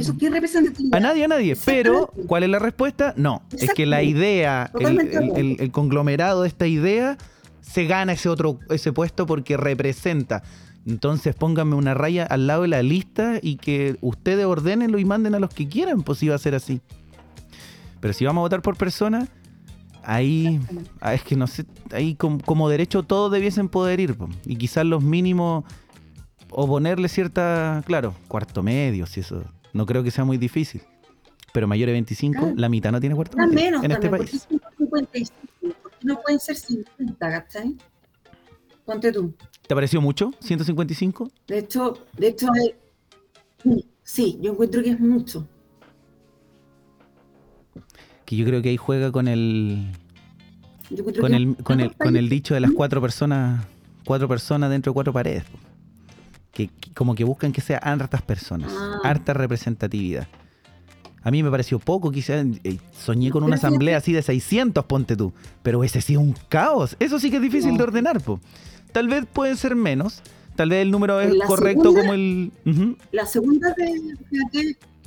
A 0.93 0.99
nadie, 1.01 1.25
a 1.25 1.29
nadie. 1.29 1.57
Pero. 1.65 2.09
¿cuál 2.27 2.43
es 2.43 2.49
la 2.51 2.59
respuesta? 2.59 3.15
No. 3.17 3.43
Es 3.53 3.73
que 3.75 3.87
la 3.87 4.03
idea, 4.03 4.71
el, 4.81 4.99
el- 5.01 5.37
el- 5.37 5.57
el 5.61 5.71
conglomerado 5.71 6.43
de 6.43 6.49
esta 6.49 6.67
idea, 6.67 7.17
se 7.61 7.85
gana 7.87 8.15
ese 8.15 8.29
otro, 8.29 8.59
ese 8.71 8.93
puesto 8.93 9.25
porque 9.27 9.57
representa. 9.57 10.43
Entonces 10.85 11.37
pónganme 11.37 11.77
una 11.77 11.95
raya 11.95 12.25
al 12.27 12.49
lado 12.49 12.63
de 12.63 12.69
la 12.69 12.83
lista 12.83 13.39
y 13.41 13.55
que 13.57 13.97
ustedes 14.01 14.47
ordenenlo 14.47 14.99
y 14.99 15.05
manden 15.05 15.37
a 15.37 15.39
los 15.39 15.51
que 15.55 15.69
quieran, 15.69 16.03
pues 16.03 16.19
si 16.19 16.27
va 16.27 16.35
a 16.35 16.39
ser 16.39 16.57
así. 16.57 16.81
Pero 18.01 18.13
si 18.15 18.25
vamos 18.25 18.41
a 18.41 18.43
votar 18.43 18.63
por 18.63 18.77
persona, 18.77 19.29
ahí 20.05 20.61
ah, 21.01 21.15
es 21.15 21.23
que 21.23 21.37
no 21.37 21.47
sé, 21.47 21.65
ahí 21.93 22.15
com- 22.15 22.39
como, 22.41 22.69
derecho 22.69 23.03
todos 23.03 23.31
debiesen 23.33 23.69
poder 23.69 24.01
ir. 24.01 24.17
Y 24.45 24.57
quizás 24.57 24.85
los 24.87 25.03
mínimos, 25.03 25.65
o 26.51 26.67
ponerle 26.67 27.09
cierta, 27.09 27.83
claro, 27.87 28.15
cuarto 28.29 28.63
medio, 28.63 29.07
si 29.07 29.21
eso, 29.21 29.43
no 29.73 29.87
creo 29.87 30.03
que 30.03 30.11
sea 30.11 30.25
muy 30.25 30.37
difícil. 30.39 30.83
Pero 31.53 31.67
mayor 31.69 31.87
de 31.89 31.93
25, 31.93 32.39
Claro. 32.39 32.55
la 32.57 32.69
mitad 32.69 32.93
no 32.93 33.01
tiene 33.01 33.15
cuarto 33.15 33.37
medio 33.37 33.53
menos 33.53 33.85
en 33.85 33.91
este 33.93 34.09
país. 34.09 34.47
porque 34.49 34.65
son 34.79 34.87
55, 34.87 35.75
porque 35.83 35.97
no 36.03 36.21
pueden 36.23 36.41
ser 36.41 36.57
50, 36.57 37.31
¿cachai? 37.31 37.77
Ponte 38.87 39.13
tú. 39.13 39.35
¿Te 39.67 39.75
pareció 39.75 40.01
mucho? 40.01 40.31
¿155? 40.41 41.31
De 41.47 41.59
hecho, 41.59 41.95
de 42.19 42.29
hecho, 42.29 42.49
hay- 42.53 42.75
sí, 44.03 44.39
yo 44.41 44.53
encuentro 44.53 44.83
que 44.83 44.91
es 44.91 45.01
mucho. 45.01 45.47
Que 48.33 48.37
yo 48.39 48.47
creo 48.47 48.63
que 48.63 48.71
ahí 48.71 48.79
juega 48.79 49.13
con 49.13 49.29
el 49.29 49.89
con 51.21 51.35
el, 51.35 51.55
con 51.57 51.81
el, 51.81 51.95
con 51.97 52.17
el 52.17 52.31
dicho 52.31 52.55
de 52.55 52.61
las 52.61 52.71
cuatro 52.71 53.03
personas, 53.03 53.63
cuatro 54.07 54.27
personas 54.27 54.71
dentro 54.71 54.91
de 54.91 54.95
cuatro 54.95 55.13
paredes. 55.13 55.45
Que, 56.51 56.69
que 56.69 56.95
como 56.95 57.15
que 57.15 57.25
buscan 57.25 57.53
que 57.53 57.61
sea 57.61 57.77
hartas 57.77 58.23
personas, 58.23 58.73
Ah. 58.75 59.01
harta 59.05 59.35
representatividad. 59.35 60.29
A 61.23 61.31
mí 61.31 61.43
me 61.43 61.51
pareció 61.51 61.79
poco, 61.79 62.11
quizás 62.11 62.47
eh, 62.65 62.79
soñé 62.99 63.31
con 63.31 63.43
una 63.45 63.57
asamblea 63.57 63.99
así 63.99 64.15
de 64.15 64.23
600, 64.23 64.83
ponte 64.87 65.15
tú. 65.15 65.35
Pero 65.63 65.85
ese 65.85 66.01
sí 66.01 66.15
es 66.15 66.19
un 66.19 66.35
caos. 66.49 66.97
Eso 67.01 67.19
sí 67.21 67.29
que 67.31 67.37
es 67.37 67.43
difícil 67.43 67.73
No. 67.73 67.77
de 67.77 67.83
ordenar, 67.85 68.23
po. 68.23 68.41
Tal 68.93 69.09
vez 69.09 69.27
pueden 69.31 69.59
ser 69.59 69.77
menos, 69.77 70.23
tal 70.57 70.71
vez 70.71 70.81
el 70.81 70.91
número 70.91 71.21
es 71.21 71.35
la 71.35 71.45
correcto 71.45 71.93
segunda- 71.93 72.01
como 72.01 72.13
el... 72.15 72.51
La 73.13 73.27
segunda 73.27 73.75
de, 73.77 74.17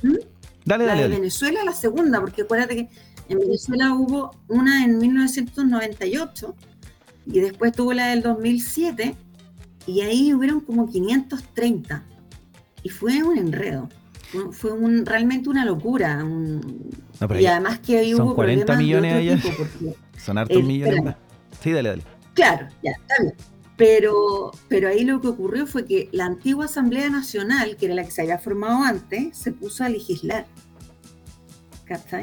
¿Mm? 0.03 0.13
Dale, 0.63 0.85
la 0.85 0.91
dale, 0.91 0.93
de 0.93 1.01
dale. 1.09 1.15
Venezuela, 1.15 1.63
la 1.65 1.73
segunda, 1.73 2.21
porque 2.21 2.43
acuérdate 2.43 2.75
que 2.75 2.89
en 3.29 3.39
Venezuela 3.39 3.93
hubo 3.93 4.31
una 4.47 4.83
en 4.85 4.97
1998 4.97 6.55
y 7.27 7.39
después 7.39 7.71
tuvo 7.71 7.93
la 7.93 8.07
del 8.07 8.21
2007 8.21 9.15
y 9.87 10.01
ahí 10.01 10.33
hubieron 10.33 10.59
como 10.61 10.87
530 10.89 12.03
y 12.83 12.89
fue 12.89 13.23
un 13.23 13.37
enredo. 13.37 13.89
Fue- 14.51 14.71
un, 14.73 15.05
realmente 15.05 15.49
una 15.49 15.63
locura. 15.65 16.23
un- 16.23 16.89
No, 17.21 17.27
pero 17.27 17.39
y 17.39 17.45
además 17.45 17.79
que 17.79 17.97
ahí 17.99 18.11
son 18.13 18.27
hubo 18.27 18.35
40 18.35 18.65
problemas 18.65 18.77
de 18.77 18.83
millones 19.23 19.45
otro 19.45 19.65
tipo, 19.79 19.95
son 20.17 20.37
hartos 20.37 20.63
millones 20.63 21.03
más. 21.03 21.15
Sí, 21.61 21.71
dale, 21.71 21.89
dale. 21.89 22.03
Claro, 22.33 22.67
ya, 22.83 22.91
está 22.91 23.15
bien. 23.21 23.33
Pero, 23.77 24.51
pero 24.69 24.87
ahí 24.89 25.03
lo 25.03 25.19
que 25.21 25.27
ocurrió 25.27 25.67
fue 25.67 25.85
que 25.85 26.09
la 26.11 26.25
antigua 26.25 26.65
Asamblea 26.65 27.09
Nacional, 27.09 27.75
que 27.77 27.85
era 27.87 27.95
la 27.95 28.03
que 28.05 28.11
se 28.11 28.21
había 28.21 28.37
formado 28.39 28.83
antes, 28.83 29.37
se 29.37 29.51
puso 29.51 29.83
a 29.83 29.89
legislar. 29.89 30.45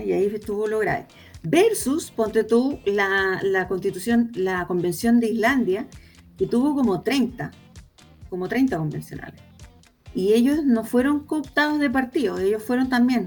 Y 0.05 0.13
ahí 0.13 0.27
estuvo 0.27 0.67
lo 0.67 0.79
grave. 0.79 1.07
Versus, 1.43 2.11
ponte 2.11 2.45
tú, 2.45 2.79
la, 2.85 3.41
la 3.43 3.69
constitución, 3.69 4.31
la 4.35 4.67
convención 4.67 5.21
de 5.21 5.29
Islandia, 5.29 5.89
que 6.37 6.47
tuvo 6.47 6.75
como 6.75 7.03
30, 7.03 7.51
como 8.31 8.49
30 8.49 8.77
convencionales. 8.77 9.41
Y 10.15 10.35
ellos 10.35 10.65
no 10.65 10.85
fueron 10.85 11.21
cooptados 11.21 11.79
de 11.79 11.91
partidos, 11.91 12.41
ellos 12.41 12.63
fueron 12.63 12.89
también 12.89 13.27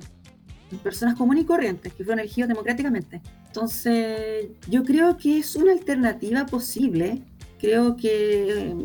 personas 0.83 1.15
comunes 1.15 1.43
y 1.43 1.47
corrientes 1.47 1.93
que 1.93 2.03
fueron 2.03 2.19
elegidos 2.19 2.49
democráticamente. 2.49 3.21
Entonces, 3.47 4.47
yo 4.67 4.83
creo 4.83 5.17
que 5.17 5.39
es 5.39 5.55
una 5.55 5.71
alternativa 5.71 6.45
posible. 6.45 7.21
Creo 7.59 7.95
que 7.95 8.75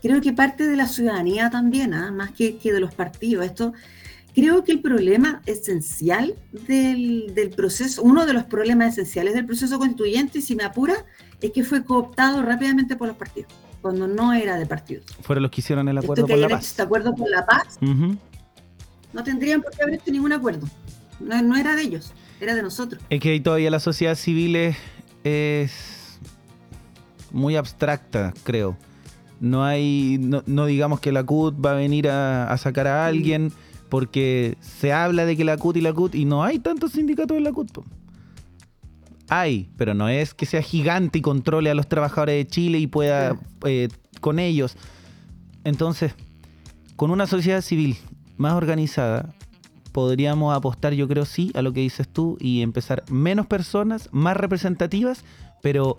creo 0.00 0.20
que 0.20 0.32
parte 0.34 0.68
de 0.68 0.76
la 0.76 0.86
ciudadanía 0.86 1.48
también, 1.48 1.94
¿ah? 1.94 2.12
más 2.12 2.32
que, 2.32 2.58
que 2.58 2.72
de 2.72 2.80
los 2.80 2.94
partidos. 2.94 3.46
Esto 3.46 3.72
creo 4.34 4.64
que 4.64 4.72
el 4.72 4.80
problema 4.80 5.40
esencial 5.46 6.34
del, 6.66 7.32
del 7.34 7.50
proceso, 7.50 8.02
uno 8.02 8.26
de 8.26 8.32
los 8.32 8.44
problemas 8.44 8.92
esenciales 8.92 9.34
del 9.34 9.46
proceso 9.46 9.78
constituyente, 9.78 10.38
y 10.38 10.42
si 10.42 10.56
me 10.56 10.64
apura, 10.64 10.94
es 11.40 11.52
que 11.52 11.62
fue 11.64 11.84
cooptado 11.84 12.42
rápidamente 12.42 12.96
por 12.96 13.08
los 13.08 13.16
partidos, 13.16 13.52
cuando 13.80 14.06
no 14.08 14.32
era 14.32 14.56
de 14.56 14.66
partidos. 14.66 15.06
Fueron 15.22 15.42
los 15.42 15.50
que 15.50 15.60
hicieron 15.60 15.88
el 15.88 15.98
acuerdo 15.98 16.26
por 16.26 16.38
la 16.38 16.48
paz. 16.48 16.66
este 16.66 16.82
acuerdo 16.82 17.14
por 17.14 17.30
la 17.30 17.46
paz, 17.46 17.78
no 17.80 19.22
tendrían 19.22 19.62
por 19.62 19.72
qué 19.72 19.82
haber 19.82 19.94
hecho 19.94 20.10
ningún 20.10 20.32
acuerdo. 20.32 20.66
No, 21.20 21.40
no 21.42 21.56
era 21.56 21.76
de 21.76 21.82
ellos, 21.82 22.12
era 22.40 22.54
de 22.54 22.62
nosotros. 22.62 23.00
Es 23.08 23.20
que 23.20 23.30
ahí 23.30 23.40
todavía 23.40 23.70
la 23.70 23.78
sociedad 23.78 24.16
civil 24.16 24.56
es, 24.56 24.76
es 25.22 26.18
muy 27.30 27.56
abstracta, 27.56 28.34
creo. 28.42 28.76
no 29.40 29.64
hay, 29.64 30.18
no, 30.18 30.66
digamos 30.66 31.00
que 31.00 31.12
la 31.12 31.22
CUT 31.22 31.54
va 31.64 31.72
a 31.72 31.74
venir 31.74 32.08
a, 32.08 32.56
sacar 32.58 32.86
a 32.86 33.06
alguien, 33.06 33.52
porque 33.94 34.56
se 34.60 34.92
habla 34.92 35.24
de 35.24 35.36
que 35.36 35.44
la 35.44 35.56
CUT 35.56 35.76
y 35.76 35.80
la 35.80 35.92
CUT, 35.92 36.16
y 36.16 36.24
no 36.24 36.42
hay 36.42 36.58
tantos 36.58 36.90
sindicatos 36.90 37.36
en 37.36 37.44
la 37.44 37.52
CUT. 37.52 37.78
Hay, 39.28 39.70
pero 39.76 39.94
no 39.94 40.08
es 40.08 40.34
que 40.34 40.46
sea 40.46 40.62
gigante 40.62 41.20
y 41.20 41.22
controle 41.22 41.70
a 41.70 41.76
los 41.76 41.88
trabajadores 41.88 42.34
de 42.34 42.44
Chile 42.48 42.80
y 42.80 42.88
pueda 42.88 43.38
eh, 43.64 43.86
con 44.20 44.40
ellos. 44.40 44.76
Entonces, 45.62 46.12
con 46.96 47.12
una 47.12 47.28
sociedad 47.28 47.60
civil 47.60 47.96
más 48.36 48.54
organizada, 48.54 49.32
podríamos 49.92 50.56
apostar, 50.56 50.92
yo 50.94 51.06
creo 51.06 51.24
sí, 51.24 51.52
a 51.54 51.62
lo 51.62 51.72
que 51.72 51.82
dices 51.82 52.08
tú 52.08 52.36
y 52.40 52.62
empezar 52.62 53.04
menos 53.08 53.46
personas, 53.46 54.08
más 54.10 54.36
representativas, 54.36 55.24
pero 55.62 55.98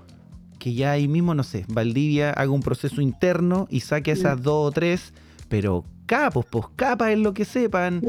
que 0.60 0.74
ya 0.74 0.92
ahí 0.92 1.08
mismo, 1.08 1.34
no 1.34 1.44
sé, 1.44 1.64
Valdivia 1.70 2.32
haga 2.32 2.52
un 2.52 2.62
proceso 2.62 3.00
interno 3.00 3.68
y 3.70 3.80
saque 3.80 4.12
esas 4.12 4.44
dos 4.44 4.68
o 4.68 4.72
tres, 4.74 5.14
pero 5.48 5.86
capos, 6.06 6.46
pues 6.46 6.66
capas 6.76 7.12
en 7.12 7.24
lo 7.24 7.34
que 7.34 7.46
sepan, 7.46 8.02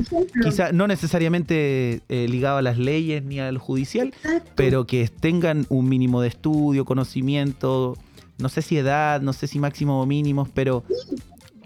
quizá 0.42 0.72
no 0.72 0.86
necesariamente 0.86 2.03
eh, 2.09 2.26
ligado 2.28 2.59
a 2.59 2.62
las 2.62 2.78
leyes 2.78 3.24
ni 3.24 3.40
al 3.40 3.59
judicial, 3.59 4.14
pero 4.55 4.86
que 4.86 5.09
tengan 5.09 5.66
un 5.68 5.88
mínimo 5.88 6.20
de 6.20 6.28
estudio, 6.28 6.84
conocimiento, 6.84 7.97
no 8.38 8.49
sé 8.49 8.62
si 8.62 8.76
edad, 8.76 9.20
no 9.20 9.32
sé 9.32 9.47
si 9.47 9.59
máximo 9.59 10.01
o 10.01 10.07
mínimos, 10.07 10.49
pero 10.53 10.84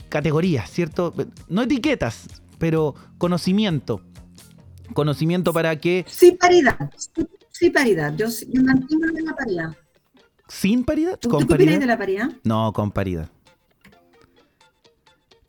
categorías, 0.09 0.71
¿cierto? 0.71 1.15
No 1.49 1.63
etiquetas, 1.63 2.29
pero 2.59 2.95
conocimiento. 3.19 4.03
Conocimiento 4.93 5.53
para 5.53 5.77
que... 5.77 6.05
Sí, 6.09 6.33
paridad. 6.33 6.91
Sí, 7.51 7.71
paridad. 7.71 8.15
Yo, 8.17 8.27
yo 8.27 8.63
mantengo 8.63 9.07
la 9.07 9.35
paridad. 9.35 9.77
¿Sin 10.49 10.85
paridad? 10.85 11.17
¿Tú, 11.19 11.29
¿Con 11.29 11.47
paridad? 11.47 11.79
de 11.79 11.87
la 11.87 11.97
paridad? 11.97 12.29
No, 12.43 12.73
con 12.73 12.91
paridad. 12.91 13.31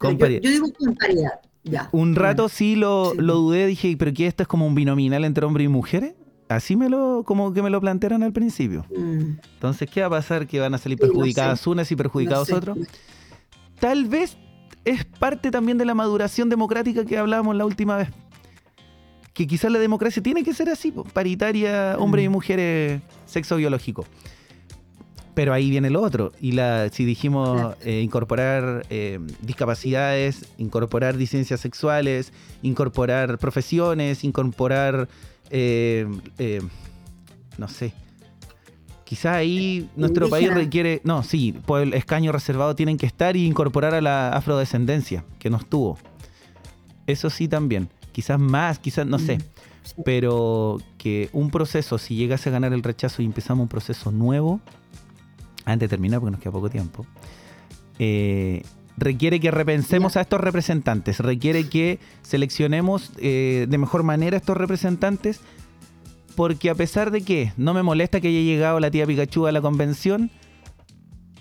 Con. 0.02 0.18
Yo, 0.18 0.28
digo 0.28 0.74
con 0.74 0.95
paridad. 0.95 1.39
Ya. 1.64 1.89
Un 1.91 2.16
rato 2.16 2.49
sí, 2.49 2.76
lo, 2.76 3.14
dudé, 3.14 3.68
dije, 3.68 3.95
pero 3.97 4.12
¿qué 4.14 4.26
esto 4.26 4.41
es 4.41 4.47
como 4.47 4.66
un 4.66 4.74
binominal 4.74 5.24
entre 5.26 5.45
hombres 5.45 5.66
y 5.66 5.68
mujeres? 5.68 6.16
Así 6.49 6.76
me 6.76 6.89
lo, 6.89 7.24
como 7.24 7.54
que 7.54 7.62
me 7.62 7.70
lo 7.70 7.80
plantearon 7.80 8.24
al 8.24 8.34
principio. 8.34 8.84
Mm. 8.89 9.38
Entonces, 9.54 9.89
¿qué 9.89 10.02
va 10.02 10.08
a 10.08 10.10
pasar? 10.10 10.47
Que 10.47 10.60
van 10.60 10.74
a 10.74 10.80
salir 10.80 10.97
perjudicadas 10.97 11.66
unas 11.68 11.91
y 11.91 11.95
perjudicados 11.95 12.52
otros. 12.52 12.80
Tal 13.80 14.06
vez 14.06 14.38
es 14.86 15.06
parte 15.06 15.52
también 15.52 15.78
de 15.78 15.86
la 15.86 15.93
maduración 15.93 16.49
democrática 16.49 17.06
que 17.06 17.18
hablábamos 17.18 17.56
la 17.56 17.66
última 17.66 17.95
vez. 17.95 18.10
Que 19.34 19.47
quizás 19.47 19.72
la 19.72 19.80
democracia 19.80 20.22
tiene 20.22 20.43
que 20.43 20.54
ser 20.54 20.68
así, 20.70 20.91
paritaria, 21.14 21.95
hombres 21.99 22.26
y 22.26 22.30
mm. 22.30 22.32
mujeres, 22.32 23.02
sexo 23.26 23.56
biológico. 23.56 24.06
Pero 25.34 25.53
ahí 25.53 25.69
viene 25.69 25.89
lo 25.89 26.01
otro. 26.01 26.34
Y 26.41 26.51
la, 26.51 26.89
si 26.89 27.05
dijimos 27.05 27.75
eh, 27.84 28.01
incorporar 28.01 28.86
eh, 28.89 29.19
discapacidades, 29.41 30.45
incorporar 30.57 31.17
disidencias 31.17 31.59
sexuales, 31.61 32.34
incorporar 32.61 33.38
profesiones, 33.38 34.23
incorporar, 34.23 35.07
eh, 35.49 36.07
no 37.57 37.67
sé, 37.67 37.93
quizá 39.11 39.36
ahí 39.36 39.89
nuestro 39.97 40.29
país 40.29 40.53
requiere, 40.53 41.01
no, 41.03 41.21
sí, 41.21 41.51
por 41.65 41.82
el 41.82 41.93
escaño 41.93 42.32
reservado 42.32 42.77
tienen 42.77 42.97
que 42.97 43.05
estar 43.05 43.36
y 43.36 43.45
incorporar 43.45 43.93
a 43.93 43.99
la 43.99 44.29
afrodescendencia, 44.29 45.25
que 45.38 45.49
no 45.49 45.57
estuvo. 45.57 45.97
Eso 47.07 47.29
sí 47.29 47.49
también. 47.49 47.89
Quizás 48.13 48.39
más, 48.39 48.79
quizás, 48.79 49.05
no 49.05 49.19
sé. 49.19 49.38
Mm, 49.38 50.01
Pero 50.05 50.77
que 50.97 51.29
un 51.34 51.51
proceso, 51.51 51.97
si 51.97 52.15
llegase 52.15 52.47
a 52.47 52.53
ganar 52.53 52.71
el 52.71 52.84
rechazo 52.84 53.21
y 53.21 53.25
empezamos 53.25 53.63
un 53.63 53.67
proceso 53.67 54.13
nuevo, 54.13 54.61
antes 55.66 55.89
de 55.89 55.89
terminar, 55.89 56.20
porque 56.20 56.32
nos 56.32 56.39
queda 56.39 56.51
poco 56.51 56.70
tiempo, 56.70 57.05
eh, 57.99 58.64
requiere 58.97 59.39
que 59.39 59.51
repensemos 59.51 60.18
a 60.18 60.22
estos 60.22 60.41
representantes, 60.41 61.20
requiere 61.20 61.68
que 61.70 61.99
seleccionemos 62.22 63.12
eh, 63.18 63.68
de 63.70 63.78
mejor 63.78 64.03
manera 64.03 64.38
a 64.38 64.39
estos 64.39 64.57
representantes, 64.57 65.39
porque 66.36 66.70
a 66.70 66.76
pesar 66.76 67.12
de 67.12 67.22
que 67.22 67.53
no 67.57 67.74
me 67.74 67.84
molesta 67.84 68.22
que 68.22 68.30
haya 68.30 68.41
llegado 68.41 68.80
la 68.80 68.91
tía 68.91 69.05
Pikachu 69.05 69.47
a 69.47 69.51
la 69.51 69.62
convención, 69.62 70.32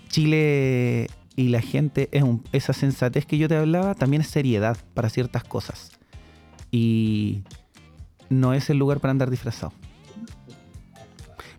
Chile 0.08 1.08
y 1.36 1.48
la 1.48 1.62
gente, 1.62 2.08
es 2.12 2.24
esa 2.52 2.72
sensatez 2.72 3.24
que 3.24 3.38
yo 3.38 3.48
te 3.48 3.56
hablaba, 3.56 3.94
también 3.94 4.22
es 4.22 4.28
seriedad 4.28 4.76
para 4.94 5.08
ciertas 5.08 5.44
cosas. 5.44 5.92
Y 6.70 7.42
no 8.28 8.52
es 8.52 8.70
el 8.70 8.78
lugar 8.78 9.00
para 9.00 9.12
andar 9.12 9.30
disfrazado. 9.30 9.72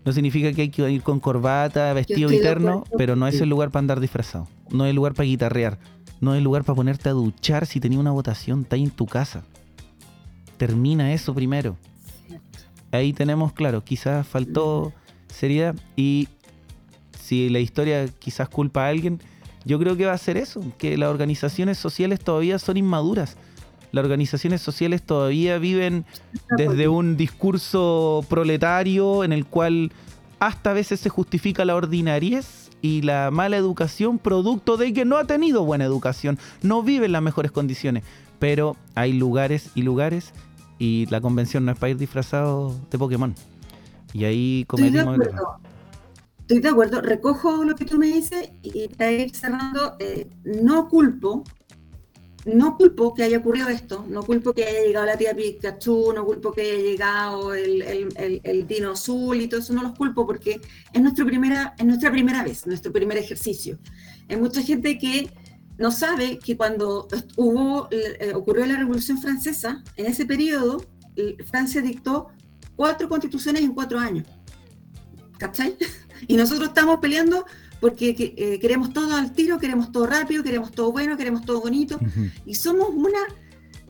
No 0.04 0.12
significa 0.12 0.52
que 0.54 0.64
hay 0.64 0.70
que 0.70 0.90
ir 0.90 1.04
con 1.04 1.20
corbata, 1.20 1.94
vestido 1.94 2.32
interno, 2.32 2.84
pero 2.98 3.16
no 3.16 3.28
es 3.28 3.40
el 3.40 3.50
lugar 3.50 3.70
para 3.70 3.82
andar 3.82 4.00
disfrazado. 4.00 4.48
No 4.72 4.86
es 4.86 4.90
el 4.90 4.96
lugar 4.96 5.14
para 5.14 5.28
guitarrear. 5.28 5.78
No 6.20 6.34
es 6.34 6.40
el 6.40 6.44
lugar 6.44 6.64
para 6.64 6.76
ponerte 6.76 7.10
a 7.10 7.14
duchar 7.14 7.66
si 7.66 7.80
tenía 7.80 8.00
una 8.00 8.12
votación, 8.12 8.62
está 8.62 8.76
ahí 8.76 8.84
en 8.84 8.92
tu 8.92 9.06
casa. 9.06 9.44
Termina 10.58 11.14
eso 11.14 11.34
primero. 11.34 11.78
Ahí 12.92 13.14
tenemos, 13.14 13.54
claro, 13.54 13.84
quizás 13.84 14.28
faltó 14.28 14.92
seriedad 15.28 15.76
y 15.96 16.28
si 17.20 17.50
la 17.50 17.60
historia 17.60 18.08
quizás 18.08 18.50
culpa 18.50 18.86
a 18.86 18.90
alguien, 18.90 19.20
yo 19.66 19.80
creo 19.80 19.96
que 19.96 20.06
va 20.06 20.14
a 20.14 20.18
ser 20.18 20.38
eso, 20.38 20.62
que 20.78 20.98
las 20.98 21.10
organizaciones 21.10 21.78
sociales 21.78 22.20
todavía 22.20 22.60
son 22.60 22.78
inmaduras 22.78 23.38
las 23.92 24.04
organizaciones 24.04 24.62
sociales 24.62 25.02
todavía 25.02 25.58
viven 25.58 26.06
desde 26.58 26.88
un 26.88 27.18
discurso 27.18 28.26
proletario 28.30 29.24
en 29.24 29.34
el 29.34 29.46
cual 29.46 29.92
hasta 30.40 30.72
a 30.72 30.74
veces 30.74 31.00
se 31.00 31.10
justifica 31.10 31.66
la 31.66 31.76
ordinariez 31.76 32.70
y 32.82 33.04
la 33.04 33.30
mala 33.32 33.58
educación 33.58 34.18
producto 34.18 34.78
de 34.78 34.92
que 34.94 35.06
no 35.06 35.18
ha 35.18 35.26
tenido 35.26 35.64
buena 35.64 35.86
educación, 35.86 36.40
no 36.62 36.82
vive 36.84 37.06
en 37.06 37.12
las 37.12 37.22
mejores 37.22 37.52
condiciones. 37.52 38.04
Pero 38.40 38.76
hay 38.96 39.14
lugares 39.14 39.70
y 39.76 39.84
lugares 39.84 40.34
y 40.80 41.06
la 41.12 41.22
convención 41.22 41.64
no 41.64 41.72
es 41.72 41.78
para 41.78 41.92
ir 41.92 41.98
disfrazado 41.98 42.76
de 42.90 42.98
Pokémon. 42.98 43.36
Y 44.14 44.24
ahí 44.26 44.66
cometimos 44.68 45.14
Estoy 45.14 45.26
de 45.26 45.30
acuerdo. 45.30 45.58
Estoy 46.40 46.60
de 46.60 46.70
acuerdo, 46.70 47.02
recojo 47.02 47.64
lo 47.64 47.76
que 47.76 47.86
tú 47.86 47.98
me 48.00 48.08
dices 48.08 48.50
y 48.64 48.88
para 48.88 49.12
ir 49.12 49.36
cerrando, 49.36 49.96
eh, 50.00 50.28
no 50.44 50.90
culpo 50.90 51.44
no 52.46 52.76
culpo 52.76 53.14
que 53.14 53.24
haya 53.24 53.38
ocurrido 53.38 53.70
esto, 53.70 54.06
no 54.08 54.24
culpo 54.24 54.54
que 54.54 54.66
haya 54.66 54.82
llegado 54.82 55.06
la 55.06 55.18
tía 55.18 55.36
Pikachu, 55.36 56.14
no 56.14 56.26
culpo 56.26 56.52
que 56.52 56.62
haya 56.62 56.78
llegado 56.78 57.54
el, 57.54 57.82
el, 57.84 58.42
el, 58.44 58.68
Dino 58.68 58.92
Azul 58.92 59.40
y 59.42 59.48
todo 59.48 59.60
eso, 59.60 59.74
no 59.74 59.84
los 59.84 59.94
culpo 59.94 60.26
porque 60.26 60.60
es, 60.92 61.02
nuestra 61.02 61.24
primera, 61.26 61.76
es 61.78 61.86
nuestra 61.86 62.12
primera 62.12 62.44
vez, 62.44 62.66
nuestro 62.66 62.92
primer 62.92 63.18
ejercicio. 63.18 63.78
Hay 64.28 64.38
mucha 64.38 64.62
gente 64.64 64.98
que 64.98 65.32
no 65.78 65.92
sabe 65.92 66.40
que 66.40 66.58
cuando 66.58 67.08
hubo, 67.38 67.88
eh, 67.92 68.34
ocurrió 68.34 68.66
la 68.66 68.78
Revolución 68.78 69.20
Francesa, 69.20 69.84
en 69.96 70.06
ese 70.08 70.26
periodo, 70.26 70.84
Francia 71.46 71.82
dictó 71.82 72.30
cuatro 72.76 73.08
constituciones 73.08 73.62
en 73.62 73.74
cuatro 73.74 74.00
años. 74.00 74.28
¿Cachai? 75.38 75.78
Y 76.28 76.36
nosotros 76.36 76.68
estamos 76.68 77.00
peleando 77.00 77.48
porque 77.82 78.16
eh, 78.38 78.60
queremos 78.60 78.94
todo 78.94 79.16
al 79.16 79.34
tiro, 79.34 79.58
queremos 79.58 79.92
todo 79.92 80.06
rápido, 80.06 80.44
queremos 80.44 80.72
todo 80.72 80.92
bueno, 80.92 81.18
queremos 81.18 81.44
todo 81.44 81.60
bonito, 81.60 82.00
y 82.46 82.54
somos 82.54 82.90
una, 82.94 83.20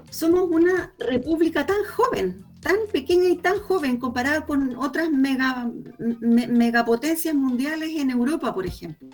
somos 0.09 0.49
una 0.49 0.93
república 0.97 1.65
tan 1.65 1.83
joven, 1.83 2.45
tan 2.61 2.77
pequeña 2.91 3.27
y 3.27 3.35
tan 3.35 3.59
joven 3.59 3.97
comparada 3.97 4.45
con 4.45 4.77
otras 4.77 5.11
mega, 5.11 5.69
megapotencias 5.99 7.35
mundiales 7.35 7.89
en 7.97 8.11
Europa, 8.11 8.53
por 8.53 8.65
ejemplo. 8.65 9.09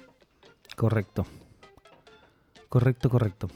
Correcto. 0.75 1.25
Correcto, 2.69 3.09
correcto. 3.09 3.49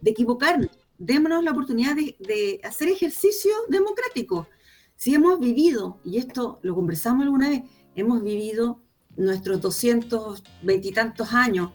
De 0.00 0.10
equivocarnos. 0.10 0.70
Démonos 0.96 1.44
la 1.44 1.50
oportunidad 1.50 1.96
de, 1.96 2.16
de 2.18 2.60
hacer 2.64 2.88
ejercicio 2.88 3.52
democrático. 3.68 4.48
Si 4.96 5.14
hemos 5.14 5.38
vivido, 5.38 5.98
y 6.04 6.18
esto 6.18 6.60
lo 6.62 6.74
conversamos 6.74 7.24
alguna 7.24 7.50
vez, 7.50 7.62
hemos 7.94 8.22
vivido 8.22 8.80
nuestros 9.20 9.60
220 9.60 10.88
y 10.88 10.92
tantos 10.92 11.32
años 11.32 11.70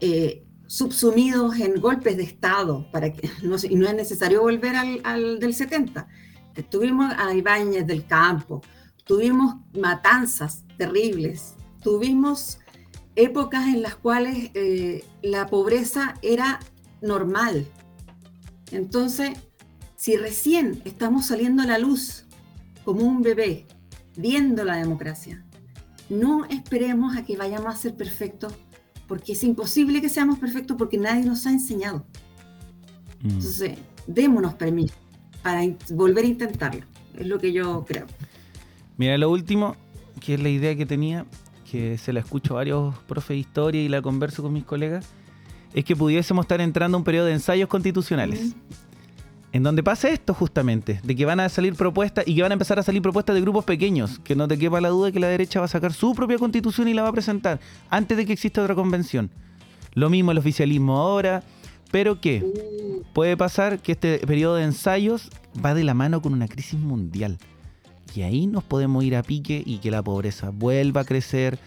eh, 0.00 0.46
subsumidos 0.66 1.56
en 1.56 1.80
golpes 1.80 2.16
de 2.16 2.24
Estado, 2.24 2.90
para 2.90 3.12
que 3.12 3.30
no, 3.42 3.56
y 3.62 3.74
no 3.76 3.88
es 3.88 3.94
necesario 3.94 4.42
volver 4.42 4.76
al, 4.76 5.38
del 5.38 5.54
70. 5.54 6.06
Tuvimos 6.70 7.12
a 7.18 7.34
Ibáñez 7.34 7.86
del 7.86 8.06
Campo, 8.06 8.62
tuvimos 9.04 9.56
matanzas 9.78 10.64
terribles, 10.78 11.54
tuvimos 11.82 12.60
épocas 13.14 13.66
en 13.66 13.82
las 13.82 13.94
cuales 13.94 14.50
eh, 14.54 15.04
la 15.22 15.46
pobreza 15.46 16.14
era 16.22 16.60
normal. 17.02 17.66
Entonces, 18.72 19.38
si 19.96 20.16
recién 20.16 20.80
estamos 20.84 21.26
saliendo 21.26 21.62
a 21.62 21.66
la 21.66 21.78
luz 21.78 22.26
como 22.84 23.02
un 23.02 23.22
bebé, 23.22 23.66
viendo 24.16 24.64
la 24.64 24.76
democracia, 24.76 25.45
no 26.08 26.44
esperemos 26.46 27.16
a 27.16 27.24
que 27.24 27.36
vayamos 27.36 27.74
a 27.74 27.76
ser 27.76 27.94
perfectos, 27.94 28.52
porque 29.06 29.32
es 29.32 29.44
imposible 29.44 30.00
que 30.00 30.08
seamos 30.08 30.38
perfectos 30.38 30.76
porque 30.76 30.98
nadie 30.98 31.24
nos 31.24 31.46
ha 31.46 31.50
enseñado. 31.50 32.06
Mm. 33.22 33.30
Entonces, 33.30 33.78
démonos 34.06 34.54
permiso 34.54 34.94
para 35.42 35.62
volver 35.90 36.24
a 36.24 36.28
intentarlo. 36.28 36.84
Es 37.16 37.26
lo 37.26 37.38
que 37.38 37.52
yo 37.52 37.84
creo. 37.86 38.06
Mira, 38.96 39.16
lo 39.18 39.30
último, 39.30 39.76
que 40.20 40.34
es 40.34 40.40
la 40.40 40.48
idea 40.48 40.76
que 40.76 40.86
tenía, 40.86 41.26
que 41.70 41.98
se 41.98 42.12
la 42.12 42.20
escucho 42.20 42.54
a 42.54 42.56
varios 42.56 42.96
profes 43.00 43.28
de 43.28 43.36
historia 43.36 43.82
y 43.82 43.88
la 43.88 44.02
converso 44.02 44.42
con 44.42 44.52
mis 44.52 44.64
colegas, 44.64 45.06
es 45.74 45.84
que 45.84 45.94
pudiésemos 45.94 46.44
estar 46.44 46.60
entrando 46.60 46.96
a 46.96 46.98
un 46.98 47.04
periodo 47.04 47.26
de 47.26 47.34
ensayos 47.34 47.68
constitucionales. 47.68 48.54
En 49.56 49.62
donde 49.62 49.82
pasa 49.82 50.10
esto 50.10 50.34
justamente, 50.34 51.00
de 51.02 51.16
que 51.16 51.24
van 51.24 51.40
a 51.40 51.48
salir 51.48 51.74
propuestas 51.76 52.28
y 52.28 52.36
que 52.36 52.42
van 52.42 52.52
a 52.52 52.56
empezar 52.56 52.78
a 52.78 52.82
salir 52.82 53.00
propuestas 53.00 53.34
de 53.34 53.40
grupos 53.40 53.64
pequeños, 53.64 54.18
que 54.18 54.36
no 54.36 54.46
te 54.46 54.58
quepa 54.58 54.82
la 54.82 54.90
duda 54.90 55.06
de 55.06 55.12
que 55.14 55.18
la 55.18 55.28
derecha 55.28 55.60
va 55.60 55.64
a 55.64 55.68
sacar 55.68 55.94
su 55.94 56.14
propia 56.14 56.36
constitución 56.36 56.88
y 56.88 56.92
la 56.92 57.04
va 57.04 57.08
a 57.08 57.12
presentar 57.12 57.58
antes 57.88 58.18
de 58.18 58.26
que 58.26 58.34
exista 58.34 58.60
otra 58.60 58.74
convención. 58.74 59.30
Lo 59.94 60.10
mismo 60.10 60.30
el 60.30 60.36
oficialismo 60.36 60.98
ahora, 60.98 61.42
pero 61.90 62.20
que 62.20 62.44
puede 63.14 63.34
pasar 63.38 63.78
que 63.78 63.92
este 63.92 64.18
periodo 64.26 64.56
de 64.56 64.64
ensayos 64.64 65.30
va 65.64 65.72
de 65.72 65.84
la 65.84 65.94
mano 65.94 66.20
con 66.20 66.34
una 66.34 66.48
crisis 66.48 66.78
mundial. 66.78 67.38
Y 68.14 68.24
ahí 68.24 68.46
nos 68.46 68.62
podemos 68.62 69.04
ir 69.04 69.16
a 69.16 69.22
pique 69.22 69.62
y 69.64 69.78
que 69.78 69.90
la 69.90 70.02
pobreza 70.02 70.50
vuelva 70.50 71.00
a 71.00 71.04
crecer. 71.04 71.58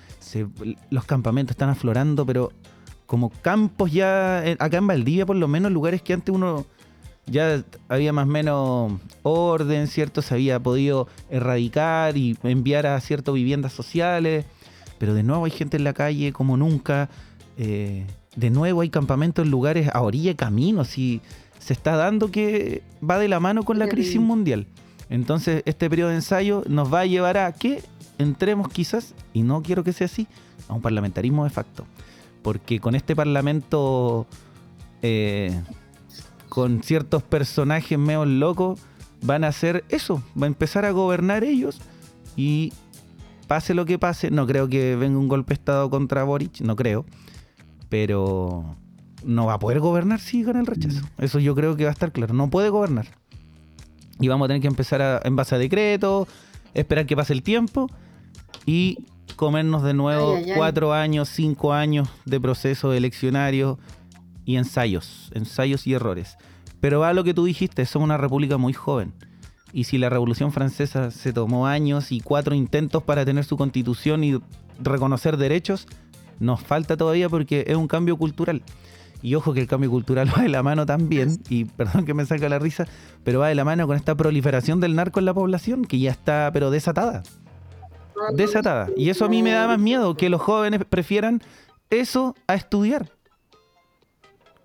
los 0.91 1.05
campamentos 1.05 1.55
están 1.55 1.69
aflorando, 1.69 2.23
pero 2.23 2.51
como 3.07 3.31
campos 3.31 3.91
ya, 3.91 4.45
eh, 4.45 4.57
acá 4.59 4.77
en 4.77 4.85
Valdivia 4.85 5.25
por 5.25 5.37
lo 5.37 5.47
menos, 5.47 5.71
lugares 5.71 6.03
que 6.03 6.13
antes 6.13 6.35
uno 6.35 6.67
ya 7.29 7.63
había 7.87 8.13
más 8.13 8.25
o 8.25 8.29
menos 8.29 8.93
orden, 9.23 9.87
¿cierto? 9.87 10.21
Se 10.21 10.33
había 10.33 10.59
podido 10.59 11.07
erradicar 11.29 12.17
y 12.17 12.37
enviar 12.43 12.87
a 12.87 12.99
ciertas 12.99 13.33
viviendas 13.33 13.73
sociales, 13.73 14.45
pero 14.97 15.13
de 15.13 15.23
nuevo 15.23 15.45
hay 15.45 15.51
gente 15.51 15.77
en 15.77 15.83
la 15.83 15.93
calle 15.93 16.33
como 16.33 16.57
nunca. 16.57 17.09
Eh, 17.57 18.05
de 18.35 18.49
nuevo 18.49 18.81
hay 18.81 18.89
campamentos 18.89 19.45
en 19.45 19.51
lugares 19.51 19.89
a 19.93 20.01
orilla 20.01 20.31
de 20.31 20.35
caminos 20.35 20.97
y 20.97 21.21
se 21.59 21.73
está 21.73 21.95
dando 21.95 22.31
que 22.31 22.83
va 23.07 23.19
de 23.19 23.27
la 23.27 23.39
mano 23.39 23.63
con 23.63 23.79
la 23.79 23.87
crisis 23.87 24.19
mundial. 24.19 24.65
Entonces 25.09 25.63
este 25.65 25.89
periodo 25.89 26.09
de 26.09 26.15
ensayo 26.15 26.63
nos 26.67 26.93
va 26.93 27.01
a 27.01 27.05
llevar 27.05 27.37
a 27.37 27.51
que 27.51 27.81
entremos 28.17 28.69
quizás, 28.69 29.15
y 29.33 29.41
no 29.41 29.63
quiero 29.63 29.83
que 29.83 29.93
sea 29.93 30.05
así, 30.05 30.27
a 30.67 30.73
un 30.73 30.81
parlamentarismo 30.81 31.43
de 31.43 31.49
facto. 31.49 31.85
Porque 32.43 32.79
con 32.79 32.95
este 32.95 33.15
parlamento, 33.15 34.27
eh, 35.01 35.59
con 36.49 36.83
ciertos 36.83 37.23
personajes 37.23 37.97
medio 37.97 38.25
locos, 38.25 38.79
van 39.21 39.43
a 39.43 39.47
hacer 39.47 39.85
eso, 39.89 40.21
va 40.39 40.45
a 40.45 40.47
empezar 40.47 40.85
a 40.85 40.91
gobernar 40.91 41.43
ellos 41.43 41.79
y 42.35 42.73
pase 43.47 43.73
lo 43.73 43.85
que 43.85 43.97
pase, 43.99 44.31
no 44.31 44.45
creo 44.45 44.67
que 44.67 44.95
venga 44.95 45.17
un 45.17 45.27
golpe 45.27 45.49
de 45.49 45.55
Estado 45.55 45.89
contra 45.89 46.23
Boric, 46.23 46.61
no 46.61 46.75
creo, 46.75 47.05
pero 47.89 48.75
no 49.23 49.45
va 49.45 49.53
a 49.53 49.59
poder 49.59 49.79
gobernar 49.79 50.19
si 50.19 50.43
gana 50.43 50.59
el 50.59 50.65
rechazo. 50.65 51.01
Mm. 51.01 51.23
Eso 51.23 51.39
yo 51.39 51.55
creo 51.55 51.75
que 51.75 51.83
va 51.83 51.89
a 51.89 51.93
estar 51.93 52.11
claro, 52.11 52.33
no 52.33 52.49
puede 52.49 52.69
gobernar. 52.69 53.07
Y 54.19 54.27
vamos 54.27 54.45
a 54.45 54.49
tener 54.49 54.61
que 54.61 54.67
empezar 54.67 55.01
a, 55.01 55.21
en 55.23 55.35
base 55.35 55.55
a 55.55 55.57
decreto, 55.57 56.27
esperar 56.73 57.05
que 57.05 57.15
pase 57.15 57.33
el 57.33 57.43
tiempo 57.43 57.89
y 58.65 58.97
comernos 59.35 59.83
de 59.83 59.93
nuevo 59.93 60.37
cuatro 60.55 60.93
años, 60.93 61.29
cinco 61.29 61.73
años 61.73 62.09
de 62.25 62.39
proceso 62.39 62.93
eleccionario 62.93 63.79
y 64.49 64.57
ensayos, 64.57 65.29
ensayos 65.35 65.85
y 65.85 65.93
errores. 65.93 66.35
Pero 66.81 67.01
va 67.01 67.09
a 67.09 67.13
lo 67.13 67.23
que 67.23 67.35
tú 67.35 67.45
dijiste, 67.45 67.85
somos 67.85 68.07
una 68.07 68.17
república 68.17 68.57
muy 68.57 68.73
joven. 68.73 69.13
Y 69.73 69.83
si 69.83 69.99
la 69.99 70.09
Revolución 70.09 70.51
Francesa 70.51 71.11
se 71.11 71.33
tomó 71.33 71.67
años 71.67 72.11
y 72.11 72.19
cuatro 72.19 72.55
intentos 72.55 73.03
para 73.03 73.25
tener 73.25 73.43
su 73.43 73.57
constitución 73.57 74.23
y 74.23 74.41
reconocer 74.79 75.37
derechos, 75.37 75.85
nos 76.39 76.61
falta 76.61 76.97
todavía 76.97 77.29
porque 77.29 77.63
es 77.67 77.75
un 77.75 77.87
cambio 77.87 78.17
cultural. 78.17 78.63
Y 79.21 79.35
ojo 79.35 79.53
que 79.53 79.59
el 79.59 79.67
cambio 79.67 79.91
cultural 79.91 80.27
va 80.35 80.41
de 80.41 80.49
la 80.49 80.63
mano 80.63 80.83
también, 80.87 81.39
y 81.47 81.65
perdón 81.65 82.05
que 82.07 82.15
me 82.15 82.25
salga 82.25 82.49
la 82.49 82.57
risa, 82.57 82.87
pero 83.23 83.41
va 83.41 83.49
de 83.49 83.55
la 83.55 83.65
mano 83.65 83.85
con 83.85 83.97
esta 83.97 84.15
proliferación 84.15 84.79
del 84.79 84.95
narco 84.95 85.19
en 85.19 85.25
la 85.25 85.33
población, 85.35 85.85
que 85.85 85.99
ya 85.99 86.09
está, 86.09 86.49
pero 86.51 86.71
desatada. 86.71 87.21
Desatada. 88.33 88.89
Y 88.97 89.11
eso 89.11 89.25
a 89.25 89.29
mí 89.29 89.43
me 89.43 89.51
da 89.51 89.67
más 89.67 89.77
miedo, 89.77 90.17
que 90.17 90.27
los 90.27 90.41
jóvenes 90.41 90.81
prefieran 90.89 91.39
eso 91.91 92.35
a 92.47 92.55
estudiar. 92.55 93.11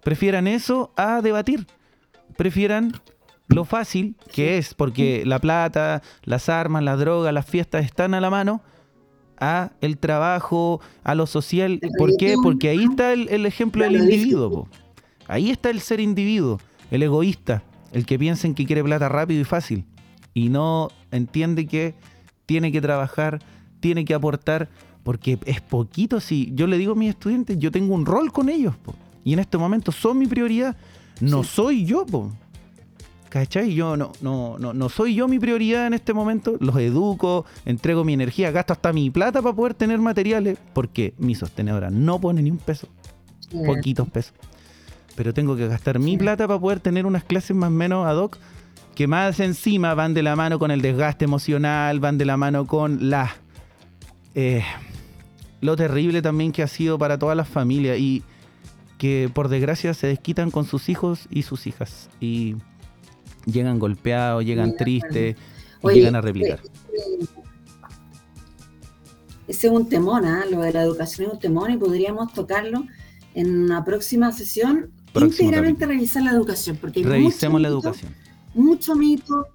Prefieran 0.05 0.47
eso 0.47 0.93
a 0.97 1.23
debatir. 1.23 1.67
Prefieran 2.37 2.93
lo 3.49 3.65
fácil 3.65 4.17
que 4.33 4.59
es, 4.59 4.75
porque 4.75 5.25
la 5.27 5.39
plata, 5.39 6.03
las 6.25 6.49
armas, 6.49 6.83
las 6.83 6.99
drogas, 6.99 7.33
las 7.33 7.47
fiestas 7.47 7.85
están 7.85 8.15
a 8.15 8.21
la 8.21 8.31
mano, 8.31 8.63
a 9.39 9.73
el 9.81 9.99
trabajo, 9.99 10.81
a 11.03 11.15
lo 11.15 11.27
social. 11.27 11.81
¿Por 11.99 12.17
qué? 12.17 12.37
Porque 12.43 12.69
ahí 12.69 12.85
está 12.85 13.13
el, 13.13 13.47
ejemplo 13.47 13.85
del 13.85 13.97
individuo. 13.97 14.69
Ahí 15.27 15.51
está 15.51 15.71
el 15.71 15.81
ser 15.81 16.01
individuo, 16.01 16.61
el 16.91 17.03
egoísta, 17.03 17.63
el 17.93 18.07
que 18.07 18.19
piensa 18.19 18.47
en 18.47 18.55
que 18.55 18.67
quiere 18.67 18.85
plata 18.85 19.09
rápido 19.09 19.41
y 19.41 19.45
fácil 19.45 19.87
y 20.35 20.49
no 20.49 20.91
entiende 21.13 21.67
que 21.67 21.95
tiene 22.45 22.73
que 22.73 22.81
trabajar, 22.81 23.41
tiene 23.81 24.05
que 24.05 24.13
aportar, 24.13 24.69
porque 25.05 25.39
es 25.47 25.61
poquito. 25.61 26.21
Si 26.21 26.51
yo 26.55 26.67
le 26.67 26.77
digo 26.77 26.93
a 26.93 26.97
mis 26.97 27.11
estudiantes, 27.11 27.59
yo 27.59 27.71
tengo 27.71 27.95
un 27.95 28.05
rol 28.05 28.33
con 28.33 28.49
ellos, 28.49 28.75
y 29.25 29.33
en 29.33 29.39
este 29.39 29.59
momento 29.59 29.91
son 29.91 30.19
mi 30.19 30.27
prioridad. 30.27 30.77
No 31.21 31.43
soy 31.43 31.85
yo, 31.85 32.05
po. 32.05 32.33
¿Cachai? 33.31 33.75
Yo 33.75 33.97
no, 33.97 34.13
no, 34.21 34.59
no, 34.61 34.73
no 34.73 34.89
soy 34.89 35.17
yo 35.17 35.27
mi 35.27 35.41
prioridad 35.41 35.89
en 35.89 35.95
este 35.95 36.13
momento. 36.13 36.57
Los 36.61 36.77
educo, 36.77 37.45
entrego 37.65 38.05
mi 38.05 38.13
energía, 38.13 38.53
gasto 38.53 38.75
hasta 38.75 38.93
mi 38.93 39.11
plata 39.11 39.43
para 39.43 39.57
poder 39.57 39.75
tener 39.75 39.99
materiales, 39.99 40.57
porque 40.73 41.15
mi 41.19 41.35
sostenedora 41.35 41.91
no 41.91 42.21
pone 42.21 42.43
ni 42.43 42.51
un 42.53 42.59
peso, 42.59 42.87
poquitos 43.67 44.09
pesos. 44.09 44.35
Pero 45.17 45.35
tengo 45.35 45.57
que 45.57 45.67
gastar 45.67 45.99
mi 45.99 46.17
plata 46.17 46.47
para 46.47 46.61
poder 46.61 46.79
tener 46.79 47.07
unas 47.07 47.25
clases 47.25 47.57
más 47.57 47.69
o 47.69 47.73
menos 47.73 48.07
ad 48.07 48.17
hoc, 48.19 48.39
que 48.95 49.09
más 49.09 49.41
encima 49.41 49.95
van 49.95 50.15
de 50.15 50.23
la 50.23 50.37
mano 50.37 50.61
con 50.61 50.71
el 50.71 50.81
desgaste 50.81 51.25
emocional, 51.25 51.99
van 51.99 52.19
de 52.19 52.27
la 52.27 52.37
mano 52.37 52.67
con 52.67 53.11
la... 53.11 53.35
Eh, 54.37 54.63
lo 55.61 55.75
terrible 55.77 56.23
también 56.23 56.53
que 56.53 56.63
ha 56.63 56.69
sido 56.69 56.99
para 56.99 57.19
todas 57.19 57.37
las 57.37 57.49
familias 57.49 57.99
y 57.99 58.23
que 59.05 59.29
por 59.29 59.49
desgracia 59.49 59.93
se 59.93 60.07
desquitan 60.07 60.51
con 60.51 60.65
sus 60.65 60.89
hijos 60.89 61.27
y 61.29 61.43
sus 61.43 61.67
hijas. 61.67 62.09
Y 62.21 62.57
llegan 63.45 63.79
golpeados, 63.79 64.43
llegan 64.47 64.77
tristes 64.79 65.37
y 65.83 65.89
llegan 65.91 66.17
a 66.17 66.23
replicar. 66.23 66.61
Eh, 66.63 67.27
ese 69.47 69.67
es 69.67 69.73
un 69.75 69.91
temón, 69.91 70.25
¿ah? 70.25 70.47
lo 70.51 70.63
de 70.63 70.73
la 70.73 70.81
educación 70.81 71.27
es 71.27 71.35
un 71.35 71.39
temón 71.39 71.71
y 71.71 71.77
podríamos 71.77 72.33
tocarlo 72.33 72.87
en 73.35 73.65
una 73.65 73.85
próxima 73.85 74.33
sesión. 74.33 74.91
íntegramente 75.15 75.85
revisar 75.85 76.23
la 76.23 76.31
educación, 76.31 76.79
porque 76.81 77.03
revisemos 77.03 77.61
la 77.61 77.69
educación. 77.69 78.11
Mucho 78.55 78.95
mito, 78.95 79.49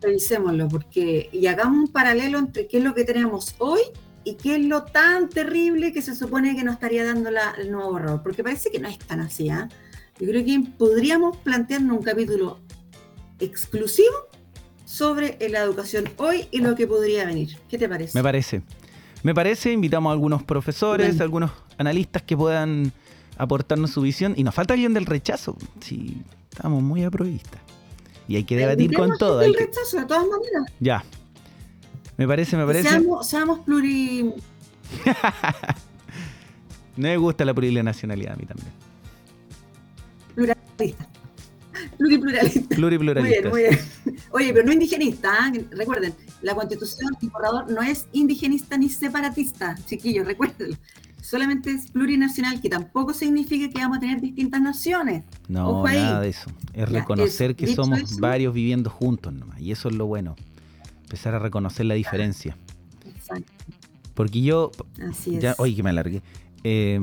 revisémoslo, 0.00 0.68
porque 0.68 1.28
y 1.34 1.46
hagamos 1.48 1.80
un 1.80 1.92
paralelo 1.92 2.38
entre 2.38 2.66
qué 2.66 2.78
es 2.78 2.84
lo 2.84 2.94
que 2.94 3.04
tenemos 3.04 3.56
hoy 3.58 3.80
y 4.26 4.34
qué 4.34 4.56
es 4.56 4.64
lo 4.64 4.82
tan 4.82 5.28
terrible 5.28 5.92
que 5.92 6.02
se 6.02 6.16
supone 6.16 6.56
que 6.56 6.64
nos 6.64 6.74
estaría 6.74 7.04
dando 7.04 7.30
el 7.30 7.70
nuevo 7.70 7.96
error, 7.96 8.22
porque 8.24 8.42
parece 8.42 8.72
que 8.72 8.80
no 8.80 8.88
es 8.88 8.98
tan 8.98 9.20
así. 9.20 9.48
¿ah? 9.50 9.68
Yo 10.18 10.26
creo 10.26 10.44
que 10.44 10.64
podríamos 10.76 11.36
plantearnos 11.36 11.98
un 11.98 12.02
capítulo 12.02 12.58
exclusivo 13.38 14.16
sobre 14.84 15.38
la 15.48 15.60
educación 15.60 16.08
hoy 16.16 16.48
y 16.50 16.58
lo 16.58 16.74
que 16.74 16.88
podría 16.88 17.24
venir. 17.24 17.56
¿Qué 17.68 17.78
te 17.78 17.88
parece? 17.88 18.18
Me 18.18 18.22
parece. 18.24 18.62
Me 19.22 19.32
parece, 19.32 19.70
invitamos 19.70 20.10
a 20.10 20.14
algunos 20.14 20.42
profesores, 20.42 21.20
algunos 21.20 21.52
analistas 21.78 22.22
que 22.22 22.36
puedan 22.36 22.92
aportarnos 23.38 23.92
su 23.92 24.00
visión. 24.00 24.34
Y 24.36 24.42
nos 24.42 24.56
falta 24.56 24.74
alguien 24.74 24.92
del 24.92 25.06
rechazo. 25.06 25.56
Sí, 25.80 26.20
estamos 26.50 26.82
muy 26.82 27.04
aprovistas. 27.04 27.60
Y 28.26 28.34
hay 28.34 28.42
que 28.42 28.56
debatir 28.56 28.92
con 28.92 29.16
todo. 29.18 29.40
El 29.40 29.54
rechazo, 29.54 29.98
de 29.98 30.04
todas 30.06 30.24
maneras. 30.26 30.72
Ya. 30.80 31.04
Me 32.16 32.26
parece, 32.26 32.56
me 32.56 32.64
parece. 32.64 32.88
Seamos, 32.88 33.28
seamos 33.28 33.58
pluri. 33.60 34.22
no 36.96 37.08
me 37.08 37.16
gusta 37.16 37.44
la 37.44 37.52
plurinacionalidad 37.52 38.32
a 38.32 38.36
mí 38.36 38.46
también. 38.46 38.70
Pluralista. 40.34 41.08
Pluripluralista. 41.98 42.76
Pluripluralista. 42.76 43.50
Muy 43.50 43.50
bien, 43.50 43.50
muy 43.50 43.62
bien. 43.62 43.78
Oye, 44.30 44.52
pero 44.52 44.66
no 44.66 44.72
indigenista. 44.72 45.52
¿eh? 45.54 45.66
Recuerden, 45.70 46.14
la 46.42 46.54
constitución 46.54 47.16
del 47.20 47.30
borrador 47.30 47.70
no 47.70 47.82
es 47.82 48.08
indigenista 48.12 48.78
ni 48.78 48.88
separatista, 48.88 49.76
chiquillos, 49.86 50.26
recuerden. 50.26 50.76
Solamente 51.20 51.72
es 51.72 51.90
plurinacional, 51.90 52.60
que 52.60 52.68
tampoco 52.68 53.12
significa 53.12 53.68
que 53.68 53.80
vamos 53.80 53.98
a 53.98 54.00
tener 54.00 54.20
distintas 54.20 54.60
naciones. 54.60 55.24
No, 55.48 55.82
nada 55.82 56.20
de 56.20 56.28
eso. 56.28 56.48
Es 56.72 56.88
reconocer 56.88 57.56
que 57.56 57.74
somos 57.74 58.20
varios 58.20 58.54
viviendo 58.54 58.90
juntos 58.90 59.32
nomás. 59.32 59.60
Y 59.60 59.72
eso 59.72 59.88
es 59.88 59.96
lo 59.96 60.06
bueno. 60.06 60.36
Empezar 61.06 61.36
a 61.36 61.38
reconocer 61.38 61.86
la 61.86 61.94
diferencia. 61.94 62.56
Exacto. 63.06 63.52
Porque 64.14 64.42
yo. 64.42 64.72
Así 65.08 65.36
es. 65.36 65.42
Ya, 65.42 65.54
oye, 65.58 65.76
que 65.76 65.84
me 65.84 65.90
alargué. 65.90 66.20
Eh, 66.64 66.98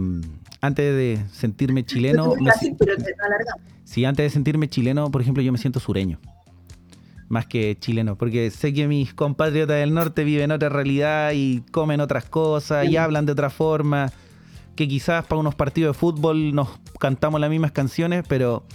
antes 0.59 0.93
de 0.93 1.23
sentirme 1.31 1.85
chileno. 1.85 2.33
Sí, 3.85 4.03
antes 4.03 4.25
de 4.25 4.29
sentirme 4.29 4.67
chileno, 4.67 5.09
por 5.09 5.21
ejemplo, 5.21 5.41
yo 5.41 5.53
me 5.53 5.57
siento 5.57 5.79
sureño. 5.79 6.19
Más 7.29 7.45
que 7.45 7.77
chileno, 7.79 8.17
porque 8.17 8.51
sé 8.51 8.73
que 8.73 8.89
mis 8.89 9.13
compatriotas 9.13 9.77
del 9.77 9.93
norte 9.93 10.25
viven 10.25 10.51
otra 10.51 10.67
realidad 10.67 11.31
y 11.33 11.63
comen 11.71 12.01
otras 12.01 12.25
cosas 12.25 12.89
y 12.89 12.97
hablan 12.97 13.25
de 13.25 13.31
otra 13.31 13.49
forma. 13.49 14.11
Que 14.75 14.85
quizás 14.87 15.25
para 15.25 15.39
unos 15.39 15.55
partidos 15.55 15.95
de 15.95 15.99
fútbol 15.99 16.53
nos 16.53 16.67
cantamos 16.99 17.39
las 17.39 17.49
mismas 17.49 17.71
canciones, 17.71 18.25
pero 18.27 18.65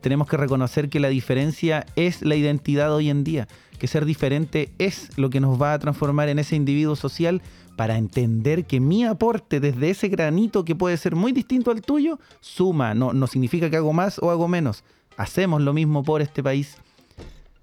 tenemos 0.00 0.28
que 0.28 0.36
reconocer 0.36 0.88
que 0.88 1.00
la 1.00 1.08
diferencia 1.08 1.86
es 1.96 2.22
la 2.22 2.36
identidad 2.36 2.94
hoy 2.94 3.10
en 3.10 3.24
día. 3.24 3.48
Que 3.78 3.86
ser 3.86 4.04
diferente 4.04 4.72
es 4.78 5.16
lo 5.16 5.30
que 5.30 5.40
nos 5.40 5.60
va 5.60 5.72
a 5.72 5.78
transformar 5.78 6.28
en 6.28 6.38
ese 6.38 6.56
individuo 6.56 6.96
social 6.96 7.42
para 7.76 7.96
entender 7.96 8.64
que 8.64 8.80
mi 8.80 9.04
aporte 9.04 9.60
desde 9.60 9.90
ese 9.90 10.08
granito 10.08 10.64
que 10.64 10.74
puede 10.74 10.96
ser 10.96 11.14
muy 11.14 11.30
distinto 11.30 11.70
al 11.70 11.80
tuyo, 11.80 12.18
suma, 12.40 12.92
no, 12.92 13.12
no 13.12 13.28
significa 13.28 13.70
que 13.70 13.76
hago 13.76 13.92
más 13.92 14.18
o 14.18 14.30
hago 14.30 14.48
menos. 14.48 14.82
Hacemos 15.16 15.62
lo 15.62 15.72
mismo 15.72 16.02
por 16.02 16.20
este 16.20 16.42
país. 16.42 16.76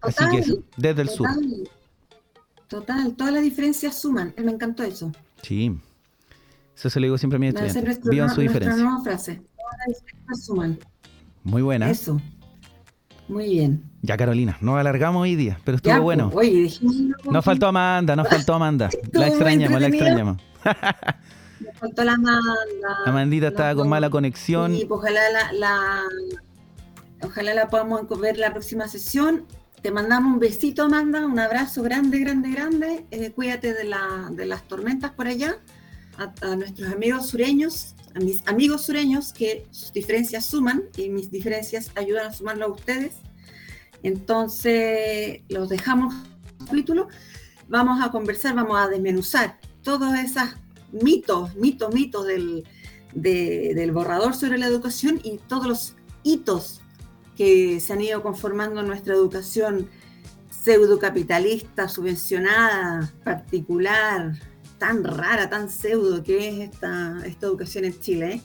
Así 0.01 0.23
que 0.29 0.43
desde 0.77 1.01
el 1.01 1.09
sur. 1.09 1.27
Total, 2.67 3.13
todas 3.15 3.33
las 3.33 3.43
diferencias 3.43 3.99
suman. 3.99 4.33
Me 4.37 4.51
encantó 4.51 4.83
eso. 4.83 5.11
Sí. 5.41 5.77
Eso 6.75 6.89
se 6.89 6.99
lo 6.99 7.05
digo 7.05 7.17
siempre 7.17 7.37
a 7.37 7.39
mis 7.39 7.49
estudiantes. 7.49 8.01
Vivan 8.09 8.33
su 8.33 8.41
diferencia. 8.41 8.83
nueva 8.83 9.03
frase. 9.03 9.35
Todas 9.35 9.77
las 9.79 9.97
diferencias 9.97 10.45
suman. 10.45 10.79
Muy 11.45 11.61
buena. 11.61 11.89
Eso. 11.89 12.19
Muy 13.27 13.49
bien. 13.49 13.83
Ya, 14.01 14.17
Carolina, 14.17 14.57
nos 14.61 14.77
alargamos 14.77 15.21
hoy 15.21 15.35
día, 15.35 15.59
pero 15.63 15.77
estuvo 15.77 16.01
bueno. 16.01 16.29
Pues, 16.31 16.81
oye, 16.81 17.11
nos 17.29 17.45
faltó 17.45 17.67
Amanda, 17.67 18.15
nos 18.15 18.27
faltó 18.27 18.55
Amanda. 18.55 18.89
la 19.13 19.27
extrañamos, 19.27 19.79
la 19.79 19.87
extrañamos. 19.87 20.37
nos 21.59 21.77
faltó 21.77 22.03
la 22.03 22.13
Amanda. 22.13 22.97
Amandita 23.05 23.47
estaba 23.47 23.75
con 23.75 23.87
mala 23.87 24.09
conexión. 24.09 24.75
Y 24.75 24.85
pues, 24.85 24.99
ojalá 24.99 25.21
la, 25.53 26.01
ojalá 27.21 27.53
la 27.53 27.67
podamos 27.67 28.01
ver 28.19 28.37
la 28.37 28.51
próxima 28.51 28.87
sesión. 28.87 29.45
Te 29.81 29.91
mandamos 29.91 30.33
un 30.33 30.39
besito, 30.39 30.83
Amanda, 30.83 31.25
un 31.27 31.39
abrazo 31.39 31.83
grande, 31.83 32.19
grande, 32.19 32.51
grande. 32.51 33.05
Eh, 33.11 33.31
cuídate 33.31 33.73
de, 33.73 33.83
la, 33.83 34.29
de 34.31 34.47
las 34.47 34.67
tormentas 34.67 35.11
por 35.11 35.27
allá. 35.27 35.57
a 36.17 36.55
nuestros 36.55 36.91
amigos 36.91 37.27
sureños, 37.27 37.94
a 38.15 38.19
mis 38.19 38.41
amigos 38.47 38.85
sureños 38.85 39.33
que 39.33 39.67
sus 39.71 39.91
diferencias 39.91 40.45
suman 40.45 40.85
y 40.95 41.09
mis 41.09 41.29
diferencias 41.29 41.91
ayudan 41.95 42.27
a 42.27 42.33
sumarlo 42.33 42.65
a 42.65 42.69
ustedes. 42.69 43.13
Entonces, 44.03 45.41
los 45.49 45.67
dejamos 45.69 46.15
capítulo. 46.65 47.09
Vamos 47.67 48.03
a 48.03 48.11
conversar, 48.11 48.55
vamos 48.55 48.77
a 48.79 48.87
desmenuzar 48.87 49.59
todos 49.83 50.13
esos 50.17 50.55
mitos, 50.91 51.55
mitos, 51.55 51.93
mitos 51.93 52.25
del, 52.25 52.63
del 53.13 53.91
borrador 53.91 54.33
sobre 54.33 54.57
la 54.57 54.67
educación 54.67 55.19
y 55.23 55.37
todos 55.47 55.67
los 55.67 55.95
hitos 56.23 56.81
que 57.35 57.81
se 57.81 57.93
han 57.93 58.01
ido 58.01 58.23
conformando 58.23 58.79
en 58.79 58.87
nuestra 58.87 59.13
educación 59.13 59.89
pseudocapitalista, 60.49 61.89
subvencionada, 61.89 63.11
particular, 63.23 64.39
tan 64.85 65.03
rara, 65.03 65.49
tan 65.49 65.67
pseudo 65.67 66.21
que 66.21 66.47
es 66.47 66.69
esta, 66.69 67.19
esta 67.25 67.47
educación 67.47 67.85
en 67.85 67.99
Chile. 67.99 68.33
¿eh? 68.33 68.41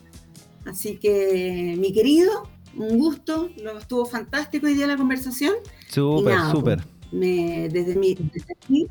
Así 0.64 0.96
que, 0.96 1.76
mi 1.78 1.92
querido, 1.92 2.48
un 2.74 2.98
gusto, 2.98 3.50
lo 3.62 3.78
estuvo 3.78 4.06
fantástico 4.06 4.66
hoy 4.66 4.72
día 4.72 4.86
la 4.86 4.96
conversación. 4.96 5.52
Súper, 5.88 6.38
súper. 6.50 6.82
Me, 7.12 7.68
desde, 7.68 7.94
mi, 7.94 8.14
desde 8.14 8.54
aquí 8.54 8.86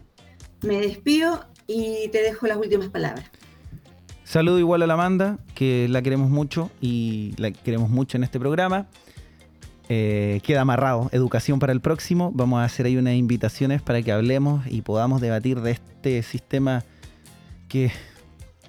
me 0.62 0.80
despido 0.82 1.44
y 1.66 2.10
te 2.10 2.22
dejo 2.22 2.46
las 2.46 2.58
últimas 2.58 2.90
palabras. 2.90 3.26
Saludo 4.26 4.60
igual 4.60 4.84
a 4.84 4.88
la 4.88 4.94
Amanda, 4.94 5.40
que 5.56 5.88
la 5.90 6.04
queremos 6.04 6.30
mucho 6.30 6.70
y 6.80 7.34
la 7.38 7.50
queremos 7.50 7.90
mucho 7.90 8.18
en 8.18 8.26
este 8.26 8.40
programa. 8.40 8.88
Eh, 9.92 10.40
queda 10.44 10.62
amarrado, 10.62 11.10
educación 11.14 11.58
para 11.58 11.74
el 11.74 11.82
próximo. 11.82 12.32
Vamos 12.32 12.60
a 12.60 12.66
hacer 12.66 12.86
ahí 12.86 12.96
unas 12.98 13.16
invitaciones 13.16 13.82
para 13.82 14.04
que 14.04 14.12
hablemos 14.12 14.68
y 14.68 14.84
podamos 14.84 15.20
debatir 15.20 15.62
de 15.62 15.72
este 15.72 16.22
sistema 16.22 16.84
que 17.70 17.92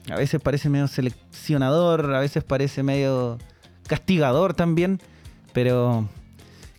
a 0.08 0.16
veces 0.16 0.40
parece 0.40 0.68
medio 0.68 0.86
seleccionador, 0.86 2.14
a 2.14 2.20
veces 2.20 2.44
parece 2.44 2.82
medio 2.82 3.38
castigador 3.86 4.54
también, 4.54 5.00
pero 5.52 6.08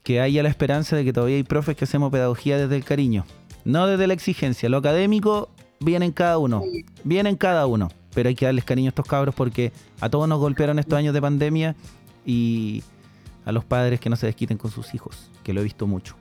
que 0.04 0.22
haya 0.22 0.44
la 0.44 0.50
esperanza 0.50 0.96
de 0.96 1.04
que 1.04 1.14
todavía 1.14 1.36
hay 1.36 1.44
profes 1.44 1.76
que 1.76 1.84
hacemos 1.84 2.12
pedagogía 2.12 2.58
desde 2.58 2.76
el 2.78 2.86
cariño, 2.86 3.26
no 3.66 3.88
desde 3.88 4.08
la 4.08 4.14
exigencia. 4.14 4.70
Lo 4.70 4.78
académico 4.78 5.50
viene 5.80 6.06
en 6.06 6.12
cada 6.12 6.38
uno, 6.38 6.64
viene 7.04 7.30
en 7.30 7.36
cada 7.36 7.68
uno, 7.68 7.90
pero 8.14 8.30
hay 8.30 8.36
que 8.36 8.46
darles 8.46 8.64
cariño 8.64 8.88
a 8.88 8.92
estos 8.92 9.06
cabros 9.06 9.36
porque 9.36 9.72
a 10.00 10.10
todos 10.10 10.28
nos 10.28 10.40
golpearon 10.40 10.80
estos 10.80 10.98
años 10.98 11.14
de 11.14 11.22
pandemia 11.22 11.76
y 12.26 12.84
a 13.46 13.52
los 13.52 13.66
padres 13.66 14.00
que 14.00 14.10
no 14.10 14.16
se 14.16 14.28
desquiten 14.28 14.58
con 14.58 14.72
sus 14.72 14.94
hijos, 14.94 15.30
que 15.44 15.54
lo 15.54 15.62
he 15.62 15.64
visto 15.64 15.88
mucho. 15.88 16.16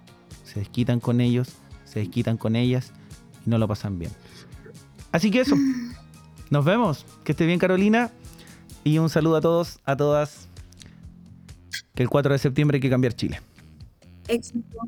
Se 0.44 0.60
desquitan 0.60 1.00
con 1.00 1.20
ellos, 1.20 1.56
se 1.84 2.00
desquitan 2.00 2.36
con 2.36 2.56
ellas 2.56 2.92
y 3.46 3.50
no 3.50 3.58
lo 3.58 3.68
pasan 3.68 3.98
bien. 3.98 4.10
Así 5.12 5.30
que 5.30 5.40
eso. 5.40 5.56
Nos 6.50 6.64
vemos. 6.64 7.06
Que 7.24 7.32
esté 7.32 7.46
bien, 7.46 7.58
Carolina. 7.58 8.10
Y 8.84 8.98
un 8.98 9.10
saludo 9.10 9.36
a 9.36 9.40
todos, 9.40 9.78
a 9.84 9.96
todas. 9.96 10.48
Que 11.94 12.02
el 12.02 12.08
4 12.08 12.32
de 12.32 12.38
septiembre 12.38 12.76
hay 12.76 12.80
que 12.80 12.90
cambiar 12.90 13.14
Chile. 13.14 13.40
Éxito. 14.28 14.78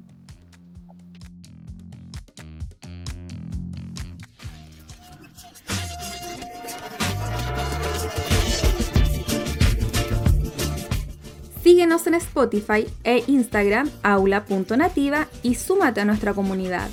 Síguenos 11.62 12.06
en 12.08 12.14
Spotify 12.14 12.86
e 13.04 13.22
Instagram 13.28 13.88
aula.nativa 14.02 15.28
y 15.44 15.54
súmate 15.54 16.00
a 16.00 16.04
nuestra 16.04 16.34
comunidad. 16.34 16.90